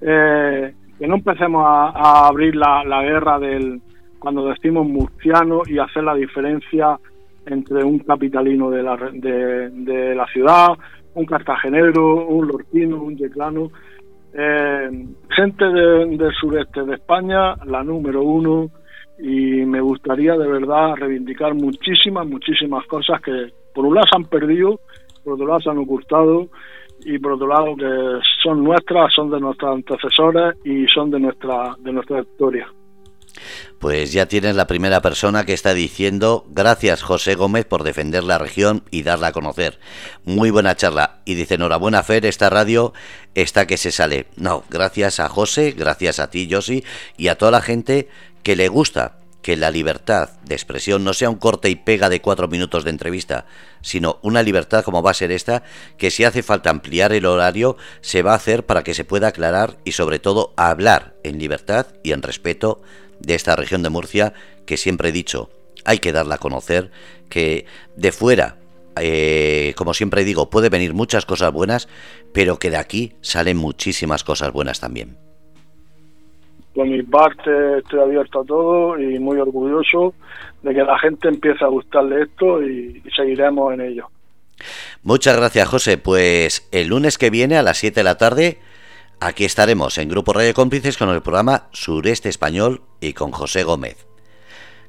eh, 0.00 0.74
que 0.98 1.06
no 1.06 1.16
empecemos 1.16 1.62
a, 1.66 2.28
abrir 2.28 2.56
la, 2.56 3.02
guerra 3.02 3.38
del 3.40 3.82
cuando 4.18 4.46
decimos 4.46 4.88
murciano 4.88 5.64
y 5.66 5.78
hacer 5.78 6.02
la 6.02 6.14
diferencia 6.14 6.98
entre 7.44 7.84
un 7.84 7.98
capitalino 7.98 8.70
de 8.70 8.82
la, 8.82 8.96
de, 9.12 10.14
la 10.14 10.26
ciudad, 10.28 10.78
un 11.14 11.26
cartagenero, 11.26 12.26
un 12.26 12.48
lorquino, 12.48 13.02
un 13.02 13.16
yeclano. 13.16 13.70
Eh, 14.34 15.06
gente 15.30 15.64
del 15.64 16.32
sureste 16.40 16.82
de 16.82 16.94
España, 16.94 17.54
la 17.66 17.82
número 17.82 18.22
uno, 18.22 18.70
y 19.18 19.64
me 19.66 19.80
gustaría 19.80 20.36
de 20.36 20.48
verdad 20.48 20.94
reivindicar 20.96 21.54
muchísimas, 21.54 22.26
muchísimas 22.26 22.86
cosas 22.86 23.20
que 23.20 23.52
por 23.74 23.86
un 23.86 23.94
lado 23.94 24.06
se 24.10 24.16
han 24.16 24.24
perdido, 24.24 24.80
por 25.22 25.34
otro 25.34 25.46
lado 25.46 25.60
se 25.60 25.70
han 25.70 25.78
ocultado 25.78 26.48
y 27.04 27.18
por 27.18 27.32
otro 27.32 27.46
lado 27.46 27.76
que 27.76 28.20
son 28.42 28.64
nuestras, 28.64 29.12
son 29.14 29.30
de 29.30 29.40
nuestros 29.40 29.74
antecesores 29.74 30.56
y 30.64 30.86
son 30.86 31.10
de 31.10 31.20
nuestra, 31.20 31.76
de 31.78 31.92
nuestra 31.92 32.20
historia. 32.20 32.66
Pues 33.78 34.12
ya 34.12 34.26
tienes 34.26 34.54
la 34.54 34.66
primera 34.66 35.02
persona 35.02 35.44
que 35.44 35.54
está 35.54 35.74
diciendo 35.74 36.46
gracias 36.50 37.02
José 37.02 37.34
Gómez 37.34 37.64
por 37.64 37.82
defender 37.82 38.24
la 38.24 38.38
región 38.38 38.84
y 38.90 39.02
darla 39.02 39.28
a 39.28 39.32
conocer. 39.32 39.78
Muy 40.24 40.50
buena 40.50 40.76
charla. 40.76 41.20
Y 41.24 41.34
dice 41.34 41.54
enhorabuena 41.54 42.02
Fer, 42.02 42.26
esta 42.26 42.50
radio 42.50 42.92
está 43.34 43.66
que 43.66 43.76
se 43.76 43.92
sale. 43.92 44.26
No, 44.36 44.64
gracias 44.70 45.20
a 45.20 45.28
José, 45.28 45.72
gracias 45.72 46.20
a 46.20 46.30
ti 46.30 46.48
Josi 46.50 46.84
y 47.16 47.28
a 47.28 47.38
toda 47.38 47.50
la 47.50 47.60
gente 47.60 48.08
que 48.42 48.56
le 48.56 48.68
gusta 48.68 49.21
que 49.42 49.56
la 49.56 49.70
libertad 49.70 50.30
de 50.44 50.54
expresión 50.54 51.04
no 51.04 51.12
sea 51.12 51.28
un 51.28 51.36
corte 51.36 51.68
y 51.68 51.74
pega 51.74 52.08
de 52.08 52.20
cuatro 52.20 52.48
minutos 52.48 52.84
de 52.84 52.90
entrevista, 52.90 53.44
sino 53.82 54.18
una 54.22 54.42
libertad 54.42 54.84
como 54.84 55.02
va 55.02 55.10
a 55.10 55.14
ser 55.14 55.32
esta, 55.32 55.64
que 55.98 56.10
si 56.10 56.24
hace 56.24 56.42
falta 56.42 56.70
ampliar 56.70 57.12
el 57.12 57.26
horario, 57.26 57.76
se 58.00 58.22
va 58.22 58.32
a 58.32 58.36
hacer 58.36 58.64
para 58.64 58.84
que 58.84 58.94
se 58.94 59.04
pueda 59.04 59.28
aclarar 59.28 59.76
y 59.84 59.92
sobre 59.92 60.20
todo 60.20 60.54
hablar 60.56 61.16
en 61.24 61.38
libertad 61.38 61.88
y 62.04 62.12
en 62.12 62.22
respeto 62.22 62.80
de 63.18 63.34
esta 63.34 63.56
región 63.56 63.82
de 63.82 63.90
Murcia, 63.90 64.32
que 64.64 64.76
siempre 64.76 65.08
he 65.08 65.12
dicho, 65.12 65.50
hay 65.84 65.98
que 65.98 66.12
darla 66.12 66.36
a 66.36 66.38
conocer, 66.38 66.92
que 67.28 67.66
de 67.96 68.12
fuera, 68.12 68.58
eh, 68.96 69.74
como 69.76 69.92
siempre 69.92 70.24
digo, 70.24 70.50
puede 70.50 70.68
venir 70.68 70.94
muchas 70.94 71.26
cosas 71.26 71.52
buenas, 71.52 71.88
pero 72.32 72.58
que 72.58 72.70
de 72.70 72.76
aquí 72.76 73.16
salen 73.22 73.56
muchísimas 73.56 74.22
cosas 74.22 74.52
buenas 74.52 74.78
también 74.78 75.31
por 76.74 76.86
mi 76.86 77.02
parte 77.02 77.78
estoy 77.78 78.00
abierto 78.00 78.40
a 78.40 78.44
todo 78.44 78.98
y 78.98 79.18
muy 79.18 79.38
orgulloso 79.38 80.14
de 80.62 80.74
que 80.74 80.82
la 80.82 80.98
gente 80.98 81.28
empiece 81.28 81.64
a 81.64 81.68
gustarle 81.68 82.22
esto 82.22 82.62
y, 82.62 83.02
seguiremos 83.14 83.74
en 83.74 83.82
ello. 83.82 84.08
Muchas 85.02 85.36
gracias, 85.36 85.68
José. 85.68 85.98
Pues 85.98 86.68
el 86.72 86.88
lunes 86.88 87.18
que 87.18 87.30
viene 87.30 87.56
a 87.56 87.62
las 87.62 87.78
7 87.78 88.00
de 88.00 88.04
la 88.04 88.16
tarde, 88.16 88.58
aquí 89.20 89.44
estaremos 89.44 89.98
en 89.98 90.08
Grupo 90.08 90.32
Radio 90.32 90.54
Cómplices 90.54 90.96
con 90.96 91.10
el 91.10 91.20
programa 91.20 91.68
Sureste 91.72 92.28
Español 92.28 92.82
y 93.00 93.12
con 93.12 93.32
José 93.32 93.64
Gómez. 93.64 94.06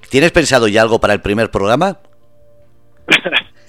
¿Tienes 0.10 0.32
pensado 0.32 0.68
ya 0.68 0.84
algo 0.84 1.00
para 1.00 1.14
el 1.14 1.22
primer 1.22 1.50
programa? 1.50 1.98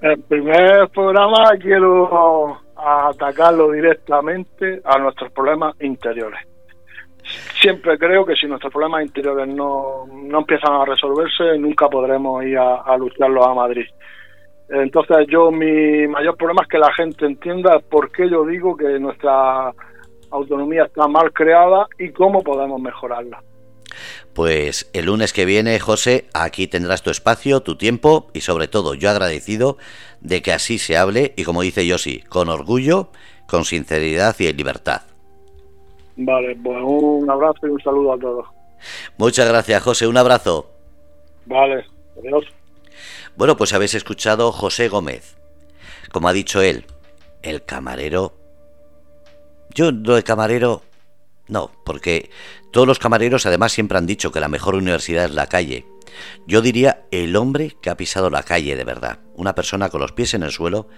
el 0.00 0.18
primer 0.22 0.88
programa 0.88 1.50
quiero 1.60 2.58
atacarlo 2.76 3.70
directamente 3.70 4.80
a 4.84 4.98
nuestros 4.98 5.30
problemas 5.32 5.74
interiores 5.80 6.40
siempre 7.60 7.98
creo 7.98 8.24
que 8.24 8.34
si 8.34 8.46
nuestros 8.46 8.72
problemas 8.72 9.04
interiores 9.04 9.48
no, 9.48 10.06
no 10.12 10.38
empiezan 10.38 10.72
a 10.72 10.84
resolverse, 10.84 11.58
nunca 11.58 11.88
podremos 11.88 12.44
ir 12.44 12.58
a, 12.58 12.96
lucharlos 12.96 13.46
a 13.46 13.54
Madrid. 13.54 13.86
Entonces 14.68 15.26
yo 15.28 15.50
mi 15.50 16.06
mayor 16.06 16.36
problema 16.36 16.62
es 16.62 16.68
que 16.68 16.78
la 16.78 16.92
gente 16.94 17.26
entienda 17.26 17.78
por 17.78 18.10
qué 18.10 18.28
yo 18.30 18.46
digo 18.46 18.76
que 18.76 18.98
nuestra 18.98 19.72
autonomía 20.30 20.84
está 20.84 21.06
mal 21.06 21.32
creada 21.32 21.86
y 21.98 22.10
cómo 22.10 22.42
podemos 22.42 22.80
mejorarla. 22.80 23.42
Pues 24.34 24.90
el 24.92 25.06
lunes 25.06 25.32
que 25.32 25.44
viene, 25.44 25.78
José, 25.78 26.26
aquí 26.34 26.66
tendrás 26.66 27.02
tu 27.02 27.10
espacio, 27.10 27.60
tu 27.60 27.76
tiempo 27.76 28.28
y 28.32 28.40
sobre 28.40 28.66
todo 28.66 28.94
yo 28.94 29.10
agradecido 29.10 29.76
de 30.20 30.42
que 30.42 30.52
así 30.52 30.78
se 30.78 30.96
hable 30.96 31.34
y 31.36 31.44
como 31.44 31.62
dice 31.62 31.86
Yosi, 31.86 32.22
con 32.22 32.48
orgullo 32.48 33.10
con 33.46 33.64
sinceridad 33.64 34.34
y 34.38 34.46
en 34.46 34.56
libertad. 34.56 35.02
Vale, 36.16 36.56
pues 36.62 36.78
un 36.82 37.28
abrazo 37.28 37.66
y 37.66 37.70
un 37.70 37.80
saludo 37.82 38.12
a 38.12 38.18
todos. 38.18 38.46
Muchas 39.16 39.48
gracias, 39.48 39.82
José. 39.82 40.06
Un 40.06 40.16
abrazo. 40.16 40.70
Vale, 41.46 41.84
adiós. 42.18 42.44
Bueno, 43.36 43.56
pues 43.56 43.72
habéis 43.72 43.94
escuchado 43.94 44.52
José 44.52 44.88
Gómez. 44.88 45.36
Como 46.12 46.28
ha 46.28 46.32
dicho 46.32 46.62
él, 46.62 46.86
el 47.42 47.64
camarero. 47.64 48.34
Yo 49.74 49.90
lo 49.90 50.14
de 50.14 50.22
camarero. 50.22 50.82
No, 51.48 51.70
porque 51.84 52.30
todos 52.72 52.86
los 52.86 52.98
camareros 52.98 53.44
además 53.46 53.72
siempre 53.72 53.98
han 53.98 54.06
dicho 54.06 54.32
que 54.32 54.40
la 54.40 54.48
mejor 54.48 54.76
universidad 54.76 55.24
es 55.24 55.34
la 55.34 55.48
calle. 55.48 55.84
Yo 56.46 56.62
diría 56.62 57.04
el 57.10 57.36
hombre 57.36 57.76
que 57.82 57.90
ha 57.90 57.96
pisado 57.96 58.30
la 58.30 58.44
calle 58.44 58.76
de 58.76 58.84
verdad. 58.84 59.18
Una 59.34 59.54
persona 59.54 59.90
con 59.90 60.00
los 60.00 60.12
pies 60.12 60.34
en 60.34 60.44
el 60.44 60.52
suelo, 60.52 60.88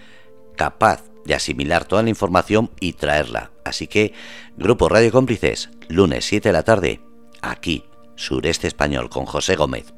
capaz 0.56 1.04
de 1.24 1.34
asimilar 1.34 1.84
toda 1.84 2.02
la 2.02 2.10
información 2.10 2.70
y 2.80 2.94
traerla. 2.94 3.50
Así 3.64 3.86
que, 3.86 4.12
Grupo 4.56 4.88
Radio 4.88 5.12
Cómplices, 5.12 5.70
lunes 5.88 6.24
7 6.24 6.48
de 6.48 6.52
la 6.52 6.62
tarde, 6.62 7.00
aquí, 7.42 7.84
Sureste 8.14 8.66
Español, 8.66 9.10
con 9.10 9.26
José 9.26 9.56
Gómez. 9.56 9.92